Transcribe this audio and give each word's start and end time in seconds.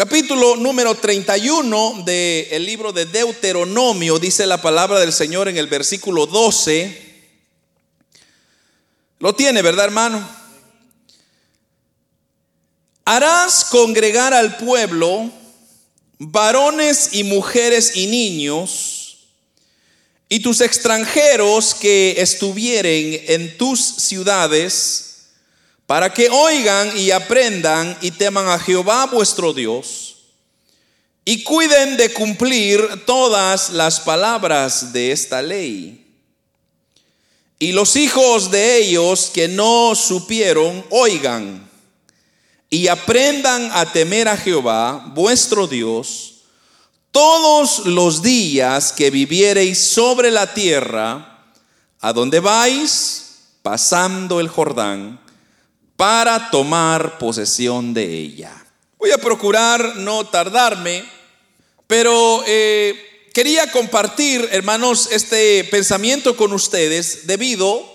Capítulo 0.00 0.56
número 0.56 0.94
31 0.94 2.04
del 2.06 2.64
libro 2.64 2.90
de 2.90 3.04
Deuteronomio, 3.04 4.18
dice 4.18 4.46
la 4.46 4.62
palabra 4.62 4.98
del 4.98 5.12
Señor 5.12 5.46
en 5.46 5.58
el 5.58 5.66
versículo 5.66 6.24
12. 6.24 7.20
Lo 9.18 9.34
tiene, 9.34 9.60
¿verdad, 9.60 9.84
hermano? 9.84 10.26
Harás 13.04 13.66
congregar 13.66 14.32
al 14.32 14.56
pueblo, 14.56 15.30
varones 16.16 17.10
y 17.12 17.24
mujeres 17.24 17.94
y 17.94 18.06
niños, 18.06 19.28
y 20.30 20.40
tus 20.40 20.62
extranjeros 20.62 21.74
que 21.74 22.14
estuvieren 22.16 23.22
en 23.26 23.58
tus 23.58 23.78
ciudades, 23.78 25.09
para 25.90 26.14
que 26.14 26.30
oigan 26.30 26.96
y 26.96 27.10
aprendan 27.10 27.98
y 28.00 28.12
teman 28.12 28.46
a 28.46 28.60
Jehová 28.60 29.06
vuestro 29.06 29.52
Dios 29.52 30.18
y 31.24 31.42
cuiden 31.42 31.96
de 31.96 32.12
cumplir 32.12 33.04
todas 33.06 33.70
las 33.70 33.98
palabras 33.98 34.92
de 34.92 35.10
esta 35.10 35.42
ley. 35.42 36.06
Y 37.58 37.72
los 37.72 37.96
hijos 37.96 38.52
de 38.52 38.76
ellos 38.76 39.32
que 39.34 39.48
no 39.48 39.96
supieron, 39.96 40.86
oigan 40.90 41.68
y 42.68 42.86
aprendan 42.86 43.68
a 43.72 43.92
temer 43.92 44.28
a 44.28 44.36
Jehová 44.36 45.10
vuestro 45.12 45.66
Dios 45.66 46.42
todos 47.10 47.86
los 47.86 48.22
días 48.22 48.92
que 48.92 49.10
viviereis 49.10 49.80
sobre 49.80 50.30
la 50.30 50.54
tierra, 50.54 51.48
a 51.98 52.12
donde 52.12 52.38
vais 52.38 53.40
pasando 53.64 54.38
el 54.38 54.46
Jordán 54.46 55.18
para 56.00 56.50
tomar 56.50 57.18
posesión 57.18 57.92
de 57.92 58.04
ella. 58.04 58.50
Voy 58.96 59.10
a 59.10 59.18
procurar 59.18 59.96
no 59.96 60.26
tardarme, 60.26 61.04
pero 61.86 62.42
eh, 62.46 63.28
quería 63.34 63.70
compartir, 63.70 64.48
hermanos, 64.50 65.10
este 65.12 65.62
pensamiento 65.64 66.38
con 66.38 66.54
ustedes 66.54 67.26
debido 67.26 67.86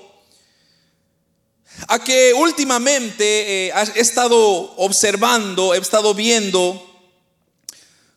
a 1.87 1.97
que 1.97 2.31
últimamente 2.35 3.69
eh, 3.69 3.73
he 3.95 3.99
estado 3.99 4.37
observando, 4.77 5.73
he 5.73 5.79
estado 5.79 6.13
viendo 6.13 6.79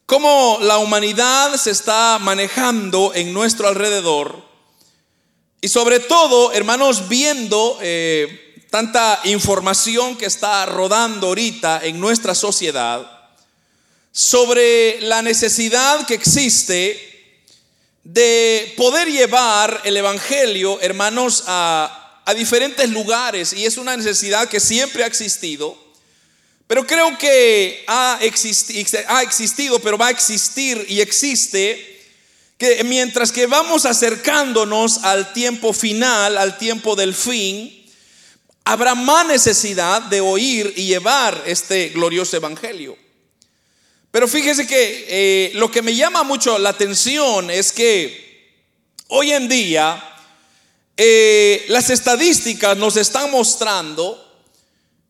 cómo 0.05 0.59
la 0.61 0.77
humanidad 0.77 1.57
se 1.57 1.71
está 1.71 2.19
manejando 2.21 3.13
en 3.15 3.33
nuestro 3.33 3.69
alrededor 3.69 4.45
y 5.63 5.69
sobre 5.69 5.99
todo, 5.99 6.53
hermanos, 6.53 7.09
viendo... 7.09 7.79
Eh, 7.81 8.45
tanta 8.71 9.21
información 9.25 10.17
que 10.17 10.27
está 10.27 10.67
rodando 10.67 11.29
ahorita 11.29 11.81
en 11.85 11.99
nuestra 12.01 12.35
sociedad 12.35 13.11
sobre 14.13 15.01
la 15.03 15.23
necesidad 15.23 16.07
que 16.07 16.15
existe 16.15 17.09
de 18.05 18.75
poder 18.77 19.09
llevar 19.09 19.83
el 19.85 19.97
Evangelio, 19.97 20.81
hermanos, 20.81 21.45
a, 21.47 21.95
diferentes 22.37 22.91
lugares. 22.91 23.55
Y 23.55 23.65
es 23.65 23.79
una 23.79 23.97
necesidad 23.97 24.49
que 24.49 24.61
siempre 24.61 25.03
ha 25.03 25.07
existido. 25.07 25.79
Pero 26.67 26.87
creo 26.87 27.17
que 27.17 27.85
ha 27.87 28.19
existido, 28.21 29.79
pero 29.79 29.97
va 29.97 30.09
a 30.09 30.11
existir 30.11 30.85
y 30.89 31.01
existe 31.01 31.99
que 32.59 32.83
mientras 32.85 33.33
que 33.33 33.47
vamos 33.47 33.87
acercándonos 33.87 35.05
al 35.05 35.33
tiempo 35.33 35.73
final, 35.73 36.37
al 36.37 36.59
tiempo 36.59 36.97
del 36.97 37.15
fin, 37.15 37.78
habrá 38.69 38.95
más 38.95 39.27
necesidad 39.27 40.03
de 40.03 40.21
oír 40.21 40.75
y 40.77 40.85
llevar 40.85 41.43
este 41.47 41.89
glorioso 41.89 42.37
evangelio. 42.37 42.99
Pero 44.11 44.29
fíjese 44.29 44.67
que 44.67 45.07
eh, 45.09 45.53
lo 45.55 45.71
que 45.71 45.81
me 45.81 45.95
llama 45.95 46.23
mucho 46.23 46.59
la 46.59 46.69
atención 46.69 47.51
es 47.51 47.73
que 47.73 48.53
hoy 49.07 49.33
en 49.33 49.49
día 49.49 50.05
eh, 50.99 51.65
las 51.69 51.89
estadísticas 51.89 52.77
nos 52.77 52.99
están 52.99 53.31
mostrando 53.31 54.23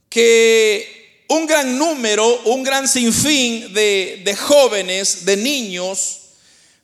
que 0.09 1.25
un 1.27 1.44
gran 1.44 1.77
número, 1.77 2.43
un 2.44 2.62
gran 2.62 2.87
sinfín 2.87 3.75
de, 3.75 4.38
jóvenes, 4.41 5.25
de 5.25 5.37
niños, 5.37 6.21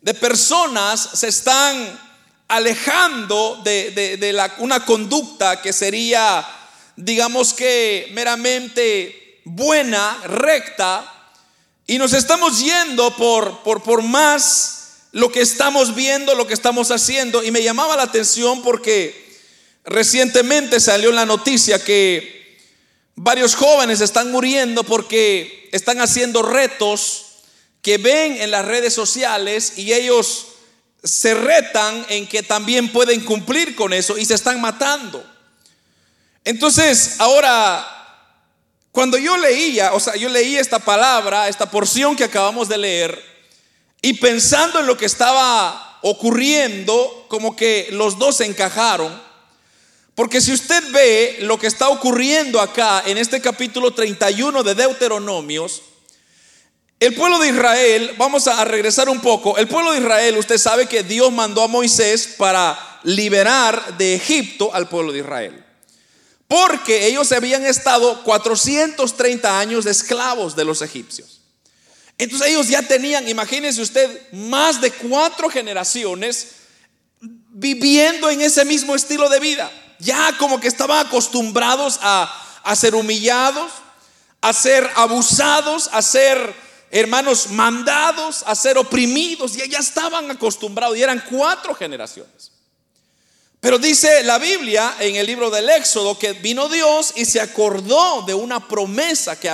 de 0.03 0.13
personas 0.13 1.09
se 1.15 1.29
están 1.29 2.01
alejando 2.49 3.61
de, 3.63 4.51
una 4.59 4.85
conducta 4.85 5.63
que 5.63 5.73
sería 5.73 6.63
digamos 6.97 7.55
que 7.55 8.09
meramente 8.13 9.41
buena, 9.45 10.19
recta, 10.25 11.11
y 11.87 11.99
nos 11.99 12.13
estamos 12.13 12.61
yendo 12.61 13.15
por, 13.17 13.63
por, 13.63 13.83
por 13.83 14.03
más 14.03 15.09
lo 15.13 15.31
que 15.31 15.41
estamos 15.41 15.95
viendo, 15.95 16.35
lo 16.35 16.47
que 16.47 16.55
estamos 16.55 16.91
haciendo, 16.91 17.43
y 17.43 17.51
me 17.51 17.63
llamaba 17.63 17.97
la 17.97 18.05
atención 18.05 18.63
porque 18.63 19.25
recientemente 19.85 20.81
salió 20.81 21.13
la 21.13 21.27
noticia 21.27 21.83
que 21.83 22.59
varios 23.15 23.55
jóvenes 23.55 24.01
están 24.01 24.33
muriendo 24.33 24.83
porque 24.83 25.69
están 25.73 26.01
haciendo 26.01 26.43
retos 26.43 27.27
que 27.83 27.99
ven 27.99 28.41
en 28.41 28.51
las 28.51 28.65
redes 28.65 28.95
sociales 28.95 29.75
y 29.77 29.93
ellos 29.93 30.47
se 31.03 31.35
retan 31.35 32.07
en 32.09 32.27
que 32.27 32.43
también 32.43 32.91
pueden 32.91 33.21
cumplir 33.25 33.77
con 33.77 33.93
eso 33.93 34.17
y 34.17 34.25
se 34.25 34.35
están 34.35 34.61
matando. 34.61 35.34
Entonces, 36.45 37.17
ahora, 37.19 37.87
cuando 38.93 39.17
yo 39.17 39.37
leía, 39.37 39.95
o 39.95 40.01
sea, 40.01 40.15
yo 40.15 40.29
leí 40.29 40.57
esta 40.57 40.79
palabra, 40.79 41.49
esta 41.49 41.71
porción 41.71 42.15
que 42.15 42.25
acabamos 42.25 42.69
de 42.69 42.79
leer, 42.79 43.35
y 44.03 44.15
pensando 44.15 44.81
en 44.81 44.87
lo 44.87 44.99
que 44.99 45.07
estaba 45.07 45.99
ocurriendo, 46.03 47.25
como 47.29 47.57
que 47.57 47.89
los 47.93 48.19
dos 48.19 48.37
se 48.37 48.45
encajaron. 48.45 49.23
Porque 50.15 50.43
si 50.43 50.53
usted 50.53 50.85
ve 50.93 51.39
lo 51.41 51.59
que 51.59 51.67
está 51.67 51.89
ocurriendo 51.89 52.61
acá 52.61 53.03
en 53.07 53.17
este 53.17 53.41
capítulo 53.41 53.93
31 53.93 54.63
de 54.63 54.75
Deuteronomios, 54.75 55.81
el 57.01 57.15
pueblo 57.15 57.39
de 57.39 57.49
Israel, 57.49 58.15
vamos 58.19 58.47
a 58.47 58.63
regresar 58.65 59.09
un 59.09 59.21
poco, 59.21 59.57
el 59.57 59.67
pueblo 59.67 59.93
de 59.93 60.01
Israel, 60.01 60.37
usted 60.37 60.59
sabe 60.59 60.87
que 60.87 61.03
Dios 61.03 61.33
mandó 61.33 61.63
a 61.63 61.69
Moisés 61.69 62.35
para 62.37 62.79
liberar 63.03 63.97
de 63.97 64.15
Egipto 64.15 64.73
al 64.75 64.89
pueblo 64.89 65.11
de 65.11 65.21
Israel. 65.21 65.64
Porque 66.55 67.09
ellos 67.09 67.33
habían 67.33 67.67
estado 67.67 68.23
430 68.23 69.59
años 69.59 69.87
esclavos 69.87 70.55
de 70.55 70.65
los 70.65 70.83
egipcios. 70.83 71.41
Entonces 72.17 72.47
ellos 72.47 72.69
ya 72.69 72.81
tenían, 72.81 73.29
imagínense 73.29 73.83
usted, 73.83 74.31
más 74.31 74.81
de 74.81 74.93
cuatro 74.93 75.51
generaciones 75.51 76.51
viviendo 77.21 78.31
en 78.31 78.41
ese 78.41 78.65
mismo 78.65 78.95
estilo 78.95 79.29
de 79.29 79.41
vida. 79.41 79.69
Ya 79.99 80.39
como 80.39 80.61
que 80.61 80.69
estaban 80.69 81.05
acostumbrados 81.05 81.99
a, 82.01 82.33
a 82.63 82.77
ser 82.77 82.95
humillados, 82.95 83.73
a 84.41 84.53
ser 84.53 84.89
abusados, 84.95 85.91
a 85.91 86.03
ser 86.03 86.55
hermanos 86.93 87.51
mandados, 87.51 88.45
a 88.47 88.55
ser 88.55 88.79
oprimidos. 88.79 89.57
Y 89.57 89.69
ya 89.69 89.81
estaban 89.81 90.31
acostumbrados 90.31 90.97
y 90.97 91.03
eran 91.03 91.21
cuatro 91.29 91.75
generaciones. 91.75 92.54
Pero 93.65 93.79
dice 93.79 94.23
la 94.25 94.37
Biblia 94.39 94.97
en 95.01 95.17
el 95.17 95.25
libro 95.25 95.49
del 95.49 95.71
Éxodo 95.71 96.19
que 96.19 96.35
vino 96.35 96.69
Dios 96.69 97.15
y 97.17 97.25
se 97.25 97.41
acordó 97.41 98.21
de 98.21 98.35
una 98.35 98.69
promesa 98.69 99.41
que 99.41 99.51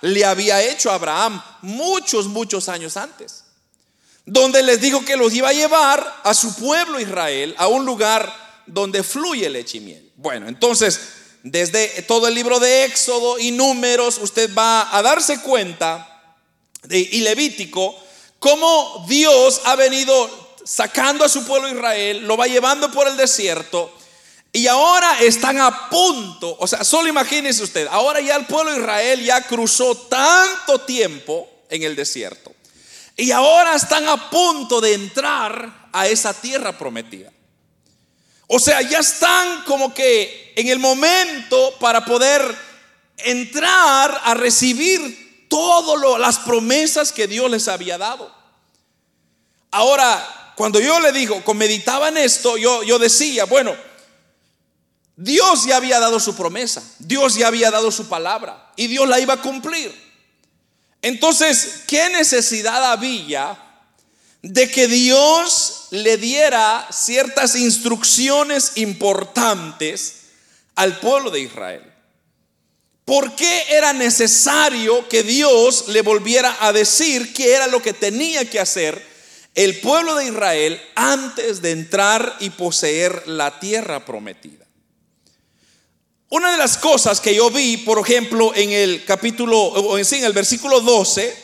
le 0.00 0.24
había 0.24 0.60
hecho 0.60 0.90
a 0.90 0.94
Abraham 0.94 1.40
muchos, 1.62 2.26
muchos 2.26 2.68
años 2.68 2.96
antes. 2.96 3.44
Donde 4.26 4.60
les 4.64 4.80
dijo 4.80 5.04
que 5.04 5.16
los 5.16 5.32
iba 5.32 5.50
a 5.50 5.52
llevar 5.52 6.20
a 6.24 6.34
su 6.34 6.52
pueblo 6.56 6.98
Israel 6.98 7.54
a 7.58 7.68
un 7.68 7.84
lugar 7.86 8.64
donde 8.66 9.04
fluye 9.04 9.48
leche 9.48 9.78
y 9.78 9.82
miel. 9.82 10.12
Bueno, 10.16 10.48
entonces, 10.48 10.98
desde 11.44 12.02
todo 12.08 12.26
el 12.26 12.34
libro 12.34 12.58
de 12.58 12.86
Éxodo 12.86 13.38
y 13.38 13.52
números, 13.52 14.18
usted 14.20 14.52
va 14.52 14.96
a 14.96 15.00
darse 15.00 15.42
cuenta 15.42 16.34
de, 16.82 16.98
y 16.98 17.20
Levítico, 17.20 17.96
cómo 18.40 19.06
Dios 19.08 19.60
ha 19.64 19.76
venido 19.76 20.47
sacando 20.68 21.24
a 21.24 21.30
su 21.30 21.46
pueblo 21.46 21.70
Israel, 21.70 22.26
lo 22.26 22.36
va 22.36 22.46
llevando 22.46 22.92
por 22.92 23.08
el 23.08 23.16
desierto. 23.16 23.90
Y 24.52 24.66
ahora 24.66 25.20
están 25.20 25.58
a 25.60 25.88
punto, 25.88 26.56
o 26.60 26.66
sea, 26.66 26.84
solo 26.84 27.08
imagínese 27.08 27.62
usted, 27.62 27.86
ahora 27.90 28.20
ya 28.20 28.36
el 28.36 28.44
pueblo 28.44 28.72
de 28.72 28.80
Israel 28.80 29.24
ya 29.24 29.46
cruzó 29.46 29.96
tanto 29.96 30.82
tiempo 30.82 31.48
en 31.70 31.84
el 31.84 31.96
desierto. 31.96 32.52
Y 33.16 33.30
ahora 33.30 33.76
están 33.76 34.06
a 34.08 34.28
punto 34.28 34.82
de 34.82 34.92
entrar 34.92 35.88
a 35.90 36.06
esa 36.06 36.34
tierra 36.34 36.76
prometida. 36.76 37.32
O 38.46 38.58
sea, 38.58 38.82
ya 38.82 38.98
están 38.98 39.64
como 39.64 39.94
que 39.94 40.52
en 40.54 40.68
el 40.68 40.78
momento 40.78 41.76
para 41.80 42.04
poder 42.04 42.42
entrar 43.16 44.20
a 44.22 44.34
recibir 44.34 45.46
todas 45.48 46.20
las 46.20 46.38
promesas 46.40 47.10
que 47.10 47.26
Dios 47.26 47.50
les 47.50 47.68
había 47.68 47.96
dado. 47.96 48.34
Ahora, 49.70 50.37
cuando 50.58 50.80
yo 50.80 50.98
le 50.98 51.12
digo, 51.12 51.40
meditaba 51.54 52.08
en 52.08 52.16
esto, 52.16 52.56
yo, 52.56 52.82
yo 52.82 52.98
decía, 52.98 53.44
bueno, 53.44 53.76
Dios 55.14 55.66
ya 55.66 55.76
había 55.76 56.00
dado 56.00 56.18
su 56.18 56.34
promesa, 56.34 56.82
Dios 56.98 57.36
ya 57.36 57.46
había 57.46 57.70
dado 57.70 57.92
su 57.92 58.08
palabra 58.08 58.72
y 58.74 58.88
Dios 58.88 59.08
la 59.08 59.20
iba 59.20 59.34
a 59.34 59.40
cumplir. 59.40 59.94
Entonces, 61.00 61.84
¿qué 61.86 62.08
necesidad 62.08 62.90
había 62.90 63.56
de 64.42 64.68
que 64.68 64.88
Dios 64.88 65.86
le 65.90 66.16
diera 66.16 66.88
ciertas 66.90 67.54
instrucciones 67.54 68.72
importantes 68.78 70.22
al 70.74 70.98
pueblo 70.98 71.30
de 71.30 71.38
Israel? 71.38 71.94
¿Por 73.04 73.36
qué 73.36 73.64
era 73.70 73.92
necesario 73.92 75.08
que 75.08 75.22
Dios 75.22 75.86
le 75.86 76.02
volviera 76.02 76.56
a 76.58 76.72
decir 76.72 77.32
qué 77.32 77.54
era 77.54 77.68
lo 77.68 77.80
que 77.80 77.92
tenía 77.92 78.50
que 78.50 78.58
hacer 78.58 79.07
el 79.58 79.80
pueblo 79.80 80.14
de 80.14 80.26
Israel 80.26 80.80
antes 80.94 81.60
de 81.60 81.72
entrar 81.72 82.36
y 82.38 82.50
poseer 82.50 83.26
la 83.26 83.58
tierra 83.58 84.04
prometida? 84.04 84.64
Una 86.28 86.52
de 86.52 86.58
las 86.58 86.78
cosas 86.78 87.20
que 87.20 87.34
yo 87.34 87.50
vi, 87.50 87.78
por 87.78 87.98
ejemplo, 87.98 88.54
en 88.54 88.70
el 88.70 89.04
capítulo, 89.04 89.58
o 89.58 89.98
en 89.98 90.04
sí, 90.04 90.18
en 90.18 90.26
el 90.26 90.32
versículo 90.32 90.80
12, 90.80 91.34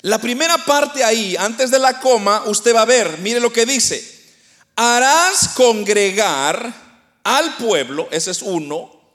la 0.00 0.18
primera 0.18 0.58
parte 0.64 1.04
ahí, 1.04 1.36
antes 1.38 1.70
de 1.70 1.78
la 1.78 2.00
coma, 2.00 2.42
usted 2.46 2.74
va 2.74 2.82
a 2.82 2.86
ver, 2.86 3.18
mire 3.18 3.38
lo 3.38 3.52
que 3.52 3.64
dice, 3.64 4.04
harás 4.74 5.50
congregar 5.54 6.74
al 7.22 7.56
pueblo, 7.58 8.08
ese 8.10 8.32
es 8.32 8.42
uno, 8.42 9.14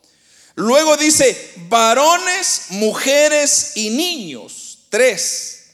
luego 0.56 0.96
dice, 0.96 1.54
varones, 1.68 2.68
mujeres 2.70 3.74
y 3.76 3.90
niños, 3.90 4.86
tres, 4.90 5.66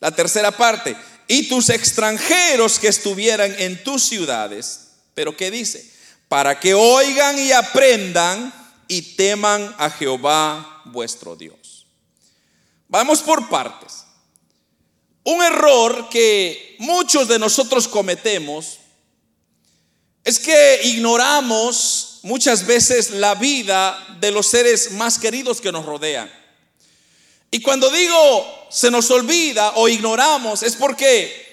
la 0.00 0.12
tercera 0.12 0.50
parte, 0.50 0.96
y 1.28 1.48
tus 1.48 1.70
extranjeros 1.70 2.78
que 2.78 2.88
estuvieran 2.88 3.54
en 3.58 3.82
tus 3.82 4.02
ciudades, 4.02 4.88
pero 5.14 5.36
¿qué 5.36 5.50
dice? 5.50 5.96
para 6.28 6.58
que 6.58 6.74
oigan 6.74 7.38
y 7.38 7.52
aprendan 7.52 8.52
y 8.88 9.02
teman 9.16 9.74
a 9.78 9.90
Jehová 9.90 10.82
vuestro 10.86 11.36
Dios. 11.36 11.86
Vamos 12.88 13.20
por 13.20 13.48
partes. 13.48 14.04
Un 15.24 15.42
error 15.42 16.08
que 16.08 16.76
muchos 16.78 17.26
de 17.28 17.38
nosotros 17.38 17.88
cometemos 17.88 18.78
es 20.24 20.38
que 20.38 20.80
ignoramos 20.84 22.20
muchas 22.22 22.66
veces 22.66 23.10
la 23.10 23.34
vida 23.34 24.16
de 24.20 24.30
los 24.30 24.46
seres 24.46 24.92
más 24.92 25.18
queridos 25.18 25.60
que 25.60 25.72
nos 25.72 25.84
rodean. 25.84 26.30
Y 27.50 27.60
cuando 27.60 27.90
digo 27.90 28.55
se 28.70 28.90
nos 28.90 29.10
olvida 29.10 29.72
o 29.76 29.88
ignoramos 29.88 30.62
es 30.62 30.76
porque 30.76 31.46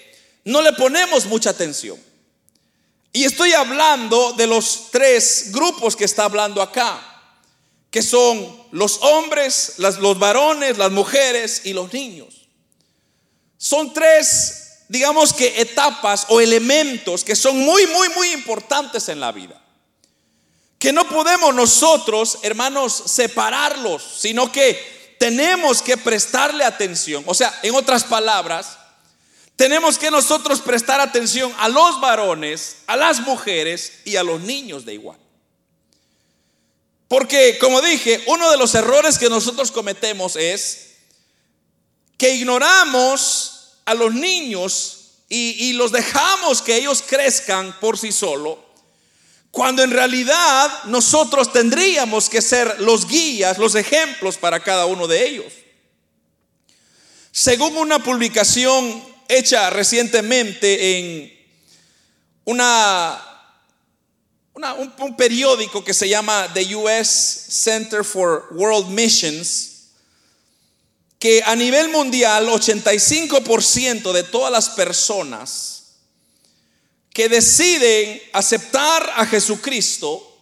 no 0.44 0.60
le 0.62 0.72
ponemos 0.72 1.26
mucha 1.26 1.50
atención. 1.50 1.98
Y 3.12 3.24
estoy 3.24 3.52
hablando 3.52 4.32
de 4.32 4.46
los 4.46 4.88
tres 4.90 5.52
grupos 5.52 5.94
que 5.94 6.04
está 6.04 6.24
hablando 6.24 6.60
acá, 6.60 7.00
que 7.90 8.02
son 8.02 8.64
los 8.72 8.98
hombres, 9.02 9.74
los 9.78 10.18
varones, 10.18 10.78
las 10.78 10.90
mujeres 10.90 11.62
y 11.64 11.72
los 11.72 11.92
niños. 11.92 12.48
Son 13.56 13.94
tres, 13.94 14.80
digamos 14.88 15.32
que 15.32 15.60
etapas 15.60 16.26
o 16.28 16.40
elementos 16.40 17.22
que 17.22 17.36
son 17.36 17.56
muy, 17.58 17.86
muy, 17.86 18.08
muy 18.10 18.32
importantes 18.32 19.08
en 19.08 19.20
la 19.20 19.30
vida. 19.30 19.62
Que 20.76 20.92
no 20.92 21.08
podemos 21.08 21.54
nosotros, 21.54 22.40
hermanos, 22.42 23.04
separarlos, 23.06 24.02
sino 24.18 24.50
que 24.50 25.03
tenemos 25.18 25.82
que 25.82 25.96
prestarle 25.96 26.64
atención. 26.64 27.22
O 27.26 27.34
sea, 27.34 27.58
en 27.62 27.74
otras 27.74 28.04
palabras, 28.04 28.78
tenemos 29.56 29.98
que 29.98 30.10
nosotros 30.10 30.60
prestar 30.60 31.00
atención 31.00 31.52
a 31.58 31.68
los 31.68 32.00
varones, 32.00 32.78
a 32.86 32.96
las 32.96 33.20
mujeres 33.20 34.00
y 34.04 34.16
a 34.16 34.22
los 34.22 34.40
niños 34.40 34.84
de 34.84 34.94
igual. 34.94 35.18
Porque, 37.08 37.58
como 37.58 37.80
dije, 37.80 38.22
uno 38.26 38.50
de 38.50 38.56
los 38.56 38.74
errores 38.74 39.18
que 39.18 39.28
nosotros 39.28 39.70
cometemos 39.70 40.36
es 40.36 40.94
que 42.16 42.34
ignoramos 42.34 43.74
a 43.84 43.94
los 43.94 44.14
niños 44.14 45.00
y, 45.28 45.72
los 45.72 45.90
dejamos 45.90 46.62
que 46.62 46.76
ellos 46.76 47.02
crezcan 47.06 47.78
por 47.80 47.98
sí 47.98 48.12
solos, 48.12 48.58
cuando 49.54 49.84
en 49.84 49.92
realidad 49.92 50.82
nosotros 50.86 51.52
tendríamos 51.52 52.28
que 52.28 52.42
ser 52.42 52.80
los 52.80 53.06
guías, 53.06 53.56
los 53.56 53.76
ejemplos 53.76 54.36
para 54.36 54.58
cada 54.58 54.84
uno 54.86 55.06
de 55.06 55.24
ellos. 55.28 55.52
Según 57.30 57.76
una 57.76 58.00
publicación 58.00 59.00
hecha 59.28 59.70
recientemente 59.70 60.98
en 60.98 61.32
una, 62.46 63.16
un, 64.98 65.16
periódico 65.16 65.84
que 65.84 65.94
se 65.94 66.08
llama 66.08 66.50
The 66.52 66.74
US 66.74 67.08
Center 67.48 68.02
for 68.04 68.48
World 68.50 68.88
Missions, 68.88 69.92
que 71.20 71.44
a 71.44 71.54
nivel 71.54 71.90
mundial 71.90 72.48
85% 72.48 74.10
de 74.10 74.24
todas 74.24 74.50
las 74.50 74.70
personas 74.70 75.73
que 77.14 77.28
deciden 77.28 78.20
aceptar 78.32 79.10
a 79.16 79.24
Jesucristo 79.24 80.32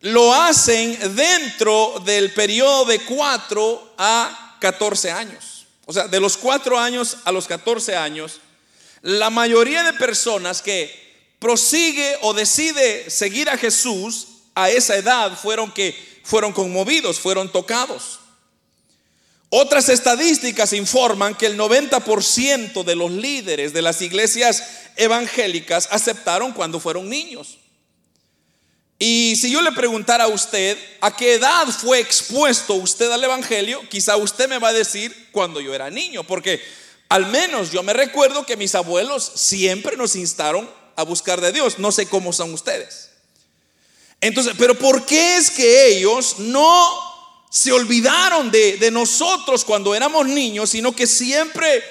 lo 0.00 0.32
hacen 0.32 0.96
dentro 1.16 2.00
del 2.06 2.32
periodo 2.32 2.84
de 2.84 3.00
4 3.00 3.94
a 3.98 4.56
14 4.60 5.10
años. 5.10 5.66
O 5.86 5.92
sea, 5.92 6.06
de 6.06 6.20
los 6.20 6.36
4 6.36 6.78
años 6.78 7.16
a 7.24 7.32
los 7.32 7.48
14 7.48 7.96
años, 7.96 8.40
la 9.02 9.28
mayoría 9.28 9.82
de 9.82 9.92
personas 9.94 10.62
que 10.62 11.08
prosigue 11.40 12.16
o 12.22 12.32
decide 12.32 13.10
seguir 13.10 13.50
a 13.50 13.58
Jesús 13.58 14.28
a 14.54 14.70
esa 14.70 14.94
edad 14.94 15.36
fueron 15.36 15.72
que 15.72 15.96
fueron 16.22 16.52
conmovidos, 16.52 17.18
fueron 17.18 17.50
tocados. 17.50 18.20
Otras 19.50 19.88
estadísticas 19.88 20.74
informan 20.74 21.34
que 21.34 21.46
el 21.46 21.58
90% 21.58 22.84
de 22.84 22.94
los 22.94 23.10
líderes 23.10 23.72
de 23.72 23.80
las 23.80 24.02
iglesias 24.02 24.62
evangélicas 24.98 25.88
aceptaron 25.90 26.52
cuando 26.52 26.78
fueron 26.78 27.08
niños. 27.08 27.58
Y 28.98 29.36
si 29.36 29.50
yo 29.50 29.62
le 29.62 29.70
preguntara 29.72 30.24
a 30.24 30.28
usted 30.28 30.76
a 31.00 31.14
qué 31.14 31.34
edad 31.34 31.68
fue 31.68 32.00
expuesto 32.00 32.74
usted 32.74 33.10
al 33.12 33.22
Evangelio, 33.22 33.80
quizá 33.88 34.16
usted 34.16 34.48
me 34.48 34.58
va 34.58 34.68
a 34.68 34.72
decir 34.72 35.28
cuando 35.30 35.60
yo 35.60 35.72
era 35.72 35.88
niño, 35.88 36.24
porque 36.24 36.60
al 37.08 37.26
menos 37.26 37.70
yo 37.70 37.82
me 37.84 37.92
recuerdo 37.92 38.44
que 38.44 38.56
mis 38.56 38.74
abuelos 38.74 39.24
siempre 39.36 39.96
nos 39.96 40.16
instaron 40.16 40.68
a 40.96 41.04
buscar 41.04 41.40
de 41.40 41.52
Dios. 41.52 41.78
No 41.78 41.92
sé 41.92 42.06
cómo 42.06 42.32
son 42.32 42.52
ustedes. 42.52 43.10
Entonces, 44.20 44.54
pero 44.58 44.76
¿por 44.76 45.06
qué 45.06 45.36
es 45.36 45.52
que 45.52 45.86
ellos 45.86 46.40
no 46.40 47.44
se 47.50 47.70
olvidaron 47.70 48.50
de, 48.50 48.78
de 48.78 48.90
nosotros 48.90 49.64
cuando 49.64 49.94
éramos 49.94 50.26
niños, 50.26 50.70
sino 50.70 50.94
que 50.94 51.06
siempre 51.06 51.84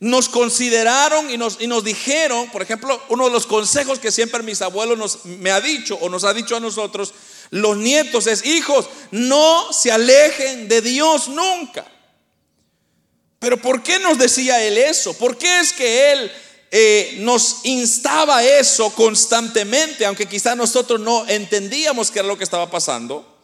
nos 0.00 0.28
consideraron 0.28 1.30
y 1.30 1.36
nos, 1.36 1.60
y 1.60 1.66
nos 1.66 1.82
dijeron, 1.82 2.48
por 2.50 2.62
ejemplo, 2.62 3.02
uno 3.08 3.24
de 3.26 3.32
los 3.32 3.46
consejos 3.46 3.98
que 3.98 4.12
siempre 4.12 4.42
mis 4.42 4.62
abuelos 4.62 4.96
nos, 4.96 5.24
me 5.24 5.50
ha 5.50 5.60
dicho 5.60 5.96
o 6.00 6.08
nos 6.08 6.24
ha 6.24 6.32
dicho 6.32 6.56
a 6.56 6.60
nosotros, 6.60 7.12
los 7.50 7.76
nietos 7.76 8.26
es, 8.26 8.44
hijos, 8.44 8.88
no 9.10 9.72
se 9.72 9.90
alejen 9.90 10.68
de 10.68 10.82
Dios 10.82 11.28
nunca. 11.28 11.84
Pero 13.38 13.56
¿por 13.56 13.82
qué 13.82 13.98
nos 13.98 14.18
decía 14.18 14.62
él 14.62 14.78
eso? 14.78 15.14
¿Por 15.14 15.36
qué 15.36 15.60
es 15.60 15.72
que 15.72 16.12
él 16.12 16.32
eh, 16.70 17.16
nos 17.20 17.64
instaba 17.64 18.44
eso 18.44 18.90
constantemente, 18.90 20.04
aunque 20.04 20.26
quizá 20.26 20.54
nosotros 20.54 21.00
no 21.00 21.26
entendíamos 21.28 22.10
qué 22.10 22.20
era 22.20 22.28
lo 22.28 22.38
que 22.38 22.44
estaba 22.44 22.70
pasando? 22.70 23.36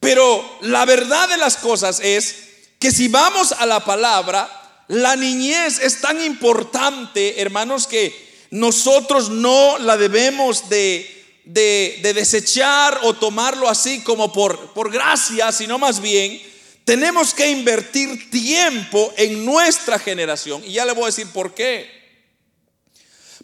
Pero 0.00 0.58
la 0.62 0.84
verdad 0.84 1.28
de 1.28 1.36
las 1.38 1.56
cosas 1.56 2.00
es 2.00 2.34
que 2.78 2.90
si 2.90 3.08
vamos 3.08 3.52
a 3.52 3.64
la 3.64 3.84
palabra, 3.84 4.63
la 4.88 5.16
niñez 5.16 5.78
es 5.80 6.00
tan 6.00 6.22
importante, 6.22 7.40
hermanos, 7.40 7.86
que 7.86 8.14
nosotros 8.50 9.30
no 9.30 9.78
la 9.78 9.96
debemos 9.96 10.68
de, 10.68 11.10
desechar 11.44 13.00
o 13.02 13.14
tomarlo 13.14 13.68
así 13.68 14.00
como 14.00 14.32
por, 14.32 14.72
por 14.72 14.90
gracia, 14.90 15.52
sino 15.52 15.78
más 15.78 16.00
bien 16.00 16.40
tenemos 16.84 17.32
que 17.32 17.50
invertir 17.50 18.30
tiempo 18.30 19.12
en 19.16 19.44
nuestra 19.44 19.98
generación. 19.98 20.62
Y 20.64 20.72
ya 20.72 20.84
le 20.84 20.92
voy 20.92 21.04
a 21.04 21.06
decir 21.06 21.26
por 21.28 21.54
qué. 21.54 21.90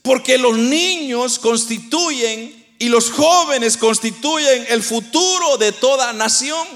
Porque 0.02 0.38
los 0.38 0.58
niños 0.58 1.38
constituyen 1.38 2.74
y 2.78 2.88
los 2.88 3.10
jóvenes 3.10 3.76
constituyen 3.76 4.66
el 4.68 4.82
futuro 4.82 5.56
de 5.56 5.72
toda 5.72 6.12
nación, 6.12 6.66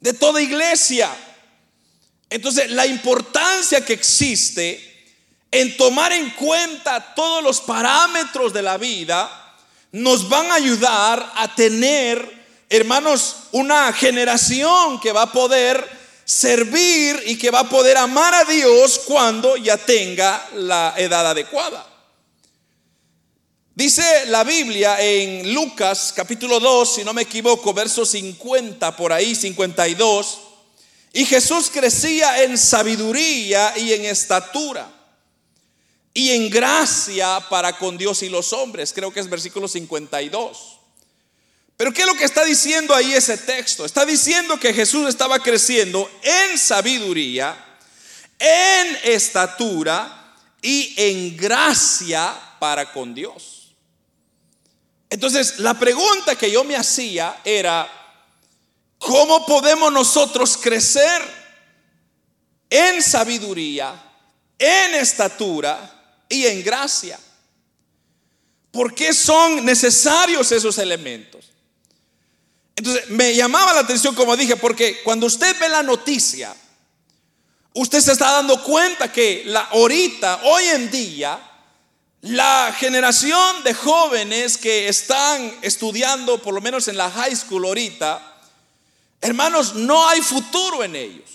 de 0.00 0.12
toda 0.14 0.40
iglesia. 0.40 1.10
Entonces, 2.30 2.70
la 2.70 2.86
importancia 2.86 3.84
que 3.84 3.92
existe 3.92 4.86
en 5.50 5.76
tomar 5.76 6.12
en 6.12 6.30
cuenta 6.30 7.12
todos 7.14 7.42
los 7.42 7.60
parámetros 7.60 8.52
de 8.52 8.62
la 8.62 8.78
vida 8.78 9.28
nos 9.90 10.28
van 10.28 10.48
a 10.52 10.54
ayudar 10.54 11.32
a 11.34 11.52
tener, 11.56 12.46
hermanos, 12.68 13.36
una 13.50 13.92
generación 13.92 15.00
que 15.00 15.10
va 15.10 15.22
a 15.22 15.32
poder 15.32 15.84
servir 16.24 17.20
y 17.26 17.36
que 17.36 17.50
va 17.50 17.60
a 17.60 17.68
poder 17.68 17.96
amar 17.96 18.32
a 18.32 18.44
Dios 18.44 19.00
cuando 19.04 19.56
ya 19.56 19.76
tenga 19.76 20.48
la 20.54 20.94
edad 20.96 21.28
adecuada. 21.28 21.84
Dice 23.74 24.26
la 24.26 24.44
Biblia 24.44 25.00
en 25.00 25.52
Lucas 25.52 26.12
capítulo 26.14 26.60
2, 26.60 26.94
si 26.94 27.02
no 27.02 27.12
me 27.12 27.22
equivoco, 27.22 27.74
verso 27.74 28.06
50 28.06 28.94
por 28.94 29.12
ahí, 29.12 29.34
52 29.34 30.49
Y 31.12 31.24
Jesús 31.24 31.70
crecía 31.72 32.42
en 32.42 32.56
sabiduría 32.56 33.76
y 33.76 33.92
en 33.92 34.04
estatura 34.04 34.88
y 36.14 36.30
en 36.30 36.50
gracia 36.50 37.40
para 37.48 37.76
con 37.76 37.96
Dios 37.96 38.22
y 38.22 38.28
los 38.28 38.52
hombres. 38.52 38.92
Creo 38.92 39.12
que 39.12 39.20
es 39.20 39.28
versículo 39.28 39.68
52. 39.68 40.78
Pero 41.76 41.92
¿qué 41.92 42.02
es 42.02 42.06
lo 42.06 42.14
que 42.14 42.24
está 42.24 42.44
diciendo 42.44 42.94
ahí 42.94 43.14
ese 43.14 43.38
texto? 43.38 43.84
Está 43.84 44.04
diciendo 44.04 44.60
que 44.60 44.74
Jesús 44.74 45.08
estaba 45.08 45.38
creciendo 45.38 46.10
en 46.22 46.58
sabiduría, 46.58 47.56
en 48.38 48.98
estatura 49.04 50.36
y 50.60 50.94
en 50.96 51.36
gracia 51.36 52.38
para 52.58 52.92
con 52.92 53.14
Dios. 53.14 53.74
Entonces, 55.08 55.58
la 55.58 55.74
pregunta 55.74 56.36
que 56.36 56.50
yo 56.50 56.62
me 56.64 56.76
hacía 56.76 57.40
era, 57.44 57.99
¿cómo 59.00 59.46
podemos 59.46 59.90
nosotros 59.90 60.56
crecer 60.58 61.22
en 62.68 63.02
sabiduría, 63.02 64.00
en 64.58 64.94
estatura 64.94 66.22
y 66.28 66.46
en 66.46 66.62
gracia? 66.62 67.18
¿Por 68.70 68.94
qué 68.94 69.12
son 69.12 69.64
necesarios 69.64 70.52
esos 70.52 70.78
elementos? 70.78 71.46
Entonces, 72.76 73.10
me 73.10 73.34
llamaba 73.34 73.72
la 73.72 73.80
atención, 73.80 74.14
como 74.14 74.36
dije, 74.36 74.56
porque 74.56 75.02
cuando 75.02 75.26
usted 75.26 75.58
ve 75.58 75.68
la 75.68 75.82
noticia, 75.82 76.54
usted 77.74 78.00
se 78.00 78.12
está 78.12 78.32
dando 78.32 78.62
cuenta 78.62 79.10
que 79.10 79.52
ahorita, 79.70 80.42
hoy 80.44 80.64
en 80.66 80.90
día, 80.90 81.40
la 82.20 82.74
generación 82.78 83.64
de 83.64 83.72
jóvenes 83.72 84.58
que 84.58 84.88
están 84.88 85.58
estudiando, 85.62 86.40
por 86.40 86.52
lo 86.52 86.60
menos 86.60 86.86
en 86.86 86.98
la 86.98 87.10
high 87.10 87.34
school 87.34 87.64
ahorita, 87.64 88.29
hermanos, 89.20 89.74
no 89.74 90.08
hay 90.08 90.20
futuro 90.22 90.82
en 90.82 90.96
ellos. 90.96 91.30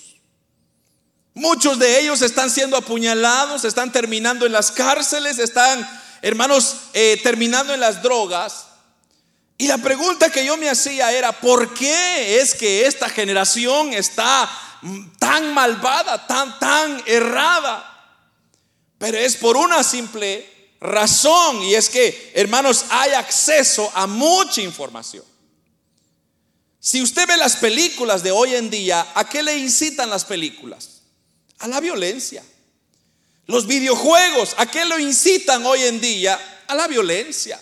Muchos 1.34 1.78
de 1.78 2.00
ellos 2.00 2.22
están 2.22 2.50
siendo 2.50 2.76
apuñalados, 2.76 3.64
están 3.64 3.92
terminando 3.92 4.46
en 4.46 4.52
las 4.52 4.72
cárceles, 4.72 5.38
están, 5.38 5.86
hermanos, 6.22 6.76
eh, 6.94 7.20
terminando 7.22 7.74
en 7.74 7.80
las 7.80 8.02
drogas. 8.02 8.66
Y 9.58 9.68
la 9.68 9.78
pregunta 9.78 10.30
que 10.30 10.44
yo 10.44 10.56
me 10.56 10.70
hacía 10.70 11.12
era, 11.12 11.32
¿por 11.32 11.74
qué 11.74 12.40
es 12.40 12.54
que 12.54 12.86
esta 12.86 13.08
generación 13.08 13.92
está 13.92 14.50
tan 15.18 15.52
malvada, 15.52 16.26
tan, 16.26 16.58
tan 16.58 17.02
errada? 17.06 17.92
Pero 18.98 19.18
es 19.18 19.36
por 19.36 19.56
una 19.56 19.82
simple 19.82 20.74
razón 20.80 21.62
y 21.62 21.74
es 21.74 21.88
que, 21.88 22.32
hermanos, 22.34 22.86
hay 22.88 23.12
acceso 23.12 23.90
a 23.94 24.06
mucha 24.06 24.62
información. 24.62 25.24
Si 26.86 27.02
usted 27.02 27.26
ve 27.26 27.36
las 27.36 27.56
películas 27.56 28.22
de 28.22 28.30
hoy 28.30 28.54
en 28.54 28.70
día, 28.70 29.04
¿a 29.16 29.28
qué 29.28 29.42
le 29.42 29.58
incitan 29.58 30.08
las 30.08 30.24
películas? 30.24 31.00
A 31.58 31.66
la 31.66 31.80
violencia. 31.80 32.44
Los 33.46 33.66
videojuegos, 33.66 34.54
¿a 34.56 34.66
qué 34.66 34.84
lo 34.84 34.96
incitan 34.96 35.66
hoy 35.66 35.82
en 35.82 36.00
día? 36.00 36.38
A 36.68 36.76
la 36.76 36.86
violencia. 36.86 37.60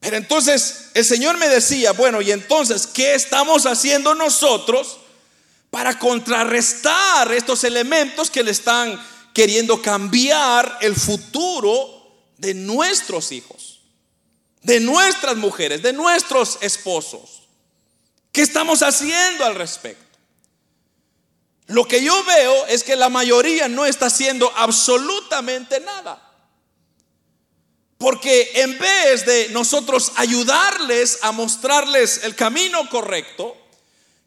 Pero 0.00 0.16
entonces 0.16 0.86
el 0.94 1.04
Señor 1.04 1.38
me 1.38 1.48
decía, 1.48 1.92
bueno, 1.92 2.20
y 2.20 2.32
entonces, 2.32 2.88
¿qué 2.88 3.14
estamos 3.14 3.66
haciendo 3.66 4.16
nosotros 4.16 4.98
para 5.70 5.96
contrarrestar 5.96 7.32
estos 7.32 7.62
elementos 7.62 8.30
que 8.30 8.42
le 8.42 8.50
están 8.50 9.00
queriendo 9.32 9.80
cambiar 9.80 10.78
el 10.80 10.96
futuro 10.96 12.32
de 12.36 12.52
nuestros 12.52 13.30
hijos, 13.30 13.78
de 14.60 14.80
nuestras 14.80 15.36
mujeres, 15.36 15.84
de 15.84 15.92
nuestros 15.92 16.58
esposos? 16.60 17.33
¿Qué 18.34 18.42
estamos 18.42 18.82
haciendo 18.82 19.44
al 19.44 19.54
respecto? 19.54 20.18
Lo 21.68 21.86
que 21.86 22.02
yo 22.02 22.24
veo 22.24 22.66
es 22.66 22.82
que 22.82 22.96
la 22.96 23.08
mayoría 23.08 23.68
no 23.68 23.86
está 23.86 24.06
haciendo 24.06 24.52
absolutamente 24.56 25.78
nada. 25.78 26.20
Porque 27.96 28.50
en 28.56 28.76
vez 28.76 29.24
de 29.24 29.50
nosotros 29.50 30.10
ayudarles 30.16 31.20
a 31.22 31.30
mostrarles 31.30 32.24
el 32.24 32.34
camino 32.34 32.90
correcto, 32.90 33.56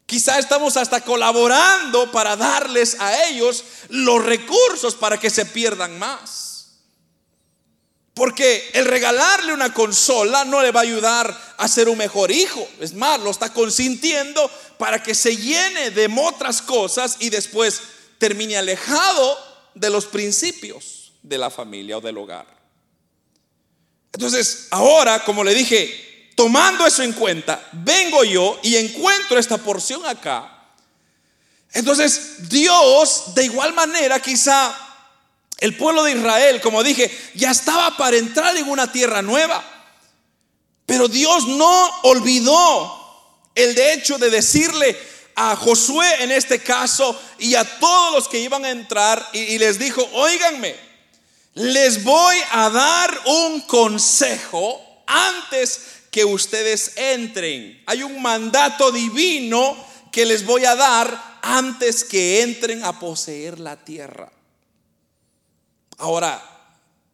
quizá 0.06 0.38
estamos 0.38 0.78
hasta 0.78 1.02
colaborando 1.02 2.10
para 2.10 2.34
darles 2.34 2.98
a 2.98 3.26
ellos 3.26 3.62
los 3.90 4.24
recursos 4.24 4.94
para 4.94 5.20
que 5.20 5.28
se 5.28 5.44
pierdan 5.44 5.98
más. 5.98 6.47
Porque 8.18 8.68
el 8.74 8.84
regalarle 8.84 9.54
una 9.54 9.72
consola 9.72 10.44
no 10.44 10.60
le 10.60 10.72
va 10.72 10.80
a 10.80 10.82
ayudar 10.82 11.54
a 11.56 11.68
ser 11.68 11.88
un 11.88 11.96
mejor 11.96 12.32
hijo. 12.32 12.68
Es 12.80 12.92
más, 12.92 13.20
lo 13.20 13.30
está 13.30 13.52
consintiendo 13.52 14.50
para 14.76 15.00
que 15.00 15.14
se 15.14 15.36
llene 15.36 15.92
de 15.92 16.12
otras 16.20 16.60
cosas 16.60 17.18
y 17.20 17.30
después 17.30 17.80
termine 18.18 18.56
alejado 18.56 19.38
de 19.76 19.88
los 19.88 20.06
principios 20.06 21.12
de 21.22 21.38
la 21.38 21.48
familia 21.48 21.98
o 21.98 22.00
del 22.00 22.18
hogar. 22.18 22.46
Entonces, 24.12 24.66
ahora, 24.72 25.24
como 25.24 25.44
le 25.44 25.54
dije, 25.54 26.32
tomando 26.34 26.84
eso 26.88 27.04
en 27.04 27.12
cuenta, 27.12 27.68
vengo 27.70 28.24
yo 28.24 28.58
y 28.64 28.74
encuentro 28.74 29.38
esta 29.38 29.58
porción 29.58 30.04
acá. 30.04 30.72
Entonces, 31.72 32.48
Dios, 32.48 33.32
de 33.36 33.44
igual 33.44 33.74
manera, 33.74 34.20
quizá 34.20 34.87
el 35.58 35.76
pueblo 35.76 36.04
de 36.04 36.12
Israel, 36.12 36.60
como 36.60 36.82
dije, 36.82 37.10
ya 37.34 37.50
estaba 37.50 37.96
para 37.96 38.16
entrar 38.16 38.56
en 38.56 38.68
una 38.68 38.90
tierra 38.92 39.22
nueva. 39.22 39.64
Pero 40.86 41.08
Dios 41.08 41.46
no 41.46 42.00
olvidó 42.02 42.94
el 43.54 43.74
de 43.74 43.92
hecho 43.92 44.18
de 44.18 44.30
decirle 44.30 44.96
a 45.34 45.56
Josué 45.56 46.22
en 46.22 46.32
este 46.32 46.60
caso 46.60 47.20
y 47.38 47.54
a 47.54 47.64
todos 47.78 48.14
los 48.14 48.28
que 48.28 48.40
iban 48.40 48.64
a 48.64 48.70
entrar 48.70 49.28
y, 49.32 49.38
y 49.38 49.58
les 49.58 49.78
dijo, 49.78 50.08
oíganme, 50.12 50.74
les 51.54 52.04
voy 52.04 52.36
a 52.52 52.70
dar 52.70 53.20
un 53.26 53.60
consejo 53.62 54.80
antes 55.06 55.80
que 56.10 56.24
ustedes 56.24 56.92
entren. 56.96 57.82
Hay 57.86 58.04
un 58.04 58.22
mandato 58.22 58.92
divino 58.92 59.76
que 60.12 60.24
les 60.24 60.44
voy 60.44 60.64
a 60.64 60.76
dar 60.76 61.40
antes 61.42 62.04
que 62.04 62.42
entren 62.42 62.84
a 62.84 62.98
poseer 62.98 63.58
la 63.58 63.76
tierra. 63.76 64.30
Ahora, 65.98 66.42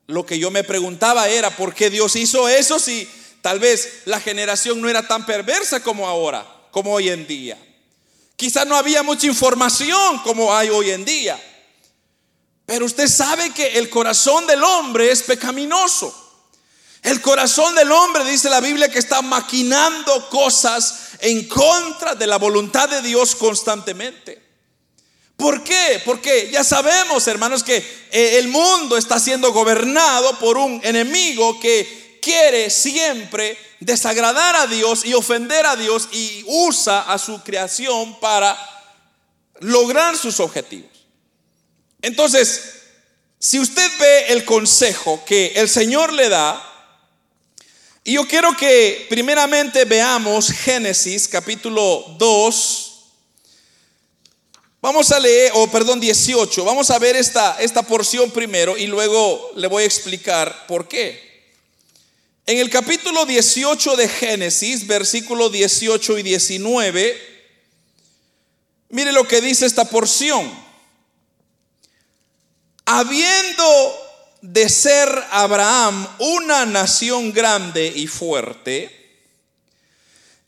lo 0.07 0.25
que 0.25 0.39
yo 0.39 0.51
me 0.51 0.65
preguntaba 0.65 1.29
era, 1.29 1.57
¿por 1.57 1.75
qué 1.75 1.91
Dios 1.91 2.15
hizo 2.17 2.49
eso 2.49 2.79
si 2.79 3.09
tal 3.41 3.59
vez 3.59 4.03
la 4.05 4.21
generación 4.21 4.81
no 4.81 4.89
era 4.89 5.07
tan 5.07 5.25
perversa 5.25 5.83
como 5.83 6.07
ahora, 6.07 6.47
como 6.71 6.93
hoy 6.93 7.09
en 7.09 7.27
día? 7.27 7.59
Quizás 8.37 8.67
no 8.67 8.77
había 8.77 9.03
mucha 9.03 9.27
información 9.27 10.19
como 10.19 10.55
hay 10.55 10.69
hoy 10.69 10.91
en 10.91 11.05
día. 11.05 11.41
Pero 12.67 12.87
usted 12.87 13.09
sabe 13.09 13.51
que 13.51 13.79
el 13.79 13.89
corazón 13.89 14.47
del 14.47 14.63
hombre 14.63 15.11
es 15.11 15.23
pecaminoso. 15.23 16.21
El 17.03 17.21
corazón 17.21 17.75
del 17.75 17.93
hombre, 17.93 18.25
dice 18.25 18.49
la 18.49 18.61
Biblia, 18.61 18.91
que 18.91 18.99
está 18.99 19.21
maquinando 19.23 20.29
cosas 20.31 21.11
en 21.21 21.47
contra 21.49 22.15
de 22.15 22.27
la 22.27 22.39
voluntad 22.39 22.89
de 22.89 23.03
Dios 23.03 23.35
constantemente. 23.37 24.44
¿Por 25.37 25.65
qué? 25.65 26.01
Porque 26.05 26.51
ya 26.51 26.63
sabemos, 26.63 27.27
hermanos, 27.27 27.63
que 27.63 27.77
eh, 27.77 28.39
el 28.39 28.49
mundo 28.49 28.97
está 28.97 29.19
siendo 29.19 29.53
gobernado 29.53 30.39
por 30.39 30.57
un 30.57 30.81
enemigo 30.85 31.59
que 31.61 32.19
quiere 32.23 32.71
siempre 32.71 33.59
desagradar 33.81 34.57
a 34.57 34.67
Dios 34.67 35.05
y 35.05 35.13
ofender 35.15 35.67
a 35.67 35.77
Dios 35.77 36.09
y 36.13 36.45
usa 36.47 37.03
a 37.13 37.19
su 37.19 37.43
creación 37.43 38.19
para 38.21 38.57
lograr 39.61 40.17
sus 40.17 40.41
objetivos. 40.41 40.91
Entonces, 42.01 42.75
si 43.39 43.59
usted 43.59 43.91
ve 43.99 44.27
el 44.29 44.45
consejo 44.45 45.23
que 45.27 45.53
el 45.57 45.69
Señor 45.69 46.13
le 46.13 46.29
da, 46.29 46.71
y 48.07 48.13
yo 48.13 48.29
quiero 48.29 48.55
que 48.55 49.07
primeramente 49.09 49.87
veamos 49.87 50.51
Génesis 50.51 51.27
capítulo 51.27 52.05
2. 52.19 52.84
Vamos 54.85 55.11
a 55.13 55.19
leer, 55.19 55.51
o 55.55 55.67
perdón, 55.67 55.99
18. 55.99 56.63
Vamos 56.63 56.91
a 56.91 56.99
ver 56.99 57.17
esta, 57.17 57.57
esta 57.59 57.81
porción 57.81 58.31
primero 58.31 58.77
y 58.77 58.87
luego 58.87 59.53
le 59.57 59.67
voy 59.67 59.83
a 59.83 59.87
explicar 59.87 60.67
por 60.67 60.87
qué. 60.87 61.55
En 62.45 62.59
el 62.59 62.69
capítulo 62.69 63.25
18 63.25 63.97
de 63.97 64.09
Génesis, 64.11 64.87
versículo 64.87 65.49
18 65.49 66.19
y 66.19 66.23
19, 66.23 67.17
mire 68.91 69.13
lo 69.13 69.27
que 69.27 69.41
dice 69.41 69.65
esta 69.65 69.87
porción 69.87 70.53
habiendo 72.85 73.65
de 74.43 74.69
ser 74.69 75.09
Abraham 75.31 76.07
una 76.19 76.67
nación 76.67 77.33
grande 77.33 77.87
y 77.87 78.07
fuerte, 78.07 79.04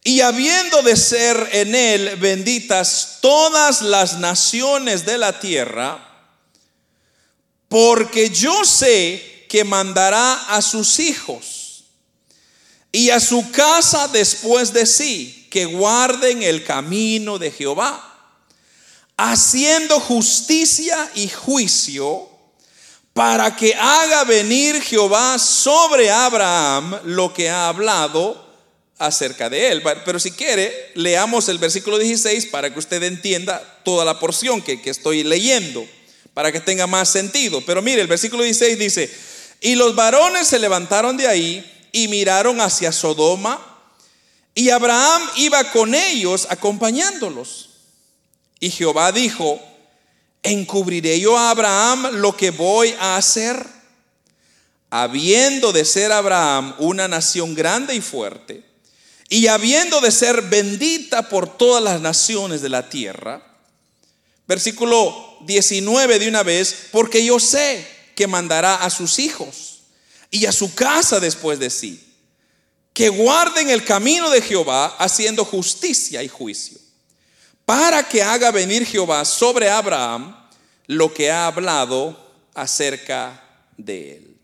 y 0.07 0.21
habiendo 0.21 0.83
de 0.83 0.95
ser 0.95 1.49
en 1.51 1.75
él 1.75 2.15
benditas 2.15 3.19
todas 3.21 3.83
las 3.83 4.21
naciones 4.21 5.05
de 5.05 5.19
la 5.19 5.41
tierra, 5.41 5.99
porque 7.67 8.31
yo 8.31 8.65
sé 8.65 9.47
que 9.49 9.65
mandará 9.65 10.35
a 10.55 10.63
sus 10.63 11.01
hijos 11.01 11.87
y 12.93 13.11
a 13.11 13.19
su 13.19 13.51
casa 13.51 14.07
después 14.07 14.73
de 14.73 14.87
sí, 14.87 15.49
que 15.51 15.65
guarden 15.65 16.45
el 16.45 16.63
camino 16.63 17.41
de 17.41 17.51
Jehová 17.51 18.39
haciendo 19.17 19.99
justicia 19.99 21.11
y 21.17 21.27
juicio 21.27 22.29
para 23.13 23.57
que 23.57 23.75
haga 23.75 24.23
venir 24.23 24.81
Jehová 24.81 25.37
sobre 25.41 26.13
Abraham 26.13 26.97
lo 27.03 27.35
que 27.35 27.51
ha 27.51 27.67
hablado 27.67 28.46
acerca 28.99 29.51
de 29.51 29.71
él. 29.71 29.83
Pero 30.05 30.19
si 30.19 30.31
quiere, 30.31 30.93
leamos 30.95 31.49
el 31.49 31.59
versículo 31.59 31.99
16 31.99 32.47
para 32.47 32.73
que 32.73 32.79
usted 32.79 33.03
entienda 33.03 33.81
toda 33.85 34.05
la 34.05 34.19
porción 34.19 34.63
que, 34.63 34.81
que 34.81 34.91
estoy 34.91 35.23
leyendo, 35.23 35.87
para 36.35 36.53
que 36.53 36.61
tenga 36.61 36.87
más 36.87 37.09
sentido. 37.09 37.61
Pero 37.63 37.83
mire, 37.83 38.03
el 38.03 38.09
versículo 38.09 38.43
16 38.43 38.79
dice, 38.79 39.11
y 39.61 39.75
los 39.75 39.95
varones 39.95 40.47
se 40.47 40.59
levantaron 40.59 41.17
de 41.17 41.27
ahí 41.27 41.89
y 41.93 42.09
miraron 42.09 42.61
hacia 42.61 42.93
Sodoma, 42.93 43.75
y 44.55 44.71
Abraham 44.71 45.23
iba 45.37 45.71
con 45.71 45.95
ellos 45.95 46.47
acompañándolos. 46.49 47.71
Y 48.59 48.71
Jehová 48.71 49.13
dijo, 49.13 49.61
¿encubriré 50.43 51.21
yo 51.21 51.37
a 51.37 51.51
Abraham 51.51 52.09
lo 52.13 52.35
que 52.35 52.51
voy 52.51 52.95
a 52.99 53.17
hacer? 53.17 53.67
Habiendo 54.89 55.73
de 55.73 55.85
ser 55.85 56.11
Abraham 56.11 56.75
una 56.79 57.07
nación 57.07 57.55
grande 57.55 57.95
y 57.95 58.01
fuerte, 58.01 58.65
y 59.29 59.49
habiendo 59.49 60.01
de 60.01 60.11
ser 60.11 60.43
bendita 60.43 61.29
por 61.29 61.57
todas 61.57 61.83
las 61.83 62.01
naciones 62.01 62.63
de 62.63 62.69
la 62.69 62.89
tierra. 62.89 63.43
Versículo 64.47 65.39
19 65.43 66.19
de 66.19 66.29
una 66.29 66.43
vez, 66.43 66.89
porque 66.93 67.25
yo 67.25 67.41
sé 67.41 67.87
que 68.15 68.27
mandará 68.27 68.77
a 68.77 68.91
sus 68.91 69.19
hijos 69.19 69.81
y 70.31 70.47
a 70.47 70.53
su 70.53 70.75
casa 70.75 71.19
después 71.19 71.59
de 71.59 71.71
sí, 71.71 72.03
que 72.93 73.09
guarden 73.09 73.69
el 73.71 73.85
camino 73.85 74.31
de 74.31 74.41
Jehová 74.41 74.97
haciendo 74.99 75.45
justicia 75.45 76.23
y 76.23 76.29
juicio, 76.29 76.79
para 77.65 78.09
que 78.09 78.23
haga 78.23 78.53
venir 78.53 78.87
Jehová 78.87 79.25
sobre 79.25 79.69
Abraham 79.69 80.37
lo 80.87 81.13
que 81.13 81.31
ha 81.31 81.49
hablado 81.49 82.17
acerca 82.55 83.43
de 83.77 84.17
él. 84.17 84.37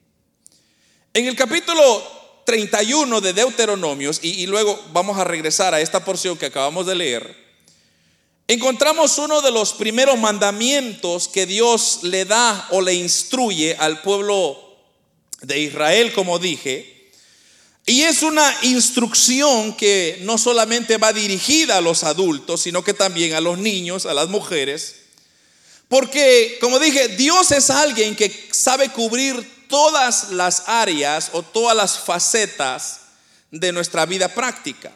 En 1.15 1.27
el 1.27 1.37
capítulo 1.37 2.22
31 2.45 3.21
de 3.21 3.33
Deuteronomios, 3.33 4.21
y, 4.23 4.47
luego 4.47 4.81
vamos 4.93 5.19
a 5.19 5.25
regresar 5.25 5.75
a 5.75 5.81
esta 5.81 6.05
porción 6.05 6.37
que 6.37 6.47
acabamos 6.47 6.87
de 6.87 6.95
leer, 6.95 7.37
encontramos 8.49 9.19
uno 9.19 9.41
de 9.41 9.51
los 9.51 9.73
primeros 9.73 10.19
mandamientos 10.19 11.29
que 11.29 11.47
Dios 11.47 12.01
le 12.03 12.25
da 12.25 12.69
o 12.71 12.81
le 12.81 12.95
instruye 12.95 13.77
al 13.79 14.03
pueblo 14.03 14.59
de 15.41 15.61
Israel, 15.61 16.13
como 16.13 16.39
dije, 16.39 17.11
y 17.85 18.03
es 18.03 18.23
una 18.23 18.55
instrucción 18.63 19.77
que 19.77 20.21
no 20.23 20.39
solamente 20.39 20.99
va 20.99 21.13
dirigida 21.13 21.79
a 21.79 21.81
los 21.81 22.05
adultos, 22.05 22.63
sino 22.63 22.85
que 22.85 22.95
también 22.95 23.35
a 23.35 23.41
los 23.41 23.59
niños, 23.59 24.07
a 24.07 24.15
las 24.15 24.29
mujeres, 24.29 24.97
porque, 25.93 26.57
como 26.61 26.79
dije, 26.79 27.09
Dios 27.09 27.51
es 27.51 27.69
alguien 27.69 28.17
que 28.17 28.49
sabe 28.51 28.89
cubrir 28.89 29.47
todas 29.73 30.29
las 30.33 30.65
áreas 30.67 31.31
o 31.33 31.43
todas 31.43 31.75
las 31.75 31.99
facetas 31.99 33.01
de 33.51 33.73
nuestra 33.73 34.05
vida 34.05 34.29
práctica. 34.29 34.93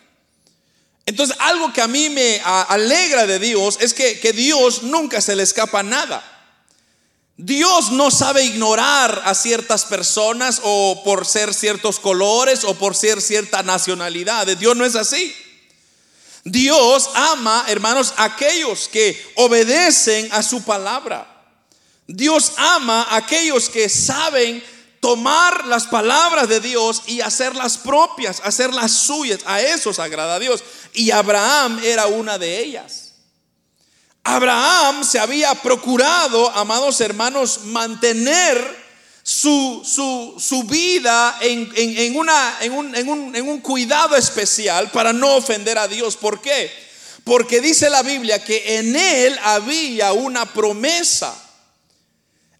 Entonces, 1.07 1.35
algo 1.41 1.73
que 1.73 1.81
a 1.81 1.89
mí 1.89 2.11
me 2.11 2.43
alegra 2.45 3.27
de 3.27 3.39
Dios 3.39 3.79
es 3.81 3.95
que, 3.95 4.21
que 4.21 4.35
Dios 4.35 4.83
nunca 4.83 5.23
se 5.23 5.35
le 5.35 5.45
escapa 5.45 5.83
nada. 5.83 6.23
Dios 7.39 7.91
no 7.91 8.11
sabe 8.11 8.45
ignorar 8.45 9.23
a 9.25 9.35
ciertas 9.35 9.87
personas 9.87 10.61
o 10.63 11.01
por 11.03 11.25
ser 11.25 11.55
ciertos 11.55 11.99
colores 11.99 12.63
o 12.65 12.75
por 12.75 12.95
ser 12.95 13.23
cierta 13.23 13.63
nacionalidad. 13.63 14.47
Dios 14.59 14.77
no 14.77 14.85
es 14.85 14.95
así. 14.95 15.35
Dios 16.45 17.09
ama, 17.15 17.65
hermanos, 17.69 18.13
aquellos 18.19 18.89
que 18.89 19.33
obedecen 19.37 20.29
a 20.33 20.43
su 20.43 20.63
palabra. 20.65 21.36
Dios 22.07 22.53
ama 22.57 23.03
a 23.03 23.17
aquellos 23.17 23.69
que 23.69 23.89
saben 23.89 24.63
tomar 25.01 25.67
las 25.67 25.87
palabras 25.87 26.49
de 26.49 26.61
Dios 26.61 27.03
y 27.07 27.21
hacerlas 27.21 27.79
propias, 27.79 28.41
hacerlas 28.45 28.93
suyas. 28.93 29.41
A 29.47 29.61
eso 29.61 29.93
se 29.93 30.03
agrada 30.03 30.37
a 30.37 30.39
Dios. 30.39 30.63
Y 30.95 31.11
Abraham 31.11 31.81
era 31.85 32.07
una 32.07 32.39
de 32.39 32.61
ellas. 32.61 33.13
Abraham 34.25 35.05
se 35.05 35.21
había 35.21 35.55
procurado, 35.55 36.51
amados 36.51 37.01
hermanos, 37.01 37.61
mantener 37.67 38.85
su, 39.23 39.83
su, 40.39 40.65
vida 40.65 41.39
en, 41.41 42.17
una, 42.17 42.59
en, 42.61 42.73
un, 42.73 42.95
en 42.95 43.49
un 43.49 43.61
cuidado 43.61 44.17
especial 44.17 44.91
para 44.91 45.13
no 45.13 45.37
ofender 45.37 45.79
a 45.79 45.87
Dios. 45.87 46.17
¿Por 46.17 46.41
qué? 46.41 46.73
Porque 47.23 47.61
dice 47.61 47.91
la 47.91 48.03
Biblia 48.03 48.45
que 48.45 48.79
en 48.79 48.97
él 48.97 49.39
había 49.45 50.13
una 50.13 50.47
promesa. 50.47 51.46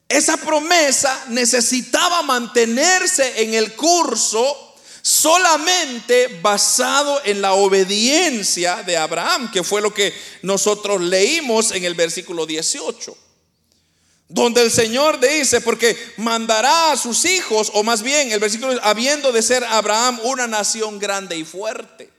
Esa 0.09 0.37
promesa 0.37 1.25
necesitaba 1.29 2.23
mantenerse 2.23 3.43
en 3.43 3.55
el 3.55 3.75
curso 3.75 4.67
solamente 5.03 6.29
basado 6.43 7.21
en 7.25 7.41
la 7.41 7.53
obediencia 7.55 8.83
de 8.83 8.97
Abraham, 8.97 9.51
que 9.51 9.63
fue 9.63 9.81
lo 9.81 9.95
que 9.95 10.13
nosotros 10.43 11.01
leímos 11.01 11.73
en 11.73 11.85
el 11.85 11.95
versículo 11.95 12.47
18. 12.47 13.17
Donde 14.29 14.63
el 14.63 14.73
Señor 14.73 15.21
dice, 15.21 15.61
porque 15.61 15.97
mandará 16.17 16.93
a 16.93 16.97
sus 16.97 17.25
hijos, 17.25 17.71
o 17.75 17.85
más 17.85 18.03
bien 18.03 18.33
el 18.33 18.41
versículo, 18.41 18.79
habiendo 18.83 19.31
de 19.31 19.43
ser 19.43 19.63
Abraham 19.65 20.19
una 20.25 20.49
nación 20.49 20.99
grande 20.99 21.37
y 21.37 21.45
fuerte. 21.45 22.11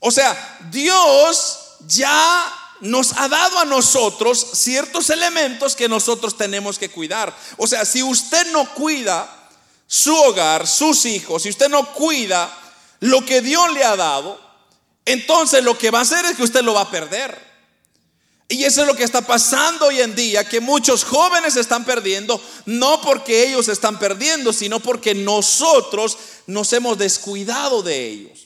O 0.00 0.10
sea, 0.10 0.58
Dios 0.70 1.60
ya 1.86 2.63
nos 2.80 3.12
ha 3.12 3.28
dado 3.28 3.58
a 3.58 3.64
nosotros 3.64 4.46
ciertos 4.52 5.10
elementos 5.10 5.76
que 5.76 5.88
nosotros 5.88 6.36
tenemos 6.36 6.78
que 6.78 6.90
cuidar. 6.90 7.34
O 7.56 7.66
sea, 7.66 7.84
si 7.84 8.02
usted 8.02 8.50
no 8.52 8.68
cuida 8.74 9.48
su 9.86 10.14
hogar, 10.14 10.66
sus 10.66 11.04
hijos, 11.06 11.42
si 11.42 11.50
usted 11.50 11.68
no 11.68 11.92
cuida 11.94 12.52
lo 13.00 13.24
que 13.24 13.40
Dios 13.40 13.72
le 13.72 13.84
ha 13.84 13.96
dado, 13.96 14.40
entonces 15.04 15.62
lo 15.62 15.76
que 15.78 15.90
va 15.90 16.00
a 16.00 16.02
hacer 16.02 16.24
es 16.24 16.36
que 16.36 16.42
usted 16.42 16.62
lo 16.62 16.74
va 16.74 16.82
a 16.82 16.90
perder. 16.90 17.44
Y 18.48 18.64
eso 18.64 18.82
es 18.82 18.86
lo 18.86 18.94
que 18.94 19.04
está 19.04 19.22
pasando 19.22 19.86
hoy 19.86 20.00
en 20.00 20.14
día, 20.14 20.46
que 20.46 20.60
muchos 20.60 21.02
jóvenes 21.02 21.56
están 21.56 21.84
perdiendo, 21.84 22.40
no 22.66 23.00
porque 23.00 23.48
ellos 23.48 23.68
están 23.68 23.98
perdiendo, 23.98 24.52
sino 24.52 24.80
porque 24.80 25.14
nosotros 25.14 26.18
nos 26.46 26.72
hemos 26.72 26.98
descuidado 26.98 27.82
de 27.82 28.06
ellos. 28.06 28.43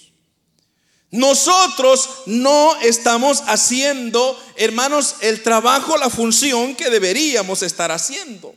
Nosotros 1.10 2.08
no 2.26 2.76
estamos 2.80 3.42
haciendo, 3.46 4.38
hermanos, 4.56 5.16
el 5.20 5.42
trabajo, 5.42 5.96
la 5.96 6.10
función 6.10 6.74
que 6.74 6.90
deberíamos 6.90 7.62
estar 7.62 7.90
haciendo. 7.90 8.54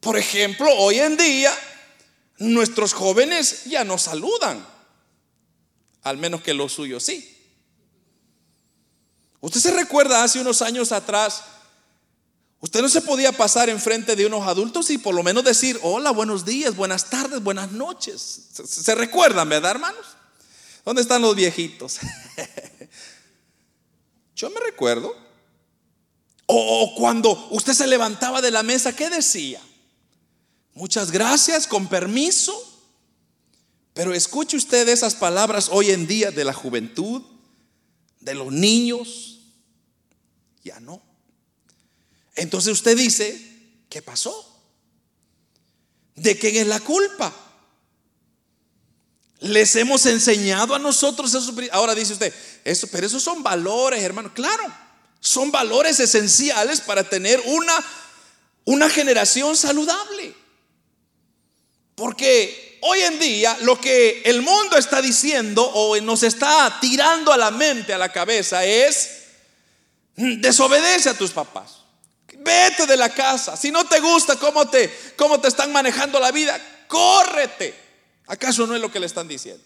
Por 0.00 0.16
ejemplo, 0.16 0.68
hoy 0.78 0.98
en 1.00 1.16
día 1.16 1.52
nuestros 2.38 2.94
jóvenes 2.94 3.64
ya 3.66 3.84
no 3.84 3.98
saludan, 3.98 4.66
al 6.02 6.16
menos 6.16 6.42
que 6.42 6.54
los 6.54 6.72
suyos 6.72 7.02
sí. 7.02 7.28
Usted 9.40 9.60
se 9.60 9.70
recuerda 9.70 10.24
hace 10.24 10.40
unos 10.40 10.62
años 10.62 10.92
atrás, 10.92 11.42
usted 12.60 12.80
no 12.80 12.88
se 12.88 13.02
podía 13.02 13.32
pasar 13.32 13.68
enfrente 13.68 14.16
de 14.16 14.24
unos 14.24 14.48
adultos 14.48 14.88
y 14.88 14.96
por 14.96 15.14
lo 15.14 15.22
menos 15.22 15.44
decir, 15.44 15.78
hola, 15.82 16.10
buenos 16.10 16.46
días, 16.46 16.74
buenas 16.74 17.10
tardes, 17.10 17.42
buenas 17.42 17.70
noches. 17.70 18.48
Se, 18.52 18.66
se 18.66 18.94
recuerdan, 18.94 19.48
¿verdad, 19.50 19.72
hermanos? 19.72 20.06
¿Dónde 20.84 21.02
están 21.02 21.22
los 21.22 21.36
viejitos? 21.36 21.98
Yo 24.36 24.50
me 24.50 24.60
recuerdo. 24.60 25.14
O, 26.46 26.94
cuando 26.96 27.48
usted 27.50 27.72
se 27.72 27.86
levantaba 27.86 28.42
de 28.42 28.50
la 28.50 28.62
mesa, 28.62 28.94
¿qué 28.94 29.08
decía? 29.08 29.60
Muchas 30.74 31.10
gracias, 31.10 31.66
con 31.66 31.88
permiso. 31.88 32.52
Pero 33.94 34.12
escuche 34.12 34.56
usted 34.56 34.88
esas 34.88 35.14
palabras 35.14 35.68
hoy 35.70 35.90
en 35.90 36.06
día 36.06 36.30
de 36.30 36.44
la 36.44 36.52
juventud, 36.52 37.22
de 38.20 38.34
los 38.34 38.52
niños. 38.52 39.40
Ya 40.64 40.80
no. 40.80 41.00
Entonces 42.34 42.72
usted 42.72 42.96
dice, 42.96 43.84
¿qué 43.88 44.02
pasó? 44.02 44.60
¿De 46.16 46.38
quién 46.38 46.56
es 46.56 46.66
la 46.66 46.80
culpa? 46.80 47.34
Les 49.42 49.74
hemos 49.76 50.06
enseñado 50.06 50.74
a 50.74 50.78
nosotros. 50.78 51.36
Ahora 51.72 51.94
dice 51.94 52.12
usted, 52.12 52.32
eso, 52.64 52.86
pero 52.90 53.06
esos 53.06 53.22
son 53.22 53.42
valores, 53.42 54.02
hermano. 54.02 54.32
Claro, 54.32 54.64
son 55.20 55.50
valores 55.50 55.98
esenciales 56.00 56.80
para 56.80 57.04
tener 57.04 57.42
una, 57.46 57.74
una 58.64 58.88
generación 58.88 59.56
saludable. 59.56 60.34
Porque 61.94 62.78
hoy 62.82 63.00
en 63.00 63.18
día 63.18 63.56
lo 63.62 63.80
que 63.80 64.22
el 64.24 64.42
mundo 64.42 64.76
está 64.76 65.02
diciendo 65.02 65.64
o 65.64 66.00
nos 66.00 66.22
está 66.22 66.78
tirando 66.80 67.32
a 67.32 67.36
la 67.36 67.50
mente, 67.50 67.92
a 67.92 67.98
la 67.98 68.12
cabeza, 68.12 68.64
es 68.64 69.22
desobedece 70.16 71.10
a 71.10 71.14
tus 71.14 71.30
papás. 71.30 71.78
Vete 72.38 72.86
de 72.86 72.96
la 72.96 73.08
casa. 73.08 73.56
Si 73.56 73.70
no 73.70 73.84
te 73.84 74.00
gusta 74.00 74.36
cómo 74.36 74.68
te, 74.68 74.92
cómo 75.16 75.40
te 75.40 75.48
están 75.48 75.72
manejando 75.72 76.18
la 76.18 76.32
vida, 76.32 76.60
córrete. 76.88 77.81
¿Acaso 78.26 78.66
no 78.66 78.74
es 78.74 78.80
lo 78.80 78.90
que 78.90 79.00
le 79.00 79.06
están 79.06 79.28
diciendo? 79.28 79.64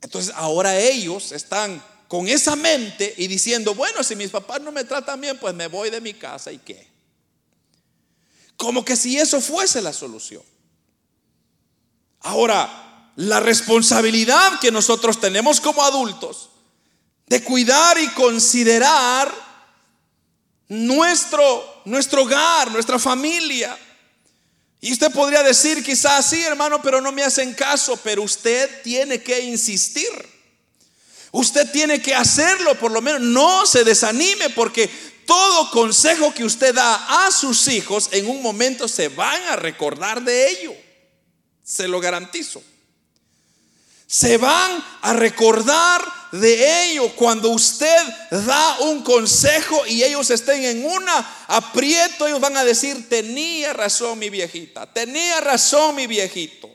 Entonces 0.00 0.32
ahora 0.36 0.78
ellos 0.78 1.32
están 1.32 1.82
con 2.06 2.28
esa 2.28 2.56
mente 2.56 3.14
y 3.18 3.26
diciendo, 3.26 3.74
bueno, 3.74 4.02
si 4.02 4.16
mis 4.16 4.30
papás 4.30 4.60
no 4.60 4.72
me 4.72 4.84
tratan 4.84 5.20
bien, 5.20 5.38
pues 5.38 5.54
me 5.54 5.66
voy 5.66 5.90
de 5.90 6.00
mi 6.00 6.14
casa 6.14 6.50
y 6.52 6.58
qué. 6.58 6.88
Como 8.56 8.84
que 8.84 8.96
si 8.96 9.18
eso 9.18 9.40
fuese 9.40 9.82
la 9.82 9.92
solución. 9.92 10.42
Ahora, 12.20 13.12
la 13.16 13.40
responsabilidad 13.40 14.58
que 14.60 14.72
nosotros 14.72 15.20
tenemos 15.20 15.60
como 15.60 15.82
adultos 15.82 16.50
de 17.26 17.44
cuidar 17.44 17.98
y 17.98 18.08
considerar 18.08 19.32
nuestro, 20.68 21.82
nuestro 21.84 22.22
hogar, 22.22 22.70
nuestra 22.70 22.98
familia. 22.98 23.78
Y 24.80 24.92
usted 24.92 25.10
podría 25.10 25.42
decir 25.42 25.82
quizás, 25.82 26.30
sí 26.30 26.42
hermano, 26.42 26.80
pero 26.80 27.00
no 27.00 27.10
me 27.10 27.24
hacen 27.24 27.52
caso, 27.54 27.96
pero 28.02 28.22
usted 28.22 28.82
tiene 28.82 29.22
que 29.22 29.40
insistir. 29.40 30.08
Usted 31.32 31.70
tiene 31.70 32.00
que 32.00 32.14
hacerlo, 32.14 32.74
por 32.78 32.90
lo 32.90 33.02
menos 33.02 33.20
no 33.20 33.66
se 33.66 33.84
desanime 33.84 34.50
porque 34.50 34.88
todo 35.26 35.70
consejo 35.70 36.32
que 36.32 36.44
usted 36.44 36.74
da 36.74 37.26
a 37.26 37.30
sus 37.30 37.68
hijos 37.68 38.08
en 38.12 38.28
un 38.28 38.40
momento 38.40 38.88
se 38.88 39.08
van 39.08 39.42
a 39.44 39.56
recordar 39.56 40.22
de 40.22 40.48
ello. 40.48 40.74
Se 41.62 41.86
lo 41.86 42.00
garantizo. 42.00 42.62
Se 44.08 44.38
van 44.38 44.82
a 45.02 45.12
recordar 45.12 46.00
de 46.32 46.86
ello 46.86 47.14
cuando 47.14 47.50
usted 47.50 47.98
da 48.30 48.78
un 48.80 49.02
consejo 49.02 49.86
y 49.86 50.02
ellos 50.02 50.30
estén 50.30 50.64
en 50.64 50.86
una 50.86 51.44
aprieto, 51.46 52.26
ellos 52.26 52.40
van 52.40 52.56
a 52.56 52.64
decir, 52.64 53.06
tenía 53.10 53.74
razón 53.74 54.18
mi 54.18 54.30
viejita, 54.30 54.90
tenía 54.90 55.42
razón 55.42 55.94
mi 55.94 56.06
viejito. 56.06 56.74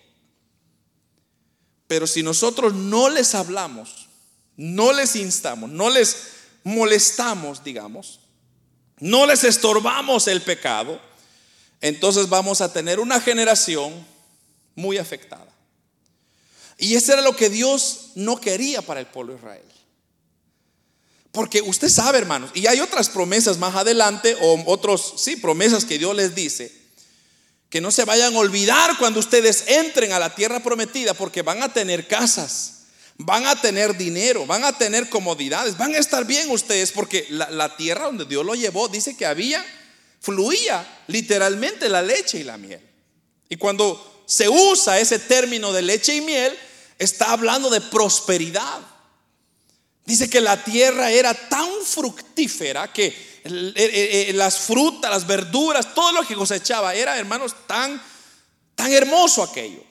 Pero 1.88 2.06
si 2.06 2.22
nosotros 2.22 2.72
no 2.72 3.10
les 3.10 3.34
hablamos, 3.34 4.08
no 4.56 4.94
les 4.94 5.16
instamos, 5.16 5.72
no 5.72 5.90
les 5.90 6.28
molestamos, 6.64 7.64
digamos, 7.64 8.20
no 9.00 9.26
les 9.26 9.44
estorbamos 9.44 10.28
el 10.28 10.44
pecado, 10.44 11.02
entonces 11.82 12.30
vamos 12.30 12.62
a 12.62 12.72
tener 12.72 13.00
una 13.00 13.20
generación 13.20 14.06
muy 14.76 15.00
afectada. 15.00 15.53
Y 16.78 16.96
eso 16.96 17.14
era 17.14 17.22
lo 17.22 17.36
que 17.36 17.50
Dios 17.50 18.12
no 18.16 18.40
quería 18.40 18.82
para 18.82 19.00
el 19.00 19.08
pueblo 19.08 19.34
de 19.34 19.40
Israel. 19.40 19.64
Porque 21.32 21.62
usted 21.62 21.90
sabe, 21.90 22.20
hermanos, 22.20 22.52
y 22.54 22.68
hay 22.68 22.80
otras 22.80 23.10
promesas 23.10 23.58
más 23.58 23.76
adelante, 23.76 24.38
o 24.40 24.64
otros, 24.68 25.16
sí, 25.18 25.36
promesas 25.36 25.84
que 25.84 25.98
Dios 25.98 26.16
les 26.16 26.36
dice, 26.36 26.72
que 27.70 27.82
no 27.82 27.90
se 27.90 28.06
vayan 28.06 28.36
a 28.36 28.38
olvidar 28.38 29.00
cuando 29.00 29.20
ustedes 29.20 29.64
entren 29.68 30.12
a 30.12 30.20
la 30.20 30.36
tierra 30.36 30.62
prometida, 30.62 31.16
porque 31.16 31.42
van 31.42 31.64
a 31.64 31.74
tener 31.74 32.08
casas, 32.08 32.84
van 33.18 33.48
a 33.48 33.60
tener 33.60 33.98
dinero, 33.98 34.46
van 34.46 34.64
a 34.64 34.78
tener 34.78 35.10
comodidades, 35.10 35.76
van 35.76 35.96
a 35.96 35.98
estar 35.98 36.24
bien 36.26 36.52
ustedes, 36.52 36.92
porque 36.92 37.26
la, 37.32 37.76
tierra 37.78 38.06
donde 38.06 38.26
Dios 38.26 38.46
lo 38.46 38.54
llevó 38.54 38.88
dice 38.88 39.18
que 39.18 39.26
había, 39.26 39.66
fluía 40.20 40.88
literalmente 41.08 41.90
la 41.90 42.04
leche 42.04 42.38
y 42.38 42.44
la 42.44 42.58
miel. 42.58 42.82
Y 43.50 43.56
cuando 43.56 44.13
se 44.34 44.50
usa 44.50 45.00
ese 45.00 45.20
término 45.20 45.72
de 45.72 45.84
leche 45.84 46.16
y 46.16 46.22
miel, 46.22 46.58
está 46.98 47.34
hablando 47.34 47.70
de 47.70 47.82
prosperidad. 47.82 48.80
Dice 50.06 50.28
que 50.28 50.42
la 50.42 50.64
tierra 50.64 51.12
era 51.12 51.36
tan 51.36 51.70
fructífera 51.86 52.92
que 52.92 54.32
las 54.34 54.58
frutas, 54.58 55.12
las 55.12 55.28
verduras, 55.28 55.94
todo 55.94 56.14
lo 56.14 56.28
que 56.28 56.34
cosechaba 56.34 56.96
era, 56.96 57.16
hermanos, 57.20 57.54
tan, 57.68 58.02
tan 58.74 58.92
hermoso 58.92 59.44
aquello. 59.44 59.84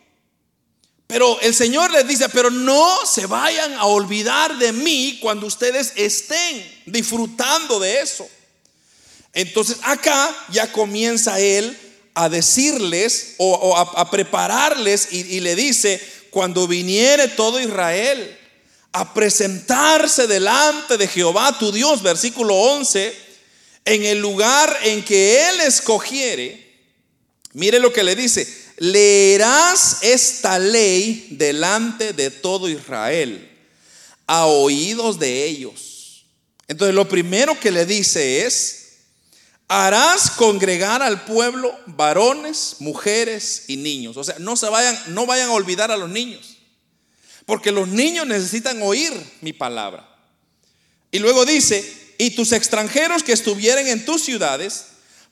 Pero 1.07 1.40
el 1.40 1.55
Señor 1.55 1.92
les 1.92 2.09
dice, 2.09 2.28
pero 2.28 2.50
no 2.50 3.07
se 3.07 3.26
vayan 3.26 3.74
a 3.74 3.85
olvidar 3.85 4.59
de 4.59 4.72
mí 4.72 5.20
cuando 5.22 5.46
ustedes 5.46 5.92
estén 5.94 6.83
disfrutando 6.87 7.78
de 7.78 8.00
eso. 8.00 8.28
Entonces 9.35 9.76
acá 9.85 10.35
ya 10.50 10.72
comienza 10.72 11.38
Él 11.38 11.91
a 12.14 12.29
decirles 12.29 13.35
o, 13.38 13.77
a, 13.77 14.11
prepararles 14.11 15.09
y, 15.12 15.37
y 15.37 15.40
le 15.40 15.57
dice, 15.57 16.01
cuando 16.31 16.66
viniere 16.66 17.29
todo 17.29 17.61
Israel 17.61 18.38
a 18.92 19.14
presentarse 19.14 20.27
delante 20.27 20.98
de 20.98 21.09
Jehová 21.09 21.57
tu 21.59 21.72
Dios, 21.72 22.03
versículo 22.03 22.55
11, 22.55 23.14
en 23.85 24.05
el 24.05 24.18
lugar 24.18 24.77
en 24.85 25.03
que 25.03 25.48
Él 25.48 25.61
escogiere, 25.62 26.72
mire 27.55 27.79
lo 27.81 27.92
que 27.92 28.05
le 28.05 28.14
dice, 28.14 28.46
leerás 28.77 29.98
esta 30.03 30.59
ley 30.59 31.29
delante 31.31 32.12
de 32.12 32.31
todo 32.31 32.68
Israel, 32.68 33.48
a 34.27 34.46
oídos 34.46 35.18
de 35.18 35.44
ellos. 35.46 36.27
Entonces 36.68 36.94
lo 36.94 37.09
primero 37.09 37.59
que 37.59 37.70
le 37.70 37.87
dice 37.87 38.46
es, 38.46 38.81
harás 39.72 40.30
congregar 40.32 41.02
al 41.02 41.24
pueblo 41.24 41.74
varones, 41.87 42.76
mujeres 42.80 43.64
y 43.68 43.78
niños. 43.78 44.18
O 44.18 44.24
sea, 44.24 44.35
no 44.38 44.54
se 44.54 44.68
vayan, 44.68 44.98
no 45.14 45.24
vayan 45.24 45.48
a 45.48 45.54
olvidar 45.54 45.90
a 45.90 45.96
los 45.96 46.11
niños. 46.11 46.58
Porque 47.46 47.72
los 47.72 47.88
niños 47.88 48.26
necesitan 48.26 48.82
oír 48.82 49.12
mi 49.40 49.54
palabra. 49.54 50.06
Y 51.11 51.20
luego 51.20 51.46
dice, 51.46 52.14
y 52.18 52.32
tus 52.32 52.52
extranjeros 52.52 53.22
que 53.22 53.32
estuvieren 53.32 53.88
en 53.88 54.04
tus 54.04 54.22
ciudades, 54.22 54.88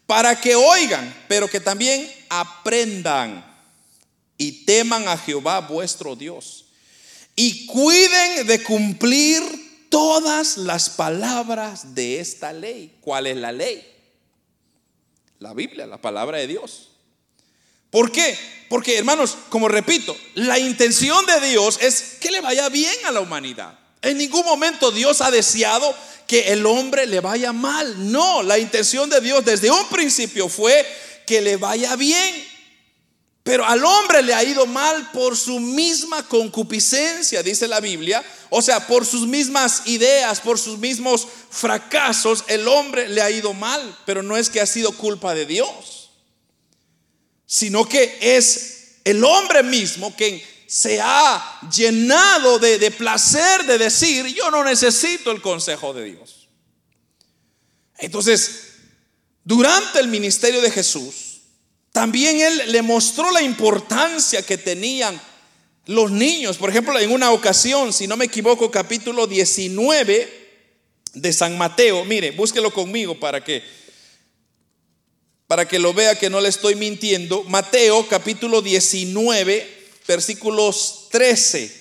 para 0.06 0.40
que 0.40 0.56
oigan, 0.56 1.14
pero 1.28 1.46
que 1.46 1.60
también 1.60 2.10
aprendan 2.30 3.44
y 4.38 4.64
teman 4.64 5.06
a 5.06 5.18
Jehová 5.18 5.60
vuestro 5.60 6.16
Dios 6.16 6.64
y 7.36 7.66
cuiden 7.66 8.46
de 8.46 8.62
cumplir 8.62 9.42
todas 9.90 10.56
las 10.56 10.88
palabras 10.88 11.94
de 11.94 12.20
esta 12.20 12.54
ley. 12.54 12.96
¿Cuál 13.02 13.26
es 13.26 13.36
la 13.36 13.52
ley? 13.52 13.89
La 15.40 15.54
Biblia, 15.54 15.86
la 15.86 15.96
palabra 15.96 16.38
de 16.38 16.46
Dios. 16.46 16.90
¿Por 17.90 18.12
qué? 18.12 18.38
Porque, 18.68 18.98
hermanos, 18.98 19.36
como 19.48 19.68
repito, 19.68 20.16
la 20.34 20.58
intención 20.58 21.24
de 21.26 21.48
Dios 21.48 21.78
es 21.80 22.18
que 22.20 22.30
le 22.30 22.40
vaya 22.40 22.68
bien 22.68 22.94
a 23.06 23.10
la 23.10 23.20
humanidad. 23.20 23.76
En 24.02 24.18
ningún 24.18 24.44
momento 24.44 24.90
Dios 24.90 25.20
ha 25.20 25.30
deseado 25.30 25.94
que 26.26 26.52
el 26.52 26.64
hombre 26.66 27.06
le 27.06 27.20
vaya 27.20 27.52
mal. 27.52 28.12
No, 28.12 28.42
la 28.42 28.58
intención 28.58 29.10
de 29.10 29.20
Dios 29.20 29.44
desde 29.44 29.70
un 29.70 29.88
principio 29.88 30.48
fue 30.48 30.86
que 31.26 31.40
le 31.40 31.56
vaya 31.56 31.96
bien. 31.96 32.49
Pero 33.42 33.64
al 33.64 33.82
hombre 33.84 34.22
le 34.22 34.34
ha 34.34 34.44
ido 34.44 34.66
mal 34.66 35.10
por 35.12 35.36
su 35.36 35.58
misma 35.60 36.26
concupiscencia, 36.28 37.42
dice 37.42 37.66
la 37.66 37.80
Biblia. 37.80 38.22
O 38.50 38.60
sea, 38.60 38.86
por 38.86 39.06
sus 39.06 39.26
mismas 39.26 39.82
ideas, 39.86 40.40
por 40.40 40.58
sus 40.58 40.78
mismos 40.78 41.26
fracasos, 41.50 42.44
el 42.48 42.68
hombre 42.68 43.08
le 43.08 43.22
ha 43.22 43.30
ido 43.30 43.54
mal. 43.54 43.96
Pero 44.04 44.22
no 44.22 44.36
es 44.36 44.50
que 44.50 44.60
ha 44.60 44.66
sido 44.66 44.92
culpa 44.92 45.34
de 45.34 45.46
Dios, 45.46 46.10
sino 47.46 47.88
que 47.88 48.18
es 48.20 48.96
el 49.04 49.24
hombre 49.24 49.62
mismo 49.62 50.14
quien 50.14 50.42
se 50.66 51.00
ha 51.00 51.60
llenado 51.74 52.58
de, 52.58 52.78
de 52.78 52.90
placer 52.90 53.64
de 53.64 53.78
decir, 53.78 54.26
yo 54.26 54.50
no 54.50 54.62
necesito 54.62 55.30
el 55.30 55.40
consejo 55.40 55.94
de 55.94 56.04
Dios. 56.04 56.48
Entonces, 57.98 58.66
durante 59.42 59.98
el 59.98 60.08
ministerio 60.08 60.60
de 60.60 60.70
Jesús, 60.70 61.29
también 61.92 62.40
él 62.40 62.72
le 62.72 62.82
mostró 62.82 63.30
la 63.30 63.42
importancia 63.42 64.42
que 64.42 64.58
tenían 64.58 65.20
los 65.86 66.10
niños. 66.10 66.56
Por 66.56 66.70
ejemplo, 66.70 66.98
en 66.98 67.10
una 67.10 67.32
ocasión, 67.32 67.92
si 67.92 68.06
no 68.06 68.16
me 68.16 68.26
equivoco, 68.26 68.70
capítulo 68.70 69.26
19 69.26 70.40
de 71.14 71.32
San 71.32 71.58
Mateo, 71.58 72.04
mire, 72.04 72.30
búsquelo 72.30 72.72
conmigo 72.72 73.18
para 73.18 73.42
que 73.42 73.80
para 75.48 75.66
que 75.66 75.80
lo 75.80 75.92
vea 75.92 76.16
que 76.16 76.30
no 76.30 76.40
le 76.40 76.48
estoy 76.48 76.76
mintiendo. 76.76 77.42
Mateo 77.42 78.06
capítulo 78.06 78.62
19 78.62 79.80
versículos 80.06 81.08
13 81.10 81.80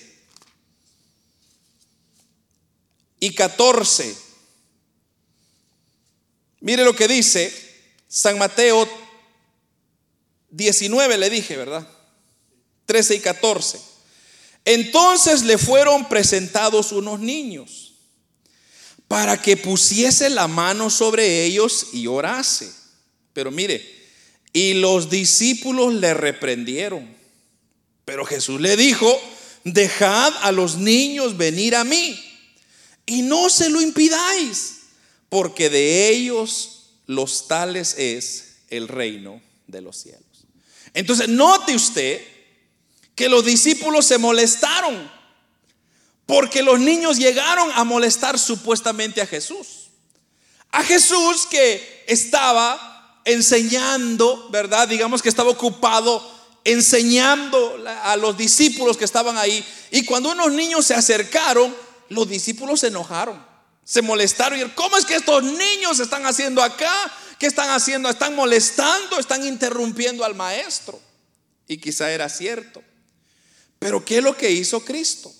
y 3.20 3.32
14. 3.32 4.16
Mire 6.62 6.84
lo 6.84 6.96
que 6.96 7.06
dice 7.06 7.54
San 8.08 8.38
Mateo 8.38 8.88
19, 10.50 11.18
le 11.18 11.30
dije, 11.30 11.56
¿verdad? 11.56 11.86
13 12.86 13.16
y 13.16 13.20
14. 13.20 13.80
Entonces 14.64 15.42
le 15.42 15.58
fueron 15.58 16.08
presentados 16.08 16.92
unos 16.92 17.20
niños 17.20 17.94
para 19.08 19.40
que 19.40 19.56
pusiese 19.56 20.30
la 20.30 20.48
mano 20.48 20.90
sobre 20.90 21.44
ellos 21.44 21.88
y 21.92 22.06
orase. 22.06 22.70
Pero 23.32 23.50
mire, 23.50 23.84
y 24.52 24.74
los 24.74 25.10
discípulos 25.10 25.94
le 25.94 26.14
reprendieron. 26.14 27.16
Pero 28.04 28.24
Jesús 28.24 28.60
le 28.60 28.76
dijo, 28.76 29.20
dejad 29.64 30.32
a 30.42 30.52
los 30.52 30.76
niños 30.76 31.36
venir 31.36 31.76
a 31.76 31.84
mí 31.84 32.18
y 33.06 33.22
no 33.22 33.48
se 33.50 33.68
lo 33.68 33.80
impidáis, 33.80 34.78
porque 35.28 35.70
de 35.70 36.08
ellos 36.10 36.92
los 37.06 37.48
tales 37.48 37.96
es 37.98 38.58
el 38.68 38.88
reino 38.88 39.42
de 39.66 39.80
los 39.80 39.96
cielos. 39.96 40.29
Entonces, 40.94 41.28
note 41.28 41.74
usted 41.74 42.26
que 43.14 43.28
los 43.28 43.44
discípulos 43.44 44.06
se 44.06 44.18
molestaron 44.18 45.10
porque 46.26 46.62
los 46.62 46.78
niños 46.78 47.18
llegaron 47.18 47.70
a 47.74 47.84
molestar 47.84 48.38
supuestamente 48.38 49.20
a 49.20 49.26
Jesús. 49.26 49.90
A 50.70 50.84
Jesús 50.84 51.46
que 51.50 52.04
estaba 52.06 53.20
enseñando, 53.24 54.48
¿verdad? 54.50 54.88
Digamos 54.88 55.22
que 55.22 55.28
estaba 55.28 55.50
ocupado 55.50 56.22
enseñando 56.64 57.82
a 58.04 58.16
los 58.16 58.36
discípulos 58.36 58.96
que 58.96 59.04
estaban 59.04 59.36
ahí. 59.38 59.64
Y 59.90 60.04
cuando 60.04 60.30
unos 60.30 60.52
niños 60.52 60.86
se 60.86 60.94
acercaron, 60.94 61.74
los 62.08 62.28
discípulos 62.28 62.80
se 62.80 62.88
enojaron, 62.88 63.44
se 63.84 64.02
molestaron. 64.02 64.70
¿cómo 64.74 64.96
es 64.96 65.04
que 65.04 65.16
estos 65.16 65.42
niños 65.42 65.98
están 66.00 66.26
haciendo 66.26 66.62
acá? 66.62 66.92
¿Qué 67.40 67.46
están 67.46 67.70
haciendo? 67.70 68.10
Están 68.10 68.36
molestando, 68.36 69.18
están 69.18 69.46
interrumpiendo 69.46 70.26
al 70.26 70.34
maestro. 70.34 71.00
Y 71.66 71.78
quizá 71.78 72.12
era 72.12 72.28
cierto. 72.28 72.82
Pero 73.78 74.04
¿qué 74.04 74.18
es 74.18 74.22
lo 74.22 74.36
que 74.36 74.50
hizo 74.50 74.84
Cristo? 74.84 75.32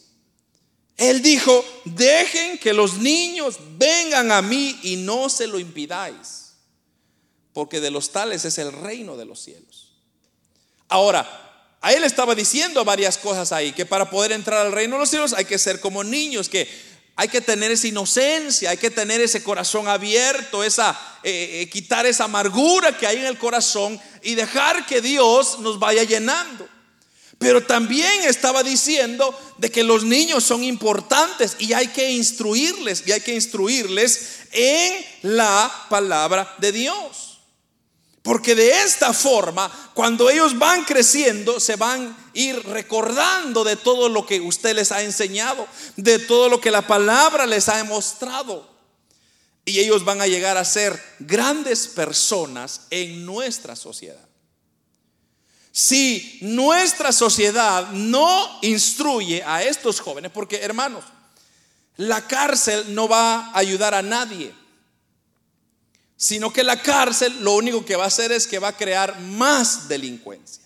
Él 0.96 1.20
dijo, 1.20 1.62
dejen 1.84 2.56
que 2.56 2.72
los 2.72 2.94
niños 2.94 3.58
vengan 3.76 4.32
a 4.32 4.40
mí 4.40 4.80
y 4.82 4.96
no 4.96 5.28
se 5.28 5.46
lo 5.46 5.58
impidáis, 5.58 6.52
porque 7.52 7.80
de 7.80 7.90
los 7.90 8.12
tales 8.12 8.46
es 8.46 8.56
el 8.56 8.72
reino 8.72 9.18
de 9.18 9.26
los 9.26 9.40
cielos. 9.40 9.92
Ahora, 10.88 11.76
a 11.82 11.92
él 11.92 12.04
estaba 12.04 12.34
diciendo 12.34 12.82
varias 12.82 13.18
cosas 13.18 13.52
ahí, 13.52 13.72
que 13.72 13.84
para 13.84 14.08
poder 14.08 14.32
entrar 14.32 14.66
al 14.66 14.72
reino 14.72 14.96
de 14.96 15.00
los 15.00 15.10
cielos 15.10 15.34
hay 15.34 15.44
que 15.44 15.58
ser 15.58 15.80
como 15.80 16.02
niños, 16.02 16.48
que 16.48 16.66
hay 17.20 17.28
que 17.28 17.42
tener 17.42 17.70
esa 17.70 17.86
inocencia, 17.86 18.70
hay 18.70 18.78
que 18.78 18.90
tener 18.90 19.20
ese 19.20 19.42
corazón 19.42 19.86
abierto, 19.88 20.64
esa, 20.64 20.98
eh, 21.22 21.60
eh, 21.60 21.68
quitar 21.68 22.06
esa 22.06 22.24
amargura 22.24 22.96
que 22.96 23.06
hay 23.06 23.18
en 23.18 23.26
el 23.26 23.36
corazón 23.36 24.00
y 24.22 24.34
dejar 24.34 24.86
que 24.86 25.02
Dios 25.02 25.58
nos 25.58 25.78
vaya 25.78 26.02
llenando. 26.02 26.66
Pero 27.36 27.62
también 27.62 28.22
estaba 28.22 28.62
diciendo 28.62 29.38
de 29.58 29.70
que 29.70 29.82
los 29.82 30.02
niños 30.02 30.44
son 30.44 30.64
importantes 30.64 31.56
y 31.58 31.74
hay 31.74 31.88
que 31.88 32.10
instruirles 32.10 33.02
y 33.06 33.12
hay 33.12 33.20
que 33.20 33.34
instruirles 33.34 34.38
en 34.52 35.04
la 35.20 35.70
palabra 35.90 36.54
de 36.56 36.72
Dios. 36.72 37.29
Porque 38.22 38.54
de 38.54 38.82
esta 38.82 39.14
forma, 39.14 39.70
cuando 39.94 40.28
ellos 40.28 40.58
van 40.58 40.84
creciendo, 40.84 41.58
se 41.58 41.76
van 41.76 42.08
a 42.08 42.30
ir 42.34 42.62
recordando 42.66 43.64
de 43.64 43.76
todo 43.76 44.08
lo 44.08 44.26
que 44.26 44.40
usted 44.40 44.74
les 44.74 44.92
ha 44.92 45.02
enseñado, 45.02 45.66
de 45.96 46.18
todo 46.18 46.48
lo 46.48 46.60
que 46.60 46.70
la 46.70 46.86
palabra 46.86 47.46
les 47.46 47.68
ha 47.68 47.82
mostrado. 47.84 48.68
Y 49.64 49.78
ellos 49.78 50.04
van 50.04 50.20
a 50.20 50.26
llegar 50.26 50.58
a 50.58 50.64
ser 50.64 51.02
grandes 51.18 51.86
personas 51.86 52.82
en 52.90 53.24
nuestra 53.24 53.74
sociedad. 53.74 54.28
Si 55.72 56.38
nuestra 56.42 57.12
sociedad 57.12 57.90
no 57.92 58.58
instruye 58.62 59.42
a 59.44 59.62
estos 59.62 60.00
jóvenes, 60.00 60.30
porque 60.32 60.60
hermanos, 60.60 61.04
la 61.96 62.26
cárcel 62.26 62.94
no 62.94 63.08
va 63.08 63.46
a 63.46 63.58
ayudar 63.58 63.94
a 63.94 64.02
nadie, 64.02 64.52
sino 66.20 66.52
que 66.52 66.62
la 66.62 66.82
cárcel 66.82 67.42
lo 67.42 67.52
único 67.52 67.82
que 67.82 67.96
va 67.96 68.04
a 68.04 68.08
hacer 68.08 68.30
es 68.30 68.46
que 68.46 68.58
va 68.58 68.68
a 68.68 68.76
crear 68.76 69.18
más 69.20 69.88
delincuencia. 69.88 70.62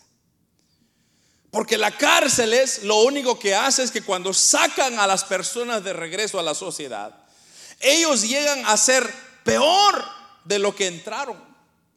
Porque 1.53 1.79
la 1.79 1.97
cárcel 1.97 2.53
es 2.53 2.83
lo 2.83 3.05
único 3.05 3.39
que 3.39 3.55
hace 3.55 3.85
es 3.85 3.93
que 3.93 4.03
cuando 4.03 4.35
sacan 4.35 4.99
a 4.99 5.07
las 5.07 5.23
personas 5.23 5.85
de 5.85 5.93
regreso 5.93 6.41
a 6.41 6.43
la 6.43 6.57
sociedad, 6.57 7.15
ellos 7.79 8.23
llegan 8.23 8.67
a 8.67 8.77
ser 8.77 9.09
peor 9.45 10.05
de 10.45 10.59
lo 10.59 10.75
que 10.75 10.89
entraron. 10.89 11.39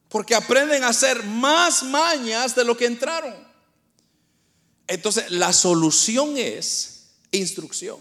Porque 0.08 0.36
aprenden 0.36 0.84
a 0.84 0.90
hacer 0.90 1.24
más 1.24 1.82
mañas 1.82 2.54
de 2.54 2.64
lo 2.64 2.76
que 2.76 2.86
entraron. 2.86 3.34
Entonces, 4.86 5.32
la 5.32 5.52
solución 5.52 6.38
es 6.38 7.08
instrucción. 7.32 7.98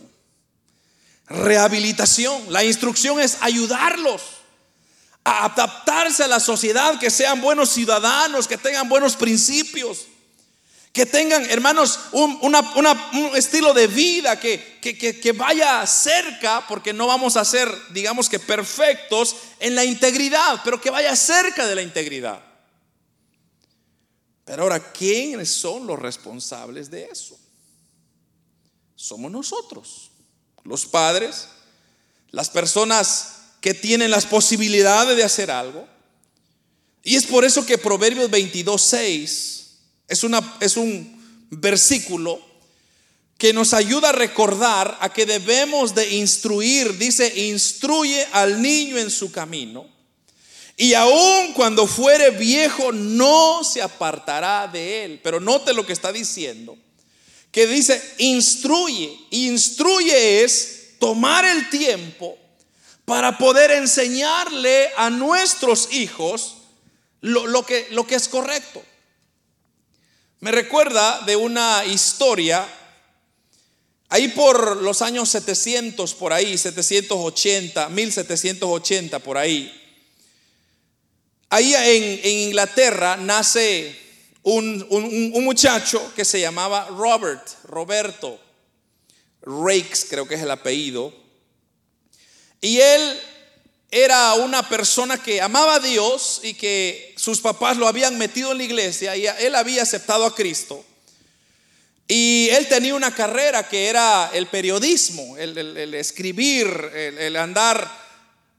Rehabilitación. 1.25 2.53
La 2.53 2.63
instrucción 2.63 3.19
es 3.19 3.39
ayudarlos 3.41 4.36
adaptarse 5.27 6.23
a 6.23 6.27
la 6.27 6.39
sociedad, 6.39 6.97
que 6.99 7.09
sean 7.09 7.41
buenos 7.41 7.69
ciudadanos, 7.69 8.47
que 8.47 8.57
tengan 8.57 8.87
buenos 8.87 9.17
principios. 9.17 10.05
Que 10.93 11.05
tengan, 11.05 11.43
hermanos, 11.49 11.99
un, 12.13 12.55
estilo 13.35 13.73
de 13.73 13.87
vida 13.87 14.39
que, 14.39 14.79
que, 14.81 15.31
vaya 15.33 15.85
cerca, 15.85 16.65
porque 16.67 16.93
no 16.93 17.07
vamos 17.07 17.35
a 17.35 17.43
ser, 17.43 17.69
digamos 17.91 18.29
que 18.29 18.39
perfectos 18.39 19.35
en 19.59 19.75
la 19.75 19.83
integridad, 19.83 20.61
pero 20.63 20.79
que 20.79 20.89
vaya 20.89 21.15
cerca 21.15 21.67
de 21.67 21.75
la 21.75 21.81
integridad. 21.81 22.41
Pero 24.45 24.63
ahora, 24.63 24.93
¿quiénes 24.93 25.51
son 25.51 25.85
los 25.85 25.99
responsables 25.99 26.89
de 26.89 27.03
eso? 27.03 27.37
Somos 28.95 29.29
nosotros, 29.29 30.09
los 30.63 30.85
padres, 30.85 31.49
las 32.31 32.49
personas 32.49 33.36
que 33.61 33.73
tienen 33.73 34.11
las 34.11 34.25
posibilidades 34.25 35.17
de 35.17 35.23
hacer 35.23 35.51
algo. 35.51 35.87
Y 37.03 37.15
es 37.15 37.25
por 37.25 37.45
eso 37.45 37.65
que 37.65 37.77
Proverbios 37.77 38.29
22, 38.29 38.81
6 38.81 39.67
es, 40.07 40.23
una, 40.23 40.57
es 40.59 40.77
un 40.77 41.47
versículo 41.49 42.41
que 43.37 43.53
nos 43.53 43.73
ayuda 43.73 44.09
a 44.09 44.13
recordar 44.13 44.97
a 44.99 45.13
que 45.13 45.25
debemos 45.25 45.93
de 45.93 46.15
instruir, 46.15 46.97
dice, 46.97 47.31
instruye 47.47 48.25
al 48.31 48.61
niño 48.61 48.97
en 48.97 49.11
su 49.11 49.31
camino. 49.31 49.87
Y 50.75 50.93
aun 50.93 51.53
cuando 51.53 51.87
fuere 51.87 52.31
viejo, 52.31 52.91
no 52.91 53.63
se 53.63 53.81
apartará 53.81 54.67
de 54.67 55.05
él. 55.05 55.19
Pero 55.23 55.39
note 55.39 55.73
lo 55.73 55.85
que 55.85 55.93
está 55.93 56.11
diciendo, 56.11 56.77
que 57.51 57.65
dice, 57.67 58.01
instruye. 58.19 59.17
Instruye 59.31 60.43
es 60.43 60.97
tomar 60.99 61.45
el 61.45 61.69
tiempo 61.69 62.37
para 63.07 63.37
poder 63.37 63.71
enseñarle 63.71 64.91
a 64.97 65.09
nuestros 65.09 65.93
hijos 65.93 66.57
lo, 67.21 67.65
que, 67.65 67.87
es 68.09 68.27
correcto. 68.27 68.83
Me 70.41 70.51
recuerda 70.51 71.21
de 71.21 71.37
una 71.37 71.85
historia, 71.85 72.67
ahí 74.09 74.27
por 74.27 74.81
los 74.81 75.01
años 75.01 75.29
700, 75.29 76.15
por 76.15 76.33
ahí, 76.33 76.57
780, 76.57 77.87
1780, 77.87 79.19
por 79.19 79.37
ahí. 79.37 79.71
Ahí 81.47 81.75
en, 81.75 82.49
Inglaterra 82.49 83.15
nace 83.15 83.97
un, 84.43 84.85
un, 84.89 85.45
muchacho 85.45 86.11
que 86.13 86.25
se 86.25 86.41
llamaba 86.41 86.89
Robert, 86.89 87.47
Roberto 87.63 88.37
Rakes, 89.43 90.07
creo 90.09 90.27
que 90.27 90.35
es 90.35 90.41
el 90.41 90.51
apellido. 90.51 91.26
Y 92.61 92.79
él 92.79 93.19
era 93.89 94.33
una 94.35 94.67
persona 94.67 95.21
que 95.21 95.41
amaba 95.41 95.75
a 95.75 95.79
Dios 95.79 96.41
y 96.43 96.53
que 96.53 97.13
sus 97.17 97.39
papás 97.39 97.77
lo 97.77 97.87
habían 97.87 98.17
metido 98.17 98.51
en 98.51 98.57
la 98.57 98.63
iglesia 98.63 99.15
y 99.15 99.25
él 99.27 99.55
había 99.55 99.83
aceptado 99.83 100.25
a 100.25 100.35
Cristo. 100.35 100.83
Y 102.07 102.49
él 102.51 102.67
tenía 102.67 102.95
una 102.95 103.13
carrera 103.13 103.67
que 103.67 103.87
era 103.87 104.29
el 104.33 104.47
periodismo, 104.47 105.37
el, 105.37 105.93
escribir, 105.93 106.67
el, 106.95 107.35
andar 107.35 107.89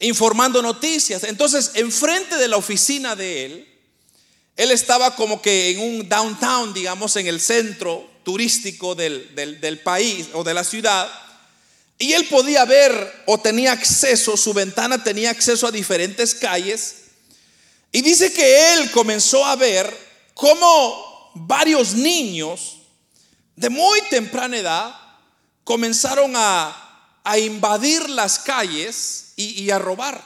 informando 0.00 0.60
noticias. 0.60 1.24
Entonces, 1.24 1.72
enfrente 1.74 2.36
de 2.36 2.48
la 2.48 2.58
oficina 2.58 3.16
de 3.16 3.46
él, 3.46 3.68
él 4.56 4.70
estaba 4.70 5.16
como 5.16 5.40
que 5.40 5.70
en 5.70 5.80
un 5.80 6.08
downtown, 6.08 6.74
digamos, 6.74 7.16
en 7.16 7.26
el 7.26 7.40
centro 7.40 8.10
turístico 8.22 8.94
del, 8.94 9.34
del 9.34 9.78
país 9.78 10.28
o 10.34 10.44
de 10.44 10.52
la 10.52 10.64
ciudad. 10.64 11.10
Y 11.98 12.12
él 12.12 12.26
podía 12.28 12.64
ver 12.64 13.22
o 13.26 13.38
tenía 13.38 13.72
acceso, 13.72 14.36
su 14.36 14.54
ventana 14.54 15.02
tenía 15.02 15.30
acceso 15.30 15.66
a 15.66 15.72
diferentes 15.72 16.34
calles. 16.34 16.94
Y 17.90 18.02
dice 18.02 18.32
que 18.32 18.74
él 18.74 18.90
comenzó 18.92 19.44
a 19.44 19.56
ver 19.56 19.92
cómo 20.34 21.32
varios 21.34 21.94
niños 21.94 22.78
de 23.56 23.68
muy 23.68 24.00
temprana 24.02 24.56
edad 24.56 24.94
comenzaron 25.64 26.32
a, 26.36 26.84
invadir 27.36 28.08
las 28.08 28.38
calles 28.38 29.32
y, 29.36 29.68
a 29.70 29.78
robar. 29.78 30.22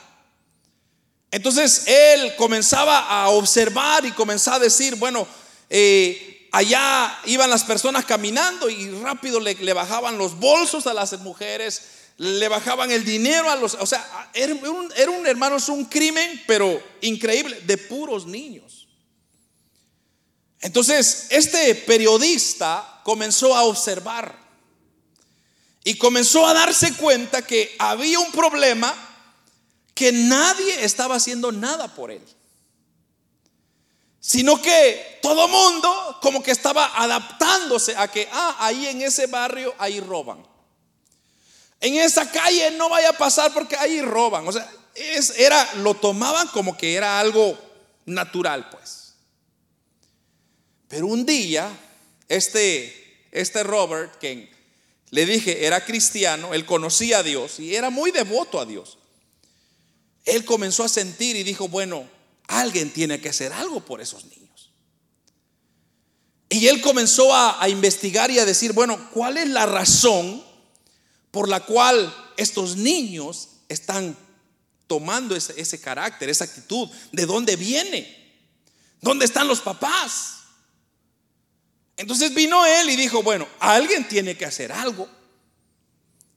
Entonces 1.32 1.88
él 1.88 2.36
comenzaba 2.36 3.00
a 3.00 3.30
observar 3.30 4.04
y 4.04 4.12
comenzaba 4.12 4.58
a 4.58 4.60
decir, 4.60 4.94
bueno, 4.94 5.26
eh, 5.68 6.31
allá 6.52 7.18
iban 7.24 7.50
las 7.50 7.64
personas 7.64 8.04
caminando 8.04 8.68
y 8.70 8.90
rápido 9.00 9.40
le, 9.40 9.72
bajaban 9.72 10.18
los 10.18 10.38
bolsos 10.38 10.86
a 10.86 10.94
las 10.94 11.18
mujeres, 11.20 11.82
le 12.18 12.46
bajaban 12.48 12.90
el 12.92 13.04
dinero 13.04 13.50
a 13.50 13.56
los... 13.56 13.74
O 13.74 13.86
sea, 13.86 14.30
era 14.34 14.54
un, 14.54 14.92
era 14.94 15.10
un 15.10 15.26
hermano, 15.26 15.56
es 15.56 15.68
un 15.70 15.86
crimen, 15.86 16.42
pero 16.46 16.80
increíble, 17.00 17.58
de 17.62 17.78
puros 17.78 18.26
niños. 18.26 18.86
Entonces, 20.60 21.26
este 21.30 21.74
periodista 21.74 23.00
comenzó 23.02 23.56
a 23.56 23.64
observar 23.64 24.38
y 25.82 25.96
comenzó 25.96 26.46
a 26.46 26.54
darse 26.54 26.94
cuenta 26.94 27.42
que 27.42 27.74
había 27.78 28.20
un 28.20 28.30
problema 28.30 28.94
que 29.94 30.12
nadie 30.12 30.84
estaba 30.84 31.16
haciendo 31.16 31.50
nada 31.50 31.88
por 31.94 32.10
él 32.10 32.22
sino 34.22 34.62
que 34.62 35.18
todo 35.20 35.48
mundo 35.48 36.18
como 36.22 36.44
que 36.44 36.52
estaba 36.52 36.92
adaptándose 37.02 37.96
a 37.96 38.06
que, 38.06 38.28
ah, 38.30 38.56
ahí 38.60 38.86
en 38.86 39.02
ese 39.02 39.26
barrio, 39.26 39.74
ahí 39.78 39.98
roban. 39.98 40.46
En 41.80 41.96
esa 41.96 42.30
calle 42.30 42.70
no 42.70 42.88
vaya 42.88 43.10
a 43.10 43.18
pasar 43.18 43.52
porque 43.52 43.76
ahí 43.76 44.00
roban. 44.00 44.46
O 44.46 44.52
sea, 44.52 44.70
es, 44.94 45.36
era, 45.36 45.74
lo 45.74 45.94
tomaban 45.94 46.46
como 46.48 46.76
que 46.76 46.94
era 46.94 47.18
algo 47.18 47.58
natural, 48.06 48.70
pues. 48.70 49.14
Pero 50.86 51.08
un 51.08 51.26
día, 51.26 51.68
este, 52.28 53.26
este 53.32 53.64
Robert, 53.64 54.18
que 54.18 54.52
le 55.10 55.26
dije 55.26 55.66
era 55.66 55.84
cristiano, 55.84 56.54
él 56.54 56.64
conocía 56.64 57.18
a 57.18 57.22
Dios 57.24 57.58
y 57.58 57.74
era 57.74 57.90
muy 57.90 58.12
devoto 58.12 58.60
a 58.60 58.66
Dios. 58.66 58.98
Él 60.24 60.44
comenzó 60.44 60.84
a 60.84 60.88
sentir 60.88 61.34
y 61.34 61.42
dijo, 61.42 61.66
bueno, 61.66 62.08
alguien 62.48 62.90
tiene 62.92 63.20
que 63.20 63.28
hacer 63.28 63.52
algo 63.52 63.84
por 63.84 64.00
esos 64.00 64.24
niños. 64.24 64.72
Y 66.48 66.66
él 66.66 66.80
comenzó 66.82 67.34
a, 67.34 67.66
investigar 67.68 68.30
y 68.30 68.38
a 68.38 68.44
decir, 68.44 68.72
bueno, 68.72 69.10
¿cuál 69.12 69.38
es 69.38 69.48
la 69.48 69.64
razón 69.64 70.44
por 71.30 71.48
la 71.48 71.60
cual 71.60 72.14
estos 72.36 72.76
niños 72.76 73.48
están 73.68 74.16
tomando 74.92 75.34
ese, 75.34 75.80
carácter, 75.80 76.28
esa 76.28 76.44
actitud. 76.44 76.86
¿De 77.12 77.24
dónde 77.24 77.56
viene? 77.56 78.36
¿Dónde 79.00 79.24
están 79.24 79.48
los 79.48 79.62
papás? 79.62 80.40
Entonces 81.96 82.34
vino 82.34 82.66
él 82.66 82.90
y 82.90 82.96
dijo, 82.96 83.22
bueno, 83.22 83.48
alguien 83.58 84.06
tiene 84.06 84.36
que 84.36 84.44
hacer 84.44 84.70
algo. 84.70 85.08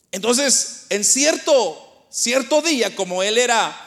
Entonces, 0.10 0.86
en 0.90 1.04
cierto, 1.04 2.08
cierto 2.10 2.62
día, 2.62 2.96
como 2.96 3.24
él 3.24 3.38
era, 3.38 3.85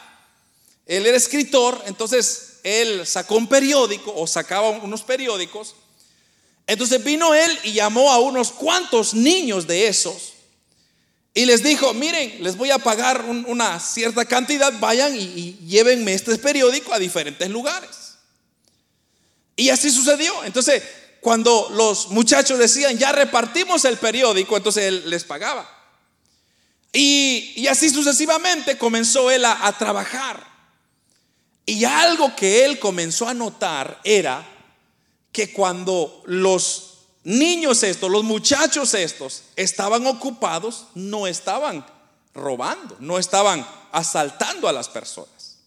él 0.89 1.07
era 1.07 1.17
escritor, 1.17 1.81
entonces 1.87 2.59
él 2.65 3.07
sacó 3.07 3.37
un 3.37 3.47
periódico 3.47 4.13
o 4.17 4.27
sacaba 4.27 4.71
unos 4.71 5.03
periódicos. 5.03 5.77
Entonces 6.67 7.03
vino 7.05 7.33
él 7.33 7.59
y 7.63 7.75
llamó 7.75 8.11
a 8.11 8.19
unos 8.19 8.51
cuantos 8.51 9.15
niños 9.15 9.69
de 9.69 9.87
esos 9.87 10.33
y 11.33 11.47
les 11.47 11.63
dijo, 11.63 11.95
miren, 11.95 12.43
les 12.43 12.57
voy 12.57 12.73
a 12.73 12.79
pagar 12.79 13.25
una 13.25 13.79
cierta 13.79 14.25
cantidad, 14.25 14.73
vayan 14.81 15.15
y, 15.15 15.21
y 15.21 15.59
llévenme 15.69 16.13
este 16.13 16.37
periódico 16.39 16.93
a 16.93 16.99
diferentes 16.99 17.49
lugares. 17.49 18.17
Y 19.55 19.71
así 19.71 19.91
sucedió. 19.91 20.45
Entonces, 20.45 20.83
cuando 21.21 21.69
los 21.73 22.09
muchachos 22.09 22.59
decían, 22.59 22.97
ya 22.97 23.13
repartimos 23.13 23.85
el 23.85 23.99
periódico, 23.99 24.57
entonces 24.57 24.85
él 24.85 25.11
les 25.11 25.25
pagaba. 25.25 25.69
Y, 26.93 27.67
así 27.69 27.91
sucesivamente 27.91 28.79
comenzó 28.79 29.31
él 29.31 29.45
a, 29.45 29.73
trabajar. 29.79 30.48
Y 31.69 31.85
algo 31.85 32.35
que 32.35 32.65
él 32.65 32.79
comenzó 32.79 33.29
a 33.29 33.35
notar 33.35 34.01
era 34.03 34.43
que 35.31 35.53
cuando 35.53 36.23
los 36.25 37.01
niños 37.25 37.83
estos, 37.83 38.11
los 38.11 38.25
muchachos 38.25 38.95
estos, 38.95 39.43
estaban 39.55 40.07
ocupados, 40.07 40.87
no 40.95 41.27
estaban 41.27 41.85
robando, 42.33 42.97
no 43.01 43.19
estaban 43.19 43.69
asaltando 43.93 44.67
a 44.67 44.73
las 44.73 44.89
personas. 44.89 45.59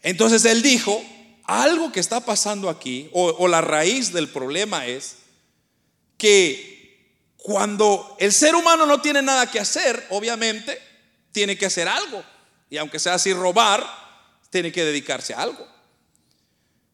Entonces 0.00 0.44
él 0.44 0.62
dijo, 0.62 1.02
algo 1.42 1.90
que 1.90 1.98
está 1.98 2.20
pasando 2.20 2.70
aquí, 2.70 3.10
o, 3.12 3.48
la 3.48 3.60
raíz 3.60 4.12
del 4.12 4.28
problema 4.28 4.86
es 4.86 5.16
que 6.16 7.04
cuando 7.36 8.16
el 8.20 8.32
ser 8.32 8.54
humano 8.54 8.86
no 8.86 9.00
tiene 9.00 9.22
nada 9.22 9.50
que 9.50 9.58
hacer, 9.58 10.06
obviamente 10.10 10.80
tiene 11.32 11.58
que 11.58 11.66
hacer 11.66 11.88
algo. 11.88 12.22
Y 12.70 12.76
aunque 12.76 13.00
sea 13.00 13.14
así 13.14 13.34
robar, 13.34 14.07
tiene 14.50 14.72
que 14.72 14.84
dedicarse 14.84 15.34
a 15.34 15.42
algo. 15.42 15.66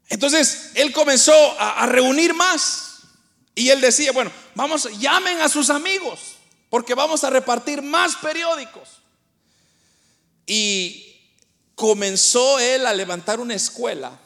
Entonces 0.09 0.71
él 0.75 0.93
comenzó 0.93 1.33
a 1.59 1.87
reunir 1.87 2.35
más. 2.35 2.85
Y 3.55 3.71
él 3.71 3.81
decía, 3.81 4.13
bueno, 4.13 4.33
vamos, 4.55 4.89
llamen 4.99 5.41
a 5.41 5.49
sus 5.49 5.71
amigos, 5.71 6.37
porque 6.71 6.95
vamos 6.95 7.23
a 7.23 7.31
repartir 7.31 7.83
más 7.83 8.17
periódicos. 8.17 9.01
Y 10.47 11.15
comenzó 11.75 12.59
él 12.59 12.87
a 12.87 12.93
levantar 12.93 13.39
una 13.41 13.55
escuela. 13.55 14.19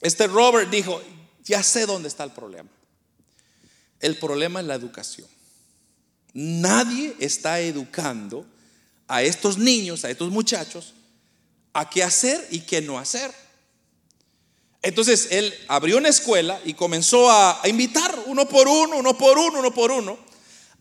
Este 0.00 0.26
Robert 0.26 0.68
dijo, 0.70 1.00
ya 1.44 1.62
sé 1.62 1.86
dónde 1.86 2.08
está 2.08 2.24
el 2.24 2.32
problema. 2.32 2.70
El 4.00 4.18
problema 4.18 4.60
es 4.60 4.66
la 4.66 4.74
educación. 4.74 5.28
Nadie 6.32 7.14
está 7.20 7.60
educando 7.60 8.44
a 9.06 9.22
estos 9.22 9.56
niños, 9.56 10.04
a 10.04 10.10
estos 10.10 10.30
muchachos, 10.30 10.94
a 11.74 11.90
qué 11.90 12.02
hacer 12.02 12.46
y 12.50 12.60
qué 12.60 12.80
no 12.80 12.98
hacer. 12.98 13.30
Entonces 14.80 15.28
él 15.30 15.52
abrió 15.68 15.98
una 15.98 16.08
escuela 16.08 16.60
y 16.64 16.74
comenzó 16.74 17.30
a, 17.30 17.60
invitar 17.64 18.16
uno 18.26 18.48
por 18.48 18.68
uno, 18.68 18.96
uno 18.98 19.18
por 19.18 19.38
uno, 19.38 19.58
uno 19.58 19.74
por 19.74 19.90
uno, 19.90 20.18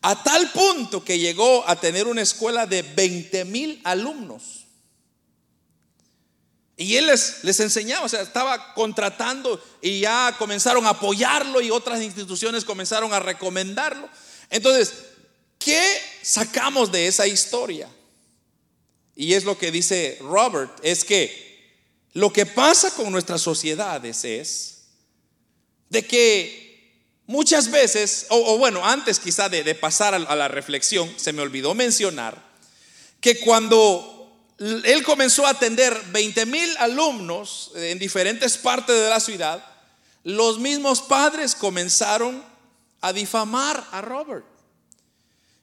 a 0.01 0.21
tal 0.23 0.51
punto 0.51 1.03
que 1.03 1.19
llegó 1.19 1.67
a 1.67 1.77
tener 1.77 2.08
una 2.08 2.21
escuela 2.21 2.65
de 2.65 2.82
20 2.82 3.45
mil 3.45 3.82
alumnos. 3.84 4.65
Y 6.75 6.97
él 6.97 7.08
les, 7.08 7.43
les 7.43 7.60
enseñaba, 7.60 8.06
o 8.06 8.10
sea, 8.10 8.21
estaba 8.21 8.73
contratando 8.73 9.63
y 9.82 10.01
ya 10.01 10.36
comenzaron 10.38 10.86
a 10.86 10.89
apoyarlo 10.89 11.62
y 11.62 11.71
otras 11.71 12.01
instituciones 12.01 12.65
comenzaron 12.65 13.13
a 13.13 13.19
recomendarlo. 13.19 14.10
Entonces, 14.49 14.93
¿qué 15.58 15.82
sacamos 16.21 16.91
de 16.91 17.08
esa 17.08 17.25
historia? 17.25 17.88
Y 19.15 19.34
es 19.34 19.43
lo 19.43 19.58
que 19.58 19.71
dice 19.71 20.17
Robert, 20.21 20.71
es 20.82 21.04
que 21.04 21.43
lo 22.13 22.32
que 22.32 22.45
pasa 22.45 22.91
con 22.91 23.12
nuestras 23.12 23.41
sociedades 23.41 24.23
es 24.23 24.84
de 25.89 26.06
que 26.06 26.63
muchas 27.26 27.69
veces, 27.69 28.26
o, 28.30 28.58
bueno, 28.58 28.86
antes 28.86 29.19
quizá 29.19 29.49
de, 29.49 29.76
pasar 29.76 30.13
a, 30.13 30.36
la 30.36 30.47
reflexión, 30.47 31.12
se 31.17 31.34
me 31.34 31.41
olvidó 31.41 31.73
mencionar 31.73 32.41
que 33.19 33.39
cuando 33.39 34.10
él 34.60 35.04
comenzó 35.04 35.45
a 35.45 35.52
atender 35.52 35.99
20 36.12 36.45
mil 36.45 36.78
alumnos 36.78 37.71
en 37.76 37.99
diferentes 37.99 38.58
partes 38.58 38.95
de 38.95 39.10
la 39.10 39.19
ciudad, 39.19 39.63
los 40.23 40.60
mismos 40.60 41.02
padres 41.02 41.56
comenzaron 41.56 42.43
a 43.02 43.13
difamar 43.13 43.86
a 43.91 44.02
Robert. 44.02 44.45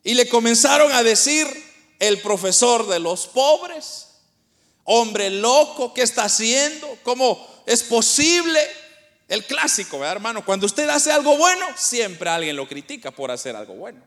Y 0.03 0.15
le 0.15 0.29
comenzaron 0.29 0.93
a 0.93 1.03
decir 1.03 1.70
el 2.01 2.21
profesor 2.21 2.89
de 2.89 2.99
los 2.99 3.29
pobres, 3.29 4.09
hombre 4.85 5.31
loco, 5.31 5.95
¿qué 5.95 6.03
está 6.03 6.25
haciendo? 6.25 6.99
¿Cómo 7.05 7.63
es 7.67 7.85
posible? 7.85 8.59
El 9.29 9.45
clásico, 9.45 10.01
¿verdad, 10.01 10.17
hermano? 10.17 10.45
Cuando 10.45 10.67
usted 10.67 10.89
hace 10.89 11.13
algo 11.13 11.37
bueno, 11.37 11.65
siempre 11.77 12.29
alguien 12.29 12.57
lo 12.57 12.67
critica 12.67 13.13
por 13.13 13.31
hacer 13.31 13.55
algo 13.55 13.75
bueno. 13.75 14.01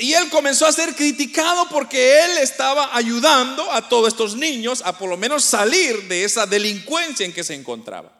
y 0.00 0.12
él 0.14 0.28
comenzó 0.30 0.66
a 0.66 0.72
ser 0.72 0.96
criticado 0.96 1.68
porque 1.68 2.24
él 2.24 2.38
estaba 2.38 2.96
ayudando 2.96 3.70
a 3.70 3.88
todos 3.88 4.08
estos 4.08 4.34
niños 4.34 4.82
a 4.84 4.96
por 4.98 5.08
lo 5.08 5.16
menos 5.16 5.44
salir 5.44 6.08
de 6.08 6.24
esa 6.24 6.46
delincuencia 6.46 7.24
en 7.24 7.32
que 7.32 7.44
se 7.44 7.54
encontraba. 7.54 8.12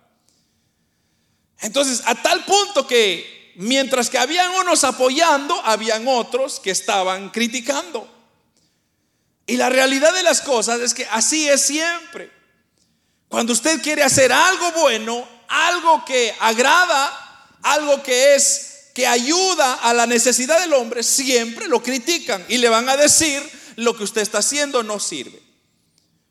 Entonces, 1.60 2.02
a 2.06 2.14
tal 2.14 2.44
punto 2.44 2.86
que 2.86 3.39
mientras 3.56 4.10
que 4.10 4.18
habían 4.18 4.50
unos 4.52 4.84
apoyando, 4.84 5.60
habían 5.64 6.06
otros 6.08 6.60
que 6.60 6.70
estaban 6.70 7.30
criticando. 7.30 8.08
Y 9.46 9.56
la 9.56 9.68
realidad 9.68 10.12
de 10.12 10.22
las 10.22 10.40
cosas 10.40 10.80
es 10.80 10.94
que 10.94 11.06
así 11.10 11.48
es 11.48 11.62
siempre. 11.62 12.30
Cuando 13.28 13.52
usted 13.52 13.82
quiere 13.82 14.02
hacer 14.02 14.32
algo 14.32 14.72
bueno, 14.72 15.26
algo 15.48 16.04
que 16.04 16.34
agrada, 16.40 17.56
algo 17.62 18.02
que 18.02 18.34
es 18.34 18.90
que 18.94 19.06
ayuda 19.06 19.74
a 19.74 19.94
la 19.94 20.06
necesidad 20.06 20.60
del 20.60 20.72
hombre, 20.72 21.02
siempre 21.02 21.68
lo 21.68 21.82
critican 21.82 22.44
y 22.48 22.58
le 22.58 22.68
van 22.68 22.88
a 22.88 22.96
decir 22.96 23.42
lo 23.76 23.96
que 23.96 24.04
usted 24.04 24.20
está 24.20 24.38
haciendo 24.38 24.82
no 24.82 24.98
sirve. 24.98 25.40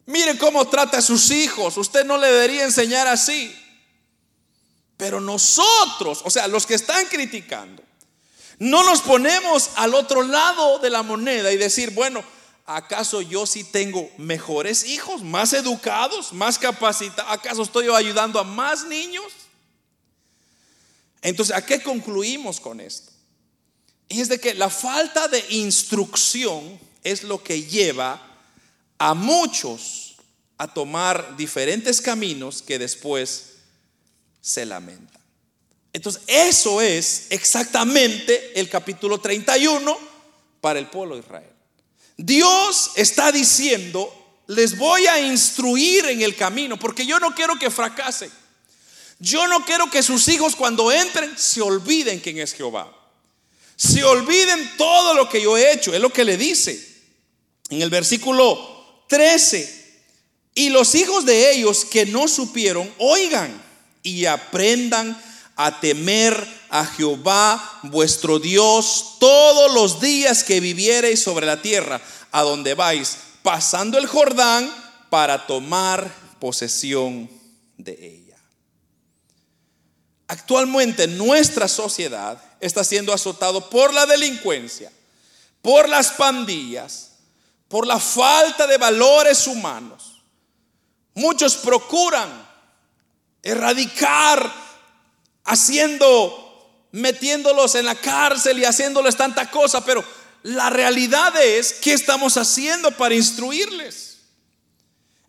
Mire 0.06 0.38
cómo 0.38 0.68
trata 0.68 0.98
a 0.98 1.02
sus 1.02 1.30
hijos, 1.32 1.78
usted 1.78 2.06
no 2.06 2.18
le 2.18 2.28
debería 2.28 2.64
enseñar 2.64 3.08
así. 3.08 3.56
Pero 5.00 5.22
nosotros, 5.22 6.22
o 6.26 6.30
sea, 6.30 6.50
los 6.50 6.66
que 6.66 6.74
están 6.74 7.06
criticando, 7.06 7.82
no 8.60 8.84
nos 8.84 9.00
ponemos 9.00 9.70
al 9.78 9.94
otro 9.96 10.24
lado 10.24 10.78
de 10.80 10.90
la 10.90 11.04
moneda 11.04 11.54
y 11.54 11.58
decir, 11.58 11.92
bueno, 11.92 12.22
¿acaso 12.66 13.22
yo 13.22 13.46
sí 13.46 13.64
tengo 13.64 14.12
mejores 14.18 14.84
hijos, 14.84 15.24
más 15.24 15.54
educados, 15.54 16.34
más 16.34 16.60
capacitados? 16.60 17.32
¿Acaso 17.32 17.64
estoy 17.64 17.88
ayudando 17.88 18.42
a 18.42 18.44
más 18.44 18.86
niños? 18.88 19.24
Entonces, 21.22 21.56
¿a 21.56 21.66
qué 21.66 21.82
concluimos 21.82 22.60
con 22.60 22.82
esto? 22.82 23.14
Y 24.10 24.20
es 24.20 24.28
de 24.28 24.38
que 24.38 24.54
la 24.54 24.70
falta 24.70 25.30
de 25.30 25.46
instrucción 25.52 26.78
es 27.06 27.24
lo 27.24 27.42
que 27.42 27.64
lleva 27.64 28.22
a 28.98 29.14
muchos 29.14 30.18
a 30.58 30.68
tomar 30.68 31.38
diferentes 31.38 32.02
caminos 32.02 32.62
que 32.62 32.78
después 32.78 33.49
se 34.42 34.66
lamentan. 34.66 35.22
Entonces, 35.92 36.22
eso 36.28 36.82
es 36.82 37.28
exactamente 37.30 38.60
el 38.60 38.70
capítulo 38.70 39.20
31 39.20 39.98
para 40.62 40.80
el 40.80 40.88
pueblo 40.88 41.16
de 41.16 41.22
Israel. 41.22 41.50
Dios 42.18 42.92
está 42.96 43.32
diciendo, 43.32 44.42
les 44.48 44.78
voy 44.78 45.08
a 45.08 45.20
instruir 45.20 46.06
en 46.06 46.22
el 46.22 46.36
camino, 46.36 46.78
porque 46.78 47.06
yo 47.06 47.20
no 47.20 47.34
quiero 47.34 47.58
que 47.58 47.72
fracasen. 47.72 48.32
Yo 49.20 49.48
no 49.48 49.66
quiero 49.66 49.90
que 49.90 50.04
sus 50.04 50.28
hijos 50.28 50.56
cuando 50.56 50.92
entren 50.92 51.38
se 51.38 51.62
olviden 51.62 52.20
quién 52.20 52.38
es 52.40 52.54
Jehová. 52.54 52.96
se 53.76 54.04
olviden 54.04 54.76
todo 54.78 55.14
lo 55.14 55.30
que 55.30 55.42
yo 55.42 55.58
he 55.58 55.72
hecho, 55.72 55.94
es 55.94 56.02
lo 56.02 56.12
que 56.12 56.26
le 56.26 56.36
dice 56.36 56.90
en 57.70 57.82
el 57.82 57.90
versículo 57.90 59.04
13. 59.08 59.78
Y 60.56 60.70
los 60.70 60.96
hijos 60.96 61.26
de 61.26 61.54
ellos 61.54 61.86
que 61.86 62.06
no 62.06 62.28
supieron, 62.28 62.92
oigan 62.98 63.69
y 64.04 64.26
aprendan 64.26 65.20
a 65.56 65.80
temer 65.80 66.48
a 66.70 66.86
Jehová 66.86 67.80
vuestro 67.84 68.40
Dios 68.40 69.18
todos 69.20 69.74
los 69.74 70.00
días 70.00 70.44
que 70.44 70.60
viviereis 70.60 71.22
sobre 71.22 71.46
la 71.46 71.62
tierra, 71.62 72.02
a 72.32 72.44
donde 72.44 72.76
vais, 72.76 73.18
pasando 73.44 73.98
el 73.98 74.08
Jordán 74.08 74.74
para 75.10 75.46
tomar 75.48 76.14
posesión 76.40 77.30
de 77.78 77.92
ella. 77.92 78.38
Actualmente 80.28 81.08
nuestra 81.08 81.68
sociedad 81.68 82.42
está 82.60 82.84
siendo 82.84 83.14
azotado 83.14 83.70
por 83.70 83.94
la 83.94 84.06
delincuencia, 84.06 84.92
por 85.62 85.90
las 85.90 86.12
pandillas, 86.12 87.12
por 87.68 87.86
la 87.86 88.00
falta 88.00 88.68
de 88.68 88.78
valores 88.78 89.48
humanos. 89.48 90.22
Muchos 91.16 91.58
procuran 91.58 92.49
erradicar 93.44 94.52
haciendo, 95.46 96.88
metiéndolos 96.92 97.76
en 97.76 97.86
la 97.86 97.96
cárcel 97.96 98.60
y 98.60 98.66
haciéndoles 98.66 99.16
tanta 99.16 99.50
cosa, 99.50 99.84
pero 99.84 100.04
la 100.44 100.70
realidad 100.70 101.36
es, 101.42 101.74
¿qué 101.74 101.94
estamos 101.94 102.38
haciendo 102.38 102.92
para 102.92 103.16
instruirles? 103.16 104.20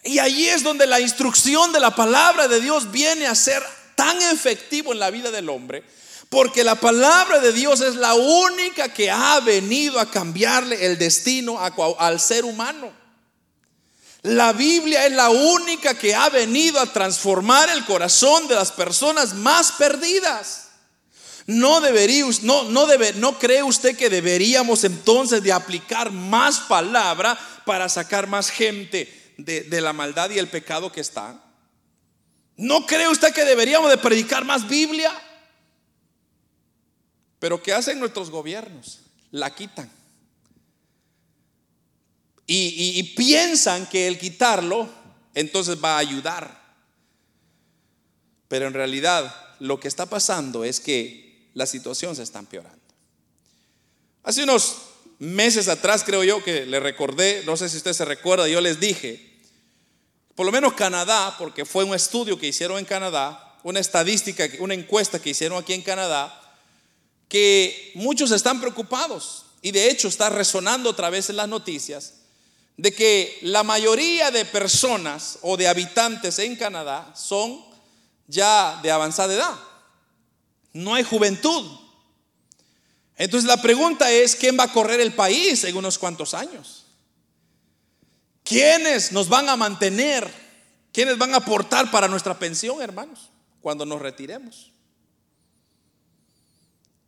Y 0.03 0.19
allí 0.19 0.49
es 0.49 0.63
donde 0.63 0.87
la 0.87 1.01
instrucción 1.01 1.73
de 1.73 1.81
la 1.81 1.95
palabra 1.95 2.49
de 2.49 2.61
Dios 2.61 2.91
viene 2.91 3.27
a 3.27 3.35
ser 3.35 3.63
tan 3.95 4.21
efectivo 4.23 4.93
en 4.93 4.99
la 4.99 5.11
vida 5.11 5.31
del 5.31 5.49
hombre, 5.51 5.85
porque 6.29 6.65
la 6.65 6.77
palabra 6.77 7.41
de 7.41 7.53
Dios 7.53 7.81
es 7.81 7.97
la 7.97 8.15
única 8.15 8.95
que 8.95 9.11
ha 9.11 9.41
venido 9.41 9.99
a 9.99 10.11
cambiarle 10.11 10.87
el 10.87 10.97
destino 10.97 11.59
al 11.99 12.21
ser 12.21 12.45
humano. 12.45 13.00
La 14.23 14.53
Biblia 14.53 15.07
es 15.07 15.13
la 15.13 15.31
única 15.31 15.99
que 15.99 16.15
ha 16.15 16.29
venido 16.29 16.79
a 16.79 16.93
transformar 16.93 17.71
el 17.71 17.85
corazón 17.87 18.49
de 18.49 18.55
las 18.55 18.71
personas 18.71 19.35
más 19.35 19.73
perdidas. 19.73 20.69
No 21.47 21.81
debería, 21.81 22.27
no, 22.43 22.65
no, 22.65 22.87
debe, 22.87 23.15
no 23.15 23.39
cree 23.39 23.63
usted 23.63 23.97
que 23.97 24.11
deberíamos 24.11 24.85
entonces 24.85 25.43
de 25.43 25.53
aplicar 25.53 26.13
más 26.13 26.61
palabra 26.61 27.39
para 27.65 27.89
sacar 27.89 28.27
más 28.27 28.51
gente 28.51 29.35
de, 29.39 29.63
de 29.63 29.81
la 29.81 29.95
maldad 29.95 30.31
y 30.31 30.39
el 30.39 30.49
pecado 30.49 30.93
que 30.93 31.01
está. 31.01 31.43
¿No 32.57 32.85
cree 32.85 33.09
usted 33.09 33.33
que 33.33 33.47
deberíamos 33.47 33.91
de 33.91 33.97
predicar 33.97 34.45
más 34.45 34.69
Biblia? 34.69 35.13
Pero 37.39 37.63
¿qué 37.63 37.73
hacen 37.73 37.99
nuestros 37.99 38.31
gobiernos? 38.31 39.01
La 39.31 39.55
quitan 39.55 39.91
y, 42.53 43.03
piensan 43.15 43.87
que 43.87 44.09
el 44.09 44.19
quitarlo 44.19 44.89
entonces 45.35 45.83
va 45.83 45.95
a 45.95 45.99
ayudar. 45.99 46.61
Pero 48.49 48.67
en 48.67 48.75
realidad 48.75 49.33
lo 49.61 49.79
que 49.79 49.87
está 49.87 50.07
pasando 50.07 50.65
es 50.65 50.81
que 50.81 51.51
la 51.55 51.67
situación 51.67 52.17
se 52.17 52.25
está 52.25 52.41
empeorando. 52.41 52.81
Hace 54.25 54.43
unos 54.43 54.79
meses 55.21 55.69
atrás 55.69 56.03
creo 56.05 56.25
yo 56.25 56.43
que 56.43 56.67
le 56.67 56.81
recordé, 56.81 57.45
no 57.47 57.57
sé 57.57 57.69
si 57.69 57.77
usted 57.77 57.93
se 57.93 58.05
recuerda, 58.05 58.49
yo 58.49 58.61
les 58.61 58.81
dije, 58.81 59.39
por 60.35 60.45
lo 60.45 60.51
menos 60.51 60.73
Canadá, 60.73 61.37
porque 61.39 61.65
fue 61.65 61.85
un 61.85 61.95
estudio 61.95 62.37
que 62.37 62.49
hicieron 62.49 62.79
en 62.79 62.85
Canadá, 62.85 63.59
una 63.63 63.79
estadística, 63.79 64.49
una 64.59 64.75
encuesta 64.75 65.21
que 65.21 65.31
hicieron 65.31 65.63
aquí 65.63 65.73
en 65.73 65.83
Canadá, 65.83 66.37
que 67.29 67.93
muchos 67.95 68.33
están 68.33 68.61
preocupados 68.61 69.47
y 69.63 69.71
de 69.71 69.89
hecho 69.89 70.09
está 70.09 70.31
resonando 70.31 70.91
otra 70.91 71.11
vez 71.11 71.31
en 71.31 71.37
las 71.37 71.49
noticias 71.49 72.15
de 72.77 72.95
que 72.95 73.39
la 73.43 73.63
mayoría 73.63 74.31
de 74.31 74.45
personas 74.45 75.39
o 75.43 75.57
de 75.57 75.69
habitantes 75.69 76.39
en 76.39 76.57
Canadá 76.57 77.13
son 77.15 77.65
ya 78.27 78.81
de 78.83 78.91
avanzada 78.91 79.35
edad. 79.35 79.59
No 80.73 80.95
hay 80.95 81.03
juventud. 81.03 81.79
Entonces 83.17 83.47
la 83.47 83.61
pregunta 83.61 84.11
es, 84.11 84.35
¿quién 84.35 84.59
va 84.59 84.65
a 84.65 84.73
correr 84.73 85.01
el 85.01 85.13
país 85.13 85.65
en 85.65 85.77
unos 85.77 85.99
cuantos 85.99 86.33
años? 86.33 86.87
¿Quiénes 88.45 89.13
nos 89.13 89.29
van 89.29 89.49
a 89.49 89.57
mantener? 89.57 90.33
¿Quiénes 90.93 91.19
van 91.19 91.35
a 91.35 91.39
aportar 91.39 91.91
para 91.91 92.09
nuestra 92.09 92.39
pensión, 92.39 92.81
hermanos, 92.81 93.31
cuando 93.61 93.85
nos 93.85 94.01
retiremos? 94.01 94.73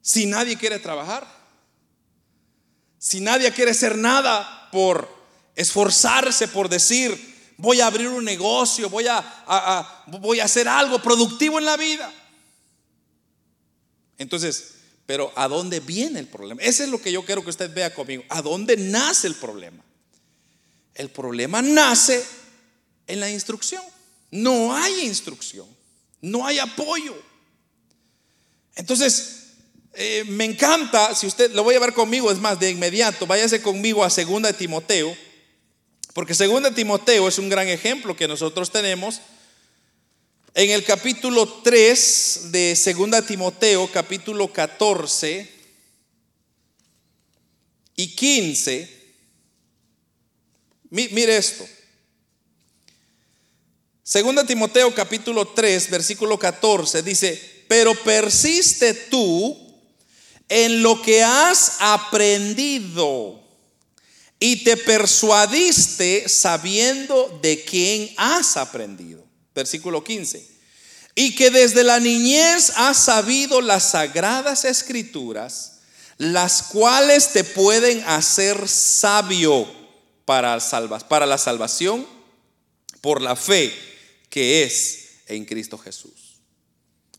Si 0.02 0.26
nadie 0.26 0.58
quiere 0.58 0.78
trabajar, 0.78 1.26
si 2.98 3.20
nadie 3.20 3.52
quiere 3.52 3.70
hacer 3.70 3.96
nada 3.96 4.68
por 4.70 5.21
esforzarse 5.54 6.48
por 6.48 6.68
decir, 6.68 7.32
voy 7.56 7.80
a 7.80 7.86
abrir 7.86 8.08
un 8.08 8.24
negocio, 8.24 8.88
voy 8.90 9.06
a, 9.06 10.04
voy 10.06 10.40
a 10.40 10.44
hacer 10.44 10.68
algo 10.68 11.00
productivo 11.00 11.58
en 11.58 11.64
la 11.64 11.76
vida. 11.76 12.12
Entonces, 14.18 14.74
pero 15.06 15.32
¿a 15.36 15.48
dónde 15.48 15.80
viene 15.80 16.20
el 16.20 16.26
problema? 16.26 16.62
Ese 16.62 16.84
es 16.84 16.88
lo 16.88 17.00
que 17.00 17.12
yo 17.12 17.24
quiero 17.24 17.42
que 17.42 17.50
usted 17.50 17.72
vea 17.72 17.94
conmigo. 17.94 18.24
¿A 18.28 18.40
dónde 18.42 18.76
nace 18.76 19.26
el 19.26 19.34
problema? 19.34 19.82
El 20.94 21.10
problema 21.10 21.62
nace 21.62 22.24
en 23.06 23.20
la 23.20 23.30
instrucción. 23.30 23.82
No 24.30 24.74
hay 24.74 25.02
instrucción, 25.02 25.66
no 26.20 26.46
hay 26.46 26.58
apoyo. 26.58 27.14
Entonces, 28.74 29.42
eh, 29.92 30.24
me 30.26 30.46
encanta, 30.46 31.14
si 31.14 31.26
usted 31.26 31.52
lo 31.52 31.64
voy 31.64 31.74
a 31.74 31.80
ver 31.80 31.92
conmigo, 31.92 32.30
es 32.32 32.38
más, 32.38 32.58
de 32.58 32.70
inmediato, 32.70 33.26
váyase 33.26 33.60
conmigo 33.60 34.02
a 34.02 34.08
2 34.08 34.56
Timoteo 34.56 35.14
porque 36.14 36.34
segundo 36.34 36.72
Timoteo 36.72 37.28
es 37.28 37.38
un 37.38 37.48
gran 37.48 37.68
ejemplo 37.68 38.16
que 38.16 38.28
nosotros 38.28 38.70
tenemos. 38.70 39.20
En 40.54 40.70
el 40.70 40.84
capítulo 40.84 41.48
3 41.62 42.52
de 42.52 42.76
segunda 42.76 43.22
Timoteo, 43.22 43.90
capítulo 43.90 44.52
14 44.52 45.50
y 47.96 48.08
15, 48.08 49.02
mire 50.90 51.36
esto. 51.36 51.66
Segunda 54.02 54.44
Timoteo 54.44 54.94
capítulo 54.94 55.48
3, 55.48 55.88
versículo 55.88 56.38
14 56.38 57.02
dice, 57.02 57.64
pero 57.66 57.94
persiste 57.94 58.92
tú 58.92 59.56
en 60.50 60.82
lo 60.82 61.00
que 61.00 61.22
has 61.22 61.76
aprendido 61.80 63.41
y 64.44 64.64
te 64.64 64.76
persuadiste 64.76 66.28
sabiendo 66.28 67.38
de 67.40 67.62
quién 67.62 68.12
has 68.16 68.56
aprendido. 68.56 69.24
Versículo 69.54 70.02
15. 70.02 70.44
Y 71.14 71.36
que 71.36 71.52
desde 71.52 71.84
la 71.84 72.00
niñez 72.00 72.72
has 72.74 73.04
sabido 73.04 73.60
las 73.60 73.92
sagradas 73.92 74.64
escrituras, 74.64 75.82
las 76.18 76.64
cuales 76.64 77.32
te 77.32 77.44
pueden 77.44 78.02
hacer 78.04 78.68
sabio 78.68 79.72
para, 80.24 80.56
la 80.56 81.38
salvación 81.38 82.04
por 83.00 83.22
la 83.22 83.36
fe 83.36 83.72
que 84.28 84.64
es 84.64 85.20
en 85.28 85.44
Cristo 85.44 85.78
Jesús. 85.78 86.40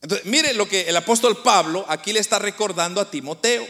Entonces, 0.02 0.26
mire 0.26 0.54
lo 0.54 0.68
que 0.68 0.90
el 0.90 0.98
apóstol 0.98 1.42
Pablo 1.42 1.86
aquí 1.88 2.12
le 2.12 2.20
está 2.20 2.38
recordando 2.38 3.00
a 3.00 3.10
Timoteo. 3.10 3.66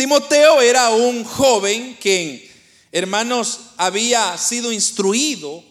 Timoteo 0.00 0.62
era 0.62 0.88
un 0.88 1.24
joven 1.24 1.94
que, 2.00 2.50
hermanos, 2.90 3.60
había 3.76 4.38
sido 4.38 4.72
instruido 4.72 5.62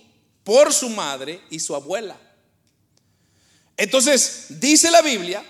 por 0.44 0.72
su 0.72 0.88
madre 0.88 1.42
y 1.50 1.60
su 1.60 1.74
abuela. 1.74 2.16
Entonces, 3.76 4.46
dice 4.50 4.92
la 4.92 5.02
Biblia 5.02 5.44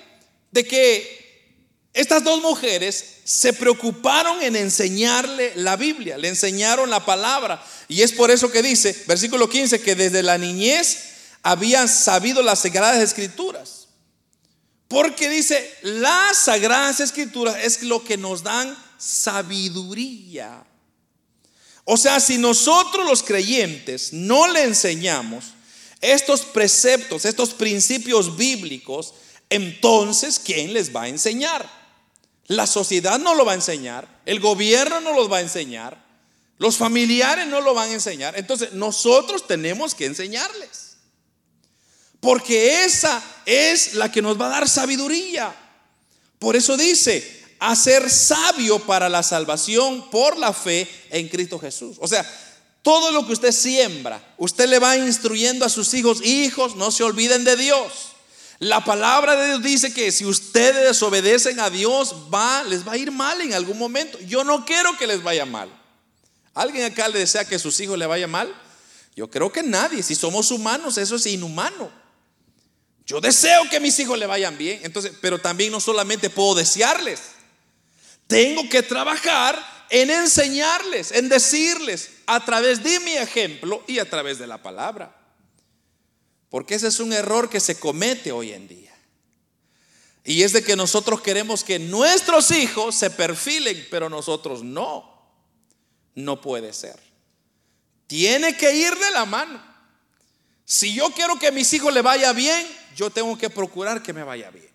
de 0.52 0.64
que 0.64 1.90
estas 1.94 2.24
dos 2.24 2.42
mujeres 2.42 3.16
se 3.26 3.52
preocuparon 3.52 4.42
en 4.42 4.56
enseñarle 4.56 5.52
la 5.56 5.76
Biblia, 5.76 6.18
le 6.18 6.30
enseñaron 6.30 6.90
la 6.90 7.04
palabra. 7.06 7.62
Y 7.90 8.02
es 8.02 8.14
por 8.14 8.32
eso 8.32 8.50
que 8.50 8.62
dice, 8.62 8.96
versículo 9.08 9.50
15, 9.50 9.82
que 9.82 9.96
desde 9.96 10.24
la 10.24 10.38
niñez 10.38 11.00
habían 11.44 11.90
sabido 11.90 12.42
las 12.42 12.60
sagradas 12.60 13.04
escrituras. 13.04 13.79
Porque 14.90 15.30
dice, 15.30 15.72
las 15.84 16.36
sagradas 16.36 17.00
escrituras 17.00 17.58
es 17.64 17.84
lo 17.84 18.04
que 18.04 18.18
nos 18.18 18.42
dan 18.42 18.76
sabiduría. 18.98 20.66
O 21.86 21.96
sea, 21.96 22.20
si 22.20 22.40
nosotros 22.40 23.06
los 23.06 23.22
creyentes 23.22 24.14
no 24.14 24.48
le 24.48 24.64
enseñamos 24.64 25.54
estos 26.02 26.42
preceptos, 26.42 27.26
estos 27.26 27.54
principios 27.54 28.36
bíblicos, 28.36 29.14
entonces 29.52 30.40
¿quién 30.44 30.74
les 30.74 30.94
va 30.94 31.04
a 31.04 31.08
enseñar? 31.08 31.70
La 32.48 32.66
sociedad 32.66 33.20
no 33.20 33.36
lo 33.36 33.46
va 33.46 33.52
a 33.52 33.56
enseñar, 33.56 34.22
el 34.26 34.40
gobierno 34.40 35.02
no 35.02 35.14
los 35.14 35.32
va 35.32 35.38
a 35.38 35.42
enseñar, 35.42 36.04
los 36.58 36.78
familiares 36.78 37.46
no 37.46 37.62
lo 37.62 37.76
van 37.76 37.92
a 37.92 37.94
enseñar. 37.94 38.38
Entonces 38.40 38.74
nosotros 38.74 39.46
tenemos 39.46 39.94
que 39.94 40.06
enseñarles. 40.06 40.89
Porque 42.20 42.84
esa 42.84 43.24
es 43.46 43.94
la 43.94 44.12
que 44.12 44.22
nos 44.22 44.40
va 44.40 44.48
a 44.48 44.50
dar 44.50 44.70
sabiduría. 44.70 45.56
Por 46.38 46.56
eso 46.56 46.78
dice, 46.78 47.40
a 47.60 47.76
ser 47.76 48.10
sabio 48.10 48.80
para 48.80 49.10
la 49.10 49.24
salvación 49.24 50.10
por 50.10 50.38
la 50.38 50.54
fe 50.54 50.88
en 51.10 51.28
Cristo 51.28 51.60
Jesús. 51.60 51.98
O 52.00 52.08
sea, 52.08 52.26
todo 52.82 53.12
lo 53.12 53.26
que 53.26 53.34
usted 53.34 53.52
siembra, 53.52 54.36
usted 54.38 54.68
le 54.70 54.80
va 54.80 54.98
instruyendo 54.98 55.66
a 55.66 55.70
sus 55.70 55.94
hijos, 55.94 56.22
hijos, 56.24 56.76
no 56.76 56.92
se 56.92 57.04
olviden 57.04 57.44
de 57.44 57.58
Dios. 57.58 58.10
La 58.60 58.84
palabra 58.84 59.36
de 59.36 59.48
Dios 59.48 59.64
dice 59.64 59.94
que 59.94 60.12
si 60.12 60.26
ustedes 60.26 60.88
desobedecen 60.88 61.60
a 61.60 61.70
Dios, 61.70 62.16
va, 62.34 62.64
les 62.64 62.86
va 62.86 62.94
a 62.94 62.98
ir 62.98 63.12
mal 63.12 63.40
en 63.42 63.54
algún 63.54 63.78
momento. 63.78 64.18
Yo 64.22 64.44
no 64.44 64.66
quiero 64.66 64.98
que 64.98 65.08
les 65.08 65.24
vaya 65.24 65.46
mal. 65.46 65.70
¿Alguien 66.54 66.84
acá 66.84 67.08
le 67.08 67.20
desea 67.20 67.46
que 67.46 67.60
sus 67.60 67.80
hijos 67.80 67.98
le 67.98 68.06
vaya 68.06 68.28
mal? 68.28 68.54
Yo 69.16 69.30
creo 69.30 69.52
que 69.52 69.64
nadie. 69.64 70.04
Si 70.04 70.16
somos 70.16 70.52
humanos, 70.52 70.98
eso 70.98 71.16
es 71.16 71.26
inhumano. 71.26 71.90
Yo 73.10 73.20
deseo 73.20 73.68
que 73.72 73.80
mis 73.80 73.98
hijos 73.98 74.20
le 74.20 74.28
vayan 74.28 74.56
bien. 74.56 74.82
Entonces, 74.84 75.14
pero 75.20 75.40
también 75.40 75.72
no 75.72 75.80
solamente 75.80 76.30
puedo 76.30 76.54
desearles. 76.54 77.20
Tengo 78.28 78.70
que 78.70 78.84
trabajar 78.84 79.60
en 79.90 80.12
enseñarles, 80.12 81.12
en 81.14 81.28
decirles 81.28 82.12
a 82.28 82.46
través 82.46 82.84
de 82.84 83.00
mi 83.00 83.14
ejemplo 83.14 83.84
y 83.88 83.98
a 83.98 84.08
través 84.08 84.38
de 84.38 84.46
la 84.46 84.62
palabra. 84.62 85.20
Porque 86.52 86.76
ese 86.76 86.88
es 86.88 87.00
un 87.00 87.12
error 87.12 87.50
que 87.50 87.60
se 87.60 87.80
comete 87.80 88.32
hoy 88.32 88.54
en 88.54 88.68
día. 88.68 88.96
Y 90.24 90.44
es 90.44 90.54
de 90.54 90.64
que 90.64 90.76
nosotros 90.76 91.20
queremos 91.22 91.64
que 91.64 91.80
nuestros 91.80 92.52
hijos 92.52 92.94
se 92.94 93.10
perfilen, 93.10 93.88
pero 93.90 94.08
nosotros 94.08 94.64
no. 94.64 95.34
No 96.14 96.42
puede 96.42 96.74
ser. 96.74 97.00
Tiene 98.06 98.56
que 98.56 98.76
ir 98.76 98.96
de 98.96 99.10
la 99.10 99.26
mano. 99.26 99.68
Si 100.64 100.94
yo 100.94 101.10
quiero 101.10 101.40
que 101.40 101.52
mis 101.52 101.74
hijos 101.74 101.92
le 101.92 102.04
vaya 102.04 102.34
bien, 102.34 102.79
yo 102.96 103.10
tengo 103.10 103.38
que 103.38 103.50
procurar 103.50 104.04
que 104.04 104.14
me 104.14 104.24
vaya 104.24 104.50
bien. 104.50 104.70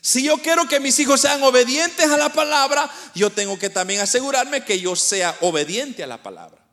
Si 0.00 0.22
yo 0.22 0.38
quiero 0.38 0.68
que 0.68 0.78
mis 0.78 0.96
hijos 1.00 1.20
sean 1.20 1.42
obedientes 1.42 2.08
a 2.08 2.16
la 2.16 2.28
palabra, 2.28 2.88
yo 3.16 3.30
tengo 3.30 3.58
que 3.58 3.70
también 3.70 4.00
asegurarme 4.00 4.64
que 4.64 4.78
yo 4.78 4.94
sea 4.94 5.36
obediente 5.40 6.04
a 6.04 6.06
la 6.06 6.22
palabra. 6.22 6.64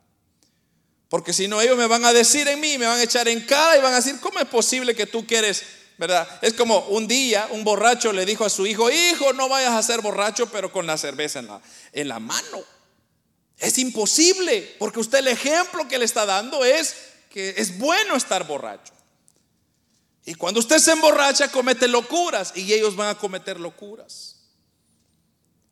Porque 1.08 1.32
si 1.32 1.48
no, 1.48 1.60
ellos 1.60 1.76
me 1.76 1.88
van 1.88 2.04
a 2.04 2.12
decir 2.12 2.46
en 2.46 2.60
mí, 2.60 2.78
me 2.78 2.86
van 2.86 3.00
a 3.00 3.02
echar 3.02 3.26
en 3.26 3.40
cara 3.40 3.76
y 3.76 3.80
van 3.80 3.92
a 3.92 3.96
decir, 3.96 4.20
¿cómo 4.20 4.38
es 4.38 4.46
posible 4.46 4.94
que 4.94 5.06
tú 5.06 5.26
quieres, 5.26 5.64
verdad? 5.98 6.28
Es 6.42 6.54
como 6.54 6.78
un 6.86 7.08
día 7.08 7.48
un 7.50 7.64
borracho 7.64 8.12
le 8.12 8.24
dijo 8.24 8.44
a 8.44 8.50
su 8.50 8.66
hijo, 8.66 8.88
hijo, 8.88 9.32
no 9.32 9.48
vayas 9.48 9.72
a 9.72 9.82
ser 9.82 10.00
borracho, 10.00 10.46
pero 10.50 10.70
con 10.70 10.86
la 10.86 10.96
cerveza 10.96 11.40
en 11.40 11.48
la, 11.48 11.60
en 11.92 12.06
la 12.06 12.20
mano. 12.20 12.62
Es 13.58 13.78
imposible, 13.78 14.76
porque 14.78 15.00
usted 15.00 15.18
el 15.18 15.28
ejemplo 15.28 15.88
que 15.88 15.98
le 15.98 16.04
está 16.04 16.24
dando 16.24 16.64
es 16.64 16.94
que 17.30 17.54
es 17.56 17.78
bueno 17.78 18.14
estar 18.14 18.46
borracho. 18.46 18.93
Y 20.24 20.34
cuando 20.34 20.60
usted 20.60 20.78
se 20.78 20.92
emborracha, 20.92 21.48
comete 21.48 21.86
locuras 21.86 22.52
y 22.54 22.72
ellos 22.72 22.96
van 22.96 23.08
a 23.08 23.18
cometer 23.18 23.60
locuras. 23.60 24.36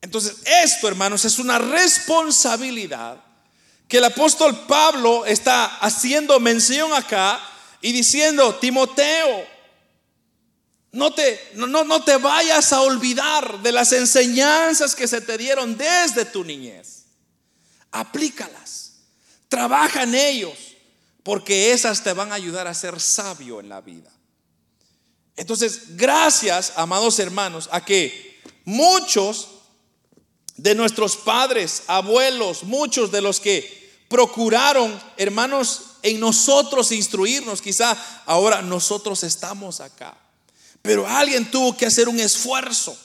Entonces, 0.02 0.38
esto, 0.44 0.88
hermanos, 0.88 1.24
es 1.24 1.38
una 1.38 1.58
responsabilidad 1.58 3.18
que 3.88 3.98
el 3.98 4.04
apóstol 4.04 4.66
Pablo 4.66 5.24
está 5.24 5.78
haciendo 5.78 6.38
mención 6.40 6.92
acá 6.92 7.40
y 7.80 7.92
diciendo, 7.92 8.54
Timoteo, 8.56 9.46
no 10.92 11.12
te, 11.12 11.40
no, 11.54 11.66
no 11.66 12.04
te 12.04 12.16
vayas 12.16 12.72
a 12.72 12.82
olvidar 12.82 13.62
de 13.62 13.72
las 13.72 13.92
enseñanzas 13.92 14.94
que 14.94 15.08
se 15.08 15.22
te 15.22 15.38
dieron 15.38 15.76
desde 15.76 16.26
tu 16.26 16.44
niñez. 16.44 17.04
Aplícalas, 17.90 18.92
trabaja 19.48 20.02
en 20.02 20.14
ellos, 20.14 20.58
porque 21.22 21.72
esas 21.72 22.02
te 22.02 22.12
van 22.12 22.32
a 22.32 22.36
ayudar 22.36 22.66
a 22.66 22.74
ser 22.74 23.00
sabio 23.00 23.60
en 23.60 23.68
la 23.68 23.80
vida. 23.80 24.10
Entonces, 25.36 25.96
gracias, 25.96 26.72
amados 26.76 27.18
hermanos, 27.18 27.68
a 27.72 27.84
que 27.84 28.40
muchos 28.64 29.48
de 30.56 30.74
nuestros 30.74 31.16
padres, 31.16 31.84
abuelos, 31.86 32.64
muchos 32.64 33.10
de 33.10 33.20
los 33.20 33.40
que 33.40 33.82
procuraron, 34.08 35.00
hermanos, 35.16 35.82
en 36.02 36.20
nosotros 36.20 36.92
instruirnos, 36.92 37.62
quizá 37.62 37.96
ahora 38.26 38.60
nosotros 38.60 39.22
estamos 39.22 39.80
acá. 39.80 40.16
Pero 40.82 41.06
alguien 41.06 41.50
tuvo 41.50 41.76
que 41.76 41.86
hacer 41.86 42.08
un 42.08 42.20
esfuerzo. 42.20 42.96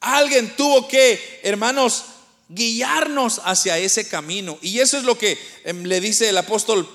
Alguien 0.00 0.54
tuvo 0.56 0.88
que, 0.88 1.40
hermanos, 1.42 2.04
guiarnos 2.48 3.40
hacia 3.44 3.78
ese 3.78 4.08
camino. 4.08 4.58
Y 4.62 4.80
eso 4.80 4.98
es 4.98 5.04
lo 5.04 5.16
que 5.16 5.38
em, 5.64 5.84
le 5.84 6.00
dice 6.00 6.28
el 6.28 6.38
apóstol 6.38 6.88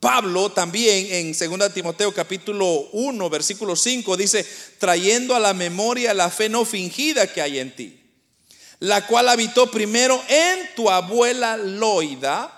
Pablo 0.00 0.50
también 0.50 1.12
en 1.12 1.32
2 1.32 1.74
Timoteo 1.74 2.12
capítulo 2.14 2.88
1, 2.92 3.30
versículo 3.30 3.76
5 3.76 4.16
dice, 4.16 4.46
trayendo 4.78 5.36
a 5.36 5.38
la 5.38 5.52
memoria 5.52 6.14
la 6.14 6.30
fe 6.30 6.48
no 6.48 6.64
fingida 6.64 7.30
que 7.30 7.42
hay 7.42 7.58
en 7.58 7.76
ti, 7.76 8.00
la 8.78 9.06
cual 9.06 9.28
habitó 9.28 9.70
primero 9.70 10.22
en 10.26 10.74
tu 10.74 10.88
abuela 10.88 11.58
Loida 11.58 12.50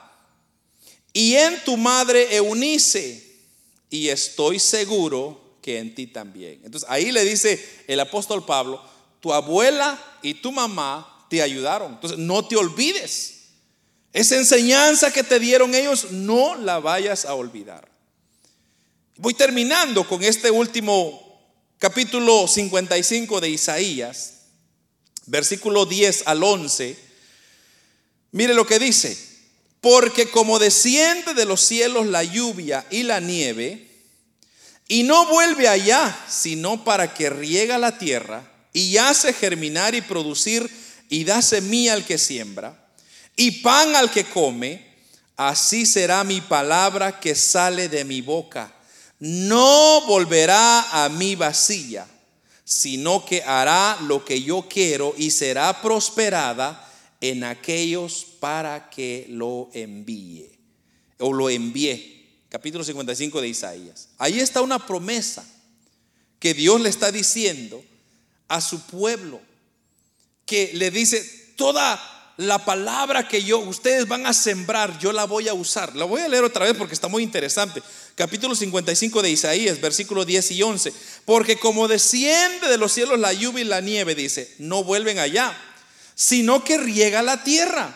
y 1.12 1.34
en 1.34 1.62
tu 1.64 1.76
madre 1.76 2.36
Eunice, 2.36 3.30
y 3.90 4.08
estoy 4.08 4.60
seguro 4.60 5.58
que 5.60 5.80
en 5.80 5.96
ti 5.96 6.06
también. 6.06 6.60
Entonces 6.64 6.88
ahí 6.88 7.10
le 7.10 7.24
dice 7.24 7.82
el 7.88 7.98
apóstol 7.98 8.46
Pablo, 8.46 8.80
tu 9.20 9.32
abuela 9.32 10.00
y 10.22 10.34
tu 10.34 10.52
mamá 10.52 11.26
te 11.28 11.42
ayudaron. 11.42 11.94
Entonces 11.94 12.18
no 12.18 12.46
te 12.46 12.56
olvides 12.56 13.41
esa 14.12 14.36
enseñanza 14.36 15.12
que 15.12 15.22
te 15.22 15.38
dieron 15.40 15.74
ellos, 15.74 16.10
no 16.10 16.54
la 16.56 16.80
vayas 16.80 17.24
a 17.24 17.34
olvidar. 17.34 17.88
Voy 19.16 19.34
terminando 19.34 20.06
con 20.06 20.22
este 20.22 20.50
último 20.50 21.40
capítulo 21.78 22.46
55 22.46 23.40
de 23.40 23.50
Isaías, 23.50 24.34
versículo 25.26 25.86
10 25.86 26.24
al 26.26 26.42
11. 26.42 26.96
Mire 28.32 28.54
lo 28.54 28.66
que 28.66 28.78
dice, 28.78 29.16
porque 29.80 30.30
como 30.30 30.58
desciende 30.58 31.32
de 31.34 31.46
los 31.46 31.62
cielos 31.62 32.06
la 32.06 32.22
lluvia 32.22 32.84
y 32.90 33.04
la 33.04 33.20
nieve, 33.20 33.88
y 34.88 35.04
no 35.04 35.26
vuelve 35.26 35.68
allá, 35.68 36.24
sino 36.28 36.84
para 36.84 37.14
que 37.14 37.30
riega 37.30 37.78
la 37.78 37.96
tierra 37.96 38.46
y 38.74 38.98
hace 38.98 39.32
germinar 39.32 39.94
y 39.94 40.02
producir 40.02 40.68
y 41.08 41.24
da 41.24 41.40
semilla 41.40 41.94
al 41.94 42.04
que 42.04 42.18
siembra 42.18 42.81
y 43.36 43.62
pan 43.62 43.94
al 43.96 44.10
que 44.10 44.24
come, 44.24 44.84
así 45.36 45.86
será 45.86 46.24
mi 46.24 46.40
palabra 46.40 47.18
que 47.18 47.34
sale 47.34 47.88
de 47.88 48.04
mi 48.04 48.20
boca. 48.20 48.72
No 49.18 50.02
volverá 50.06 51.04
a 51.04 51.08
mi 51.08 51.34
vacía, 51.34 52.06
sino 52.64 53.24
que 53.24 53.42
hará 53.42 53.98
lo 54.02 54.24
que 54.24 54.42
yo 54.42 54.66
quiero 54.68 55.14
y 55.16 55.30
será 55.30 55.80
prosperada 55.80 56.88
en 57.20 57.44
aquellos 57.44 58.26
para 58.40 58.90
que 58.90 59.26
lo 59.28 59.70
envíe 59.72 60.50
o 61.18 61.32
lo 61.32 61.48
envíe. 61.48 62.12
Capítulo 62.48 62.84
55 62.84 63.40
de 63.40 63.48
Isaías. 63.48 64.08
Ahí 64.18 64.40
está 64.40 64.60
una 64.60 64.84
promesa 64.86 65.44
que 66.38 66.52
Dios 66.52 66.80
le 66.80 66.88
está 66.88 67.12
diciendo 67.12 67.82
a 68.48 68.60
su 68.60 68.80
pueblo, 68.80 69.40
que 70.44 70.72
le 70.74 70.90
dice, 70.90 71.22
toda 71.56 72.11
la 72.36 72.64
palabra 72.64 73.28
que 73.28 73.42
yo, 73.42 73.58
ustedes 73.58 74.08
van 74.08 74.26
a 74.26 74.32
sembrar, 74.32 74.98
yo 74.98 75.12
la 75.12 75.24
voy 75.24 75.48
a 75.48 75.54
usar. 75.54 75.94
La 75.94 76.04
voy 76.04 76.22
a 76.22 76.28
leer 76.28 76.44
otra 76.44 76.64
vez 76.64 76.74
porque 76.76 76.94
está 76.94 77.08
muy 77.08 77.22
interesante. 77.22 77.82
Capítulo 78.14 78.54
55 78.54 79.22
de 79.22 79.30
Isaías, 79.30 79.80
versículo 79.80 80.24
10 80.24 80.50
y 80.52 80.62
11. 80.62 80.92
Porque 81.24 81.56
como 81.56 81.88
desciende 81.88 82.68
de 82.68 82.78
los 82.78 82.92
cielos 82.92 83.18
la 83.18 83.32
lluvia 83.32 83.62
y 83.62 83.68
la 83.68 83.80
nieve, 83.80 84.14
dice, 84.14 84.54
no 84.58 84.82
vuelven 84.82 85.18
allá, 85.18 85.56
sino 86.14 86.64
que 86.64 86.78
riega 86.78 87.22
la 87.22 87.44
tierra 87.44 87.94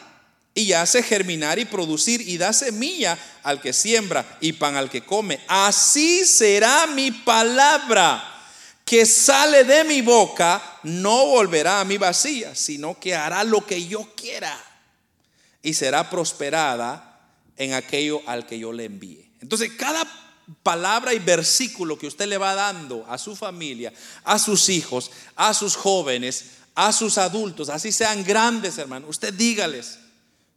y 0.54 0.72
hace 0.72 1.02
germinar 1.02 1.58
y 1.58 1.64
producir 1.64 2.20
y 2.20 2.38
da 2.38 2.52
semilla 2.52 3.18
al 3.42 3.60
que 3.60 3.72
siembra 3.72 4.38
y 4.40 4.52
pan 4.52 4.76
al 4.76 4.90
que 4.90 5.02
come. 5.02 5.40
Así 5.48 6.24
será 6.24 6.86
mi 6.86 7.10
palabra 7.10 8.35
que 8.86 9.04
sale 9.04 9.64
de 9.64 9.82
mi 9.82 10.00
boca 10.00 10.78
no 10.84 11.26
volverá 11.26 11.80
a 11.80 11.84
mi 11.84 11.98
vacía, 11.98 12.54
sino 12.54 12.98
que 13.00 13.16
hará 13.16 13.42
lo 13.42 13.66
que 13.66 13.84
yo 13.84 14.14
quiera 14.14 14.56
y 15.60 15.74
será 15.74 16.08
prosperada 16.08 17.20
en 17.56 17.74
aquello 17.74 18.22
al 18.26 18.46
que 18.46 18.60
yo 18.60 18.72
le 18.72 18.84
envíe. 18.84 19.28
Entonces, 19.40 19.72
cada 19.76 20.04
palabra 20.62 21.12
y 21.12 21.18
versículo 21.18 21.98
que 21.98 22.06
usted 22.06 22.26
le 22.28 22.38
va 22.38 22.54
dando 22.54 23.04
a 23.08 23.18
su 23.18 23.34
familia, 23.34 23.92
a 24.22 24.38
sus 24.38 24.68
hijos, 24.68 25.10
a 25.34 25.52
sus 25.52 25.74
jóvenes, 25.74 26.44
a 26.76 26.92
sus 26.92 27.18
adultos, 27.18 27.70
así 27.70 27.90
sean 27.90 28.22
grandes, 28.22 28.78
hermanos, 28.78 29.10
usted 29.10 29.34
dígales, 29.34 29.98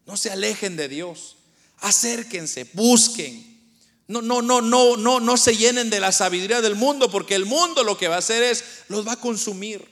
no 0.05 0.17
se 0.17 0.29
alejen 0.29 0.75
de 0.75 0.87
Dios, 0.87 1.37
acérquense, 1.79 2.69
busquen, 2.73 3.48
no, 4.09 4.23
no, 4.23 4.41
no, 4.41 4.59
no, 4.59 4.97
no, 4.97 5.19
no 5.19 5.37
se 5.37 5.55
llenen 5.55 5.91
de 5.91 5.99
la 5.99 6.11
sabiduría 6.11 6.61
del 6.61 6.73
mundo, 6.73 7.11
porque 7.11 7.35
el 7.35 7.45
mundo 7.45 7.83
lo 7.83 7.95
que 7.95 8.07
va 8.07 8.15
a 8.15 8.19
hacer 8.19 8.41
es, 8.41 8.63
los 8.87 9.07
va 9.07 9.13
a 9.13 9.21
consumir. 9.21 9.87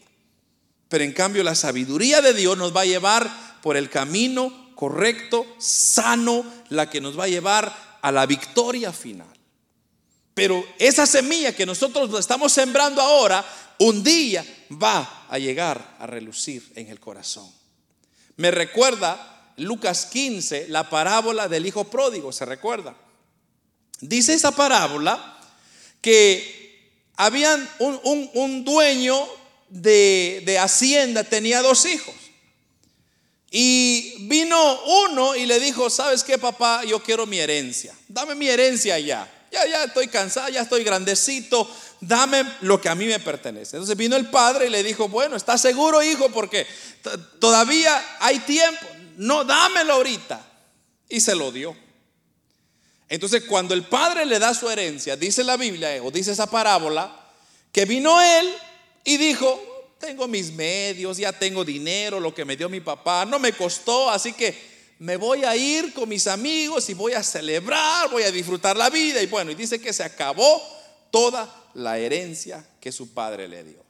Pero 0.89 1.03
en 1.03 1.13
cambio 1.13 1.43
la 1.43 1.53
sabiduría 1.53 2.19
de 2.21 2.33
Dios 2.33 2.57
nos 2.57 2.75
va 2.75 2.81
a 2.81 2.85
llevar 2.85 3.61
por 3.61 3.77
el 3.77 3.91
camino 3.91 4.71
correcto, 4.73 5.45
sano, 5.59 6.43
la 6.69 6.89
que 6.89 6.99
nos 6.99 7.17
va 7.17 7.25
a 7.25 7.29
llevar 7.29 7.99
a 8.01 8.11
la 8.11 8.25
victoria 8.25 8.91
final. 8.91 9.27
Pero 10.33 10.65
esa 10.79 11.05
semilla 11.05 11.55
que 11.55 11.67
nosotros 11.67 12.19
estamos 12.19 12.51
sembrando 12.51 13.03
ahora, 13.03 13.45
un 13.77 14.03
día 14.03 14.43
va 14.71 15.27
a 15.29 15.37
llegar 15.37 15.95
a 15.99 16.07
relucir 16.07 16.71
en 16.75 16.87
el 16.87 16.99
corazón. 16.99 17.47
Me 18.37 18.49
recuerda 18.49 19.53
Lucas 19.57 20.07
15, 20.07 20.69
la 20.69 20.89
parábola 20.89 21.47
del 21.47 21.67
hijo 21.67 21.83
pródigo, 21.83 22.31
¿se 22.31 22.45
recuerda? 22.45 22.95
Dice 23.99 24.33
esa 24.33 24.51
parábola 24.51 25.39
que 26.01 26.91
habían 27.15 27.67
un, 27.79 28.63
dueño 28.63 29.27
de, 29.69 30.43
de 30.45 30.59
hacienda, 30.59 31.23
tenía 31.23 31.61
dos 31.61 31.85
hijos. 31.85 32.13
Y 33.49 34.27
vino 34.27 34.81
uno 34.83 35.35
y 35.35 35.45
le 35.45 35.59
dijo, 35.59 35.89
¿sabes 35.89 36.23
qué, 36.23 36.37
papá? 36.37 36.83
Yo 36.83 37.01
quiero 37.01 37.25
mi 37.25 37.39
herencia. 37.39 37.95
Dame 38.07 38.35
mi 38.35 38.47
herencia 38.47 38.99
ya. 38.99 39.33
Ya, 39.51 39.65
ya 39.65 39.85
estoy 39.85 40.07
cansado, 40.09 40.49
ya 40.49 40.61
estoy 40.61 40.83
grandecito. 40.83 41.69
Dame 42.01 42.43
lo 42.61 42.81
que 42.81 42.89
a 42.89 42.95
mí 42.95 43.05
me 43.05 43.19
pertenece. 43.19 43.77
Entonces 43.77 43.95
vino 43.95 44.15
el 44.15 44.29
padre 44.29 44.67
y 44.67 44.69
le 44.69 44.83
dijo, 44.83 45.07
bueno, 45.07 45.35
¿estás 45.35 45.61
seguro, 45.61 46.03
hijo? 46.03 46.29
Porque 46.29 46.67
todavía 47.39 48.17
hay 48.19 48.39
tiempo. 48.39 48.85
No, 49.15 49.45
dámelo 49.45 49.93
ahorita. 49.93 50.45
Y 51.09 51.21
se 51.21 51.33
lo 51.33 51.51
dio. 51.51 51.75
Entonces, 53.09 53.43
cuando 53.45 53.73
el 53.73 53.83
padre 53.83 54.25
le 54.25 54.39
da 54.39 54.53
su 54.53 54.69
herencia, 54.69 55.15
dice 55.15 55.43
la 55.43 55.57
Biblia, 55.57 56.01
o 56.03 56.11
dice 56.11 56.31
esa 56.31 56.49
parábola, 56.49 57.13
que 57.71 57.85
vino 57.85 58.21
él 58.21 58.53
y 59.03 59.17
dijo, 59.17 59.95
tengo 59.99 60.27
mis 60.27 60.51
medios, 60.51 61.17
ya 61.17 61.31
tengo 61.31 61.63
dinero, 61.63 62.19
lo 62.19 62.33
que 62.33 62.45
me 62.45 62.57
dio 62.57 62.69
mi 62.69 62.81
papá, 62.81 63.25
no 63.25 63.39
me 63.39 63.53
costó, 63.53 64.09
así 64.09 64.33
que 64.33 64.77
me 64.99 65.15
voy 65.15 65.43
a 65.43 65.55
ir 65.55 65.93
con 65.93 66.09
mis 66.09 66.27
amigos 66.27 66.89
y 66.89 66.93
voy 66.93 67.13
a 67.13 67.23
celebrar, 67.23 68.09
voy 68.09 68.23
a 68.23 68.31
disfrutar 68.31 68.75
la 68.75 68.89
vida. 68.89 69.21
Y 69.21 69.27
bueno, 69.27 69.51
y 69.51 69.55
dice 69.55 69.79
que 69.79 69.93
se 69.93 70.03
acabó 70.03 70.61
toda 71.11 71.69
la 71.75 71.97
herencia 71.99 72.67
que 72.81 72.91
su 72.91 73.13
padre 73.13 73.47
le 73.47 73.63
dio. 73.63 73.85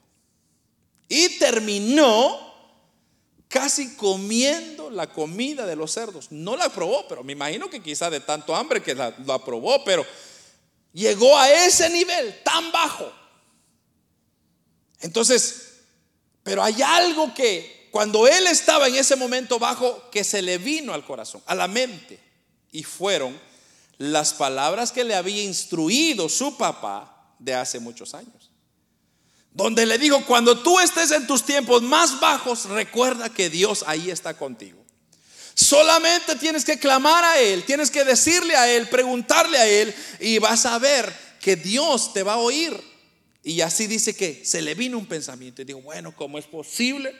Y 1.07 1.39
terminó 1.39 2.56
casi 3.47 3.95
comiendo 3.95 4.89
la 4.89 5.07
comida 5.07 5.65
de 5.65 5.75
los 5.75 5.91
cerdos. 5.91 6.31
No 6.31 6.55
la 6.55 6.69
probó, 6.69 7.07
pero 7.07 7.23
me 7.23 7.33
imagino 7.33 7.69
que 7.69 7.81
quizá 7.81 8.09
de 8.09 8.19
tanto 8.19 8.55
hambre 8.55 8.81
que 8.81 8.95
la, 8.95 9.15
la 9.25 9.43
probó, 9.43 9.83
pero 9.83 10.05
llegó 10.93 11.37
a 11.37 11.49
ese 11.49 11.89
nivel 11.89 12.41
tan 12.43 12.71
bajo. 12.71 13.11
Entonces, 14.99 15.81
pero 16.43 16.63
hay 16.63 16.81
algo 16.81 17.33
que 17.33 17.89
cuando 17.91 18.27
él 18.27 18.47
estaba 18.47 18.87
en 18.87 18.95
ese 18.95 19.15
momento 19.15 19.59
bajo, 19.59 20.09
que 20.11 20.23
se 20.23 20.41
le 20.41 20.57
vino 20.57 20.93
al 20.93 21.05
corazón, 21.05 21.41
a 21.45 21.55
la 21.55 21.67
mente, 21.67 22.19
y 22.71 22.83
fueron 22.83 23.39
las 23.97 24.33
palabras 24.33 24.91
que 24.91 25.03
le 25.03 25.15
había 25.15 25.43
instruido 25.43 26.29
su 26.29 26.57
papá 26.57 27.33
de 27.39 27.55
hace 27.55 27.79
muchos 27.79 28.13
años. 28.13 28.46
Donde 29.57 29.87
le 29.87 29.97
dijo, 29.97 30.23
cuando 30.23 30.59
tú 30.61 30.79
estés 30.79 31.09
en 31.09 31.25
tus 31.25 31.43
tiempos 31.43 31.81
más 31.81 32.19
bajos, 32.19 32.65
recuerda 32.65 33.27
que 33.29 33.49
Dios 33.49 33.83
ahí 33.87 34.11
está 34.11 34.37
contigo. 34.37 34.85
Solamente 35.55 36.35
tienes 36.35 36.63
que 36.63 36.77
clamar 36.77 37.23
a 37.23 37.39
Él, 37.39 37.63
tienes 37.63 37.89
que 37.89 38.03
decirle 38.03 38.55
a 38.55 38.71
Él, 38.71 38.87
preguntarle 38.87 39.57
a 39.57 39.65
Él 39.65 39.95
y 40.19 40.37
vas 40.37 40.67
a 40.67 40.77
ver 40.77 41.11
que 41.41 41.55
Dios 41.55 42.13
te 42.13 42.21
va 42.21 42.33
a 42.33 42.37
oír. 42.37 42.79
Y 43.41 43.61
así 43.61 43.87
dice 43.87 44.15
que 44.15 44.45
se 44.45 44.61
le 44.61 44.75
vino 44.75 44.95
un 44.95 45.07
pensamiento 45.07 45.63
y 45.63 45.65
dijo, 45.65 45.81
bueno, 45.81 46.15
¿cómo 46.15 46.37
es 46.37 46.45
posible 46.45 47.15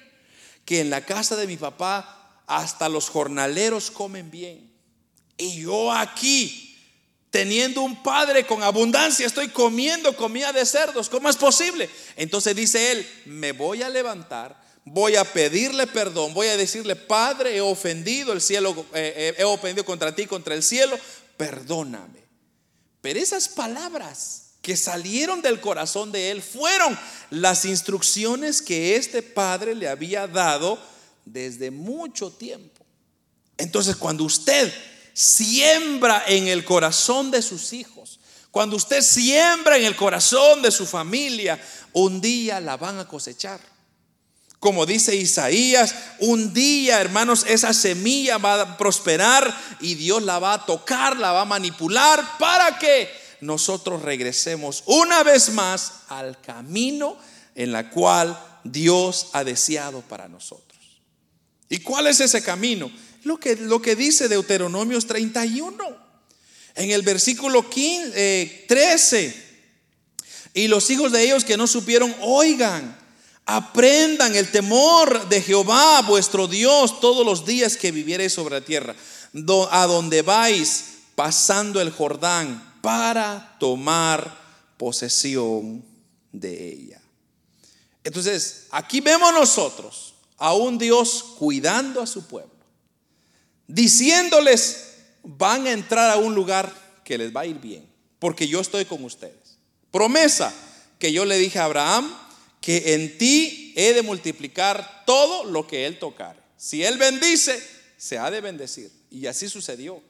que 0.64 0.82
en 0.82 0.92
la 0.92 1.04
casa 1.04 1.36
de 1.38 1.48
mi 1.48 1.58
papá 1.58 2.44
hasta 2.46 2.88
los 2.88 3.10
jornaleros 3.10 3.90
comen 3.90 4.30
bien? 4.30 4.72
Y 5.40 5.64
yo 5.64 5.92
aquí, 5.92 6.67
teniendo 7.38 7.84
un 7.84 8.02
padre 8.02 8.48
con 8.48 8.64
abundancia, 8.64 9.28
estoy 9.28 9.50
comiendo 9.50 10.16
comida 10.16 10.52
de 10.52 10.66
cerdos. 10.66 11.08
¿Cómo 11.08 11.30
es 11.30 11.36
posible? 11.36 11.88
Entonces 12.16 12.56
dice 12.56 12.92
él, 12.92 13.08
me 13.26 13.52
voy 13.52 13.84
a 13.84 13.90
levantar, 13.90 14.60
voy 14.84 15.18
a 15.18 15.24
pedirle 15.24 15.86
perdón, 15.86 16.34
voy 16.34 16.48
a 16.48 16.58
decirle, 16.58 16.96
Padre, 16.96 17.56
he 17.56 17.62
ofendido 17.62 18.34
el 18.34 18.42
cielo, 18.42 18.88
eh, 18.92 19.14
eh, 19.16 19.36
he 19.38 19.44
ofendido 19.44 19.86
contra 19.86 20.16
ti, 20.16 20.26
contra 20.26 20.56
el 20.56 20.64
cielo, 20.64 20.98
perdóname. 21.38 22.24
Pero 23.02 23.20
esas 23.20 23.48
palabras 23.48 24.54
que 24.64 24.76
salieron 24.76 25.44
del 25.44 25.62
corazón 25.62 26.12
de 26.12 26.32
él 26.32 26.42
fueron 26.42 26.98
las 27.30 27.66
instrucciones 27.66 28.64
que 28.64 28.96
este 28.96 29.22
padre 29.22 29.76
le 29.76 29.88
había 29.88 30.26
dado 30.26 30.80
desde 31.24 31.70
mucho 31.70 32.32
tiempo. 32.32 32.84
Entonces, 33.60 33.96
cuando 33.96 34.24
usted 34.24 34.74
siembra 35.18 36.26
en 36.28 36.48
el 36.48 36.64
corazón 36.64 37.32
de 37.32 37.42
sus 37.42 37.74
hijos, 37.74 38.20
cuando 38.52 38.76
usted 38.76 39.02
siembra 39.02 39.76
en 39.76 39.86
el 39.86 39.96
corazón 39.96 40.62
de 40.62 40.70
su 40.70 40.86
familia, 40.86 41.60
un 41.94 42.22
día 42.22 42.60
la 42.60 42.78
van 42.78 43.00
a 43.00 43.08
cosechar. 43.08 43.60
Como 44.60 44.86
dice 44.86 45.16
Isaías, 45.16 45.96
un 46.20 46.54
día, 46.54 47.02
hermanos, 47.02 47.46
esa 47.48 47.74
semilla 47.74 48.38
va 48.38 48.62
a 48.62 48.78
prosperar 48.78 49.60
y 49.80 49.96
Dios 49.96 50.22
la 50.22 50.38
va 50.38 50.54
a 50.54 50.66
tocar, 50.68 51.18
la 51.18 51.32
va 51.32 51.42
a 51.42 51.46
manipular 51.46 52.38
para 52.38 52.78
que 52.78 53.10
nosotros 53.42 54.04
regresemos 54.04 54.84
una 54.86 55.24
vez 55.24 55.50
más 55.50 55.94
al 56.10 56.40
camino 56.42 57.18
en 57.56 57.72
la 57.72 57.90
cual 57.90 58.40
Dios 58.64 59.30
ha 59.34 59.44
deseado 59.44 60.02
para 60.02 60.28
nosotros. 60.28 60.78
¿Y 61.70 61.80
cuál 61.80 62.06
es 62.06 62.20
ese 62.20 62.44
camino? 62.44 62.92
Lo 63.28 63.40
que, 63.40 63.58
lo 63.58 63.82
que 63.82 63.96
dice 63.96 64.30
Deuteronomios 64.30 65.06
31. 65.06 65.76
En 66.76 66.92
el 66.92 67.02
versículo 67.02 67.70
15, 67.70 68.66
13. 68.68 69.26
Eh, 69.26 69.44
y 70.54 70.68
los 70.68 70.90
hijos 70.90 71.12
de 71.12 71.24
ellos 71.24 71.44
que 71.44 71.58
no 71.58 71.68
supieron, 71.68 72.16
oigan, 72.22 72.98
aprendan 73.46 74.36
el 74.36 74.50
temor 74.50 75.28
de 75.30 75.42
Jehová, 75.42 76.02
vuestro 76.04 76.48
Dios, 76.48 77.00
todos 77.00 77.26
los 77.26 77.46
días 77.46 77.78
que 77.78 77.92
viviereis 77.92 78.34
sobre 78.34 78.60
la 78.60 78.66
tierra, 78.66 78.96
a 79.72 79.86
donde 79.88 80.22
vais 80.22 80.86
pasando 81.16 81.82
el 81.82 81.92
Jordán 81.92 82.80
para 82.82 83.58
tomar 83.60 84.40
posesión 84.78 85.84
de 86.32 86.72
ella. 86.72 87.02
Entonces, 88.04 88.68
aquí 88.72 89.02
vemos 89.02 89.34
nosotros 89.34 90.14
a 90.38 90.54
un 90.54 90.78
Dios 90.78 91.24
cuidando 91.38 92.02
a 92.02 92.08
su 92.08 92.26
pueblo, 92.28 92.57
diciéndoles, 93.68 94.96
van 95.24 95.68
a 95.68 95.72
entrar 95.72 96.10
a 96.10 96.18
un 96.18 96.34
lugar 96.36 96.74
que 97.04 97.18
les 97.18 97.36
va 97.36 97.42
a 97.42 97.46
ir 97.46 97.60
bien, 97.60 97.88
porque 98.20 98.48
yo 98.48 98.60
estoy 98.60 98.86
con 98.86 99.04
ustedes. 99.04 99.58
Promesa 99.92 100.54
que 101.00 101.12
yo 101.12 101.26
le 101.26 101.38
dije 101.38 101.60
a 101.60 101.66
Abraham, 101.66 102.12
que 102.62 102.94
en 102.94 103.18
ti 103.18 103.74
he 103.76 103.94
de 103.94 104.02
multiplicar 104.02 105.04
todo 105.06 105.46
lo 105.46 105.68
que 105.68 105.86
él 105.86 106.00
tocare. 106.00 106.40
Si 106.58 106.84
él 106.84 106.98
bendice, 106.98 107.62
se 107.98 108.18
ha 108.18 108.32
de 108.32 108.42
bendecir. 108.42 108.92
Y 109.10 109.28
así 109.28 109.48
sucedió. 109.48 110.02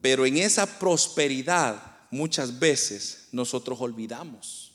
Pero 0.00 0.26
en 0.26 0.38
esa 0.38 0.78
prosperidad 0.78 1.80
muchas 2.10 2.58
veces 2.58 3.28
nosotros 3.32 3.80
olvidamos. 3.80 4.72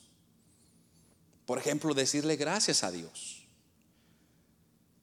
Por 1.46 1.58
ejemplo, 1.58 1.92
decirle 1.92 2.36
gracias 2.36 2.84
a 2.84 2.90
Dios. 2.90 3.41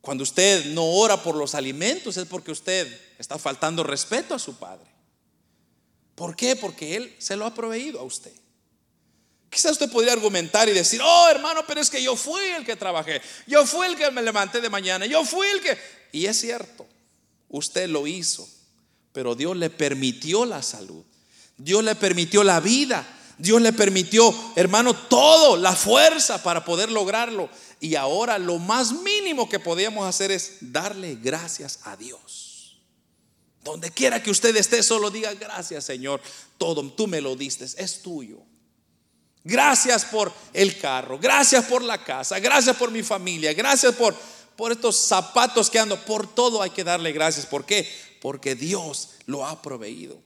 Cuando 0.02 0.24
usted 0.24 0.66
no 0.68 0.86
ora 0.86 1.22
por 1.22 1.36
los 1.36 1.56
alimentos 1.56 2.18
es 2.18 2.26
porque 2.26 2.52
usted 2.52 3.00
está 3.18 3.38
faltando 3.38 3.84
respeto 3.84 4.34
a 4.34 4.40
su 4.40 4.56
Padre. 4.56 4.88
¿Por 6.16 6.36
qué? 6.36 6.56
Porque 6.56 6.96
Él 6.96 7.16
se 7.18 7.36
lo 7.36 7.46
ha 7.46 7.54
proveído 7.54 8.00
a 8.00 8.04
usted. 8.04 8.34
Quizás 9.50 9.74
usted 9.74 9.92
podría 9.92 10.14
argumentar 10.14 10.70
y 10.70 10.74
decir, 10.74 11.02
oh 11.04 11.28
hermano, 11.30 11.64
pero 11.68 11.82
es 11.82 11.90
que 11.90 12.04
yo 12.04 12.16
fui 12.16 12.44
el 12.44 12.66
que 12.66 12.76
trabajé, 12.76 13.22
yo 13.48 13.66
fui 13.66 13.88
el 13.88 13.96
que 13.96 14.12
me 14.12 14.22
levanté 14.22 14.62
de 14.62 14.70
mañana, 14.70 15.06
yo 15.06 15.26
fui 15.26 15.48
el 15.48 15.62
que... 15.62 15.78
Y 16.12 16.28
es 16.28 16.40
cierto, 16.40 16.88
usted 17.50 17.90
lo 17.90 18.06
hizo, 18.06 18.48
pero 19.12 19.36
Dios 19.36 19.58
le 19.58 19.70
permitió 19.70 20.46
la 20.46 20.62
salud. 20.62 21.04
Dios 21.58 21.84
le 21.84 21.96
permitió 21.96 22.44
la 22.44 22.60
vida. 22.60 23.06
Dios 23.40 23.62
le 23.62 23.74
permitió, 23.74 24.34
hermano, 24.56 24.94
todo, 24.94 25.58
la 25.58 25.76
fuerza 25.76 26.44
para 26.44 26.64
poder 26.64 26.92
lograrlo. 26.92 27.50
Y 27.80 27.96
ahora 27.96 28.38
lo 28.38 28.60
más 28.60 28.92
mínimo 28.92 29.50
que 29.50 29.60
podíamos 29.60 30.08
hacer 30.08 30.30
es 30.30 30.58
darle 30.60 31.16
gracias 31.16 31.80
a 31.84 31.96
Dios. 31.96 32.80
Donde 33.64 33.92
quiera 33.92 34.22
que 34.22 34.30
usted 34.32 34.56
esté, 34.56 34.84
solo 34.84 35.10
diga 35.10 35.34
gracias, 35.34 35.86
Señor. 35.86 36.22
Todo, 36.58 36.84
tú 36.92 37.08
me 37.08 37.22
lo 37.22 37.36
diste, 37.36 37.66
es 37.66 38.02
tuyo. 38.02 38.44
Gracias 39.44 40.06
por 40.06 40.32
el 40.54 40.78
carro, 40.78 41.18
gracias 41.18 41.66
por 41.66 41.82
la 41.82 42.04
casa, 42.04 42.40
gracias 42.40 42.76
por 42.76 42.92
mi 42.92 43.04
familia, 43.04 43.54
gracias 43.54 43.96
por, 43.96 44.14
por 44.58 44.74
estos 44.74 44.98
zapatos 44.98 45.70
que 45.70 45.80
ando, 45.80 45.98
por 46.04 46.28
todo 46.28 46.62
hay 46.62 46.70
que 46.72 46.84
darle 46.84 47.14
gracias. 47.14 47.46
¿Por 47.46 47.66
qué? 47.66 47.88
porque 48.20 48.56
Dios 48.56 49.10
lo 49.26 49.46
ha 49.46 49.62
proveído. 49.62 50.22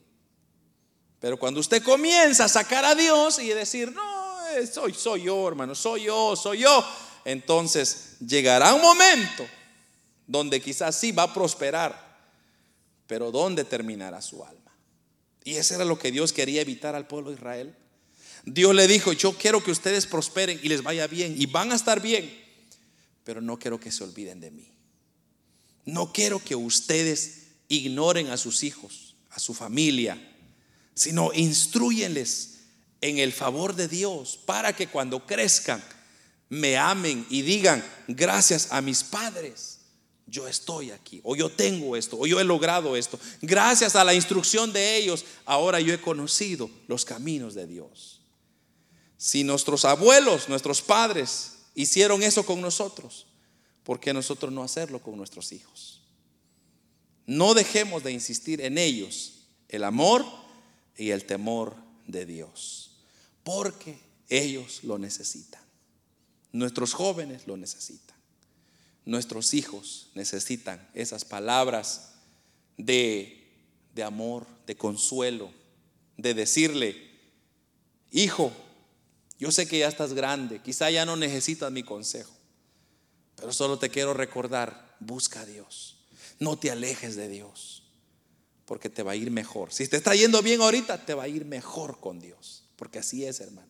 Pero 1.24 1.40
cuando 1.40 1.62
usted 1.62 1.82
comienza 1.82 2.44
a 2.44 2.50
sacar 2.50 2.84
a 2.84 2.96
Dios 2.96 3.40
y 3.40 3.48
decir, 3.48 3.94
no, 3.94 4.50
eh, 4.50 4.68
soy, 4.68 4.94
soy 4.94 5.24
yo, 5.24 5.48
hermano, 5.48 5.74
soy 5.74 6.04
yo, 6.04 6.36
soy 6.36 6.58
yo, 6.58 6.86
entonces 7.24 8.18
llegará 8.20 8.74
un 8.74 8.82
momento 8.82 9.48
donde 10.28 10.60
quizás 10.60 11.00
sí 11.00 11.14
va 11.14 11.24
a 11.24 11.34
prosperar, 11.34 12.20
pero 13.08 13.32
¿dónde 13.32 13.64
terminará 13.64 14.22
su 14.22 14.44
alma? 14.44 14.76
Y 15.46 15.54
eso 15.54 15.76
era 15.76 15.86
lo 15.86 15.98
que 15.98 16.12
Dios 16.12 16.34
quería 16.34 16.60
evitar 16.60 16.94
al 16.94 17.08
pueblo 17.08 17.30
de 17.30 17.38
Israel. 17.38 17.74
Dios 18.44 18.76
le 18.76 18.86
dijo, 18.86 19.14
yo 19.14 19.32
quiero 19.38 19.64
que 19.64 19.72
ustedes 19.72 20.06
prosperen 20.06 20.60
y 20.62 20.68
les 20.68 20.84
vaya 20.84 21.08
bien 21.08 21.36
y 21.38 21.46
van 21.46 21.72
a 21.72 21.76
estar 21.76 22.02
bien, 22.02 22.38
pero 23.24 23.40
no 23.40 23.58
quiero 23.58 23.80
que 23.80 23.94
se 23.94 24.04
olviden 24.04 24.42
de 24.42 24.52
mí. 24.52 24.74
No 25.86 26.12
quiero 26.12 26.44
que 26.44 26.58
ustedes 26.58 27.44
ignoren 27.70 28.28
a 28.28 28.36
sus 28.36 28.64
hijos, 28.64 29.16
a 29.30 29.40
su 29.40 29.54
familia, 29.54 30.32
sino 30.94 31.34
instruyenles 31.34 32.60
en 33.02 33.18
el 33.18 33.34
favor 33.34 33.76
de 33.76 33.88
Dios 33.88 34.40
para 34.46 34.74
que 34.74 34.88
cuando 34.88 35.26
crezcan 35.26 35.84
me 36.50 36.78
amen 36.78 37.26
y 37.30 37.42
digan, 37.42 37.84
gracias 38.08 38.68
a 38.72 38.82
mis 38.82 39.04
padres, 39.04 39.80
yo 40.28 40.48
estoy 40.48 40.92
aquí, 40.92 41.20
o 41.24 41.36
yo 41.36 41.50
tengo 41.50 41.96
esto, 41.96 42.18
o 42.20 42.28
yo 42.28 42.40
he 42.40 42.44
logrado 42.44 42.96
esto. 42.96 43.20
Gracias 43.42 43.96
a 43.96 44.04
la 44.04 44.14
instrucción 44.14 44.72
de 44.72 44.98
ellos, 44.98 45.26
ahora 45.46 45.80
yo 45.80 45.94
he 45.94 46.00
conocido 46.00 46.70
los 46.88 47.06
caminos 47.06 47.56
de 47.56 47.68
Dios. 47.68 48.22
Si 49.18 49.44
nuestros 49.44 49.86
abuelos, 49.86 50.48
nuestros 50.50 50.82
padres 50.82 51.54
hicieron 51.76 52.24
eso 52.24 52.46
con 52.46 52.62
nosotros, 52.62 53.26
¿por 53.84 54.00
qué 54.00 54.14
nosotros 54.14 54.52
no 54.52 54.64
hacerlo 54.64 55.00
con 55.00 55.18
nuestros 55.18 55.52
hijos? 55.52 56.02
No 57.26 57.54
dejemos 57.54 58.04
de 58.04 58.12
insistir 58.12 58.62
en 58.62 58.78
ellos 58.78 59.46
el 59.70 59.84
amor 59.84 60.26
y 60.98 61.12
el 61.12 61.26
temor 61.26 61.76
de 62.08 62.26
Dios 62.26 62.94
porque 63.44 64.00
ellos 64.30 64.84
lo 64.84 64.98
necesitan. 64.98 65.62
Nuestros 66.52 66.94
jóvenes 66.94 67.48
lo 67.48 67.58
necesitan. 67.58 68.16
Nuestros 69.06 69.54
hijos 69.54 70.10
necesitan 70.16 70.90
esas 70.94 71.26
palabras 71.26 72.14
de, 72.78 73.52
de 73.94 74.04
amor, 74.04 74.48
de 74.66 74.76
consuelo, 74.78 75.52
de 76.18 76.34
decirle, 76.34 77.12
hijo, 78.12 78.54
yo 79.40 79.52
sé 79.52 79.68
que 79.68 79.80
ya 79.80 79.90
estás 79.90 80.14
grande, 80.14 80.62
quizá 80.62 80.90
ya 80.90 81.06
no 81.06 81.18
necesitas 81.18 81.72
mi 81.72 81.84
consejo, 81.84 82.32
pero 83.36 83.52
solo 83.52 83.78
te 83.78 83.90
quiero 83.90 84.14
recordar, 84.14 84.96
busca 85.02 85.42
a 85.42 85.46
Dios, 85.46 85.98
no 86.40 86.58
te 86.58 86.72
alejes 86.72 87.18
de 87.18 87.28
Dios, 87.28 87.83
porque 88.74 88.90
te 88.90 89.04
va 89.04 89.12
a 89.12 89.16
ir 89.16 89.30
mejor. 89.30 89.72
Si 89.72 89.88
te 89.88 89.98
está 89.98 90.16
yendo 90.16 90.42
bien 90.42 90.60
ahorita, 90.60 91.06
te 91.06 91.14
va 91.14 91.26
a 91.26 91.28
ir 91.28 91.46
mejor 91.46 92.00
con 92.00 92.20
Dios. 92.20 92.64
Porque 92.76 92.98
así 92.98 93.24
es, 93.24 93.40
hermano. 93.40 93.68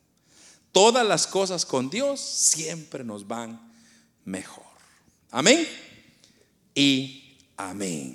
Todas 0.72 1.06
las 1.06 1.28
cosas 1.28 1.66
con 1.66 1.89
Dios 1.89 2.22
siempre 2.22 3.04
nos 3.04 3.28
van 3.28 3.70
mejor. 4.24 4.64
Amén 5.30 5.68
y 6.74 7.38
amén. 7.58 8.12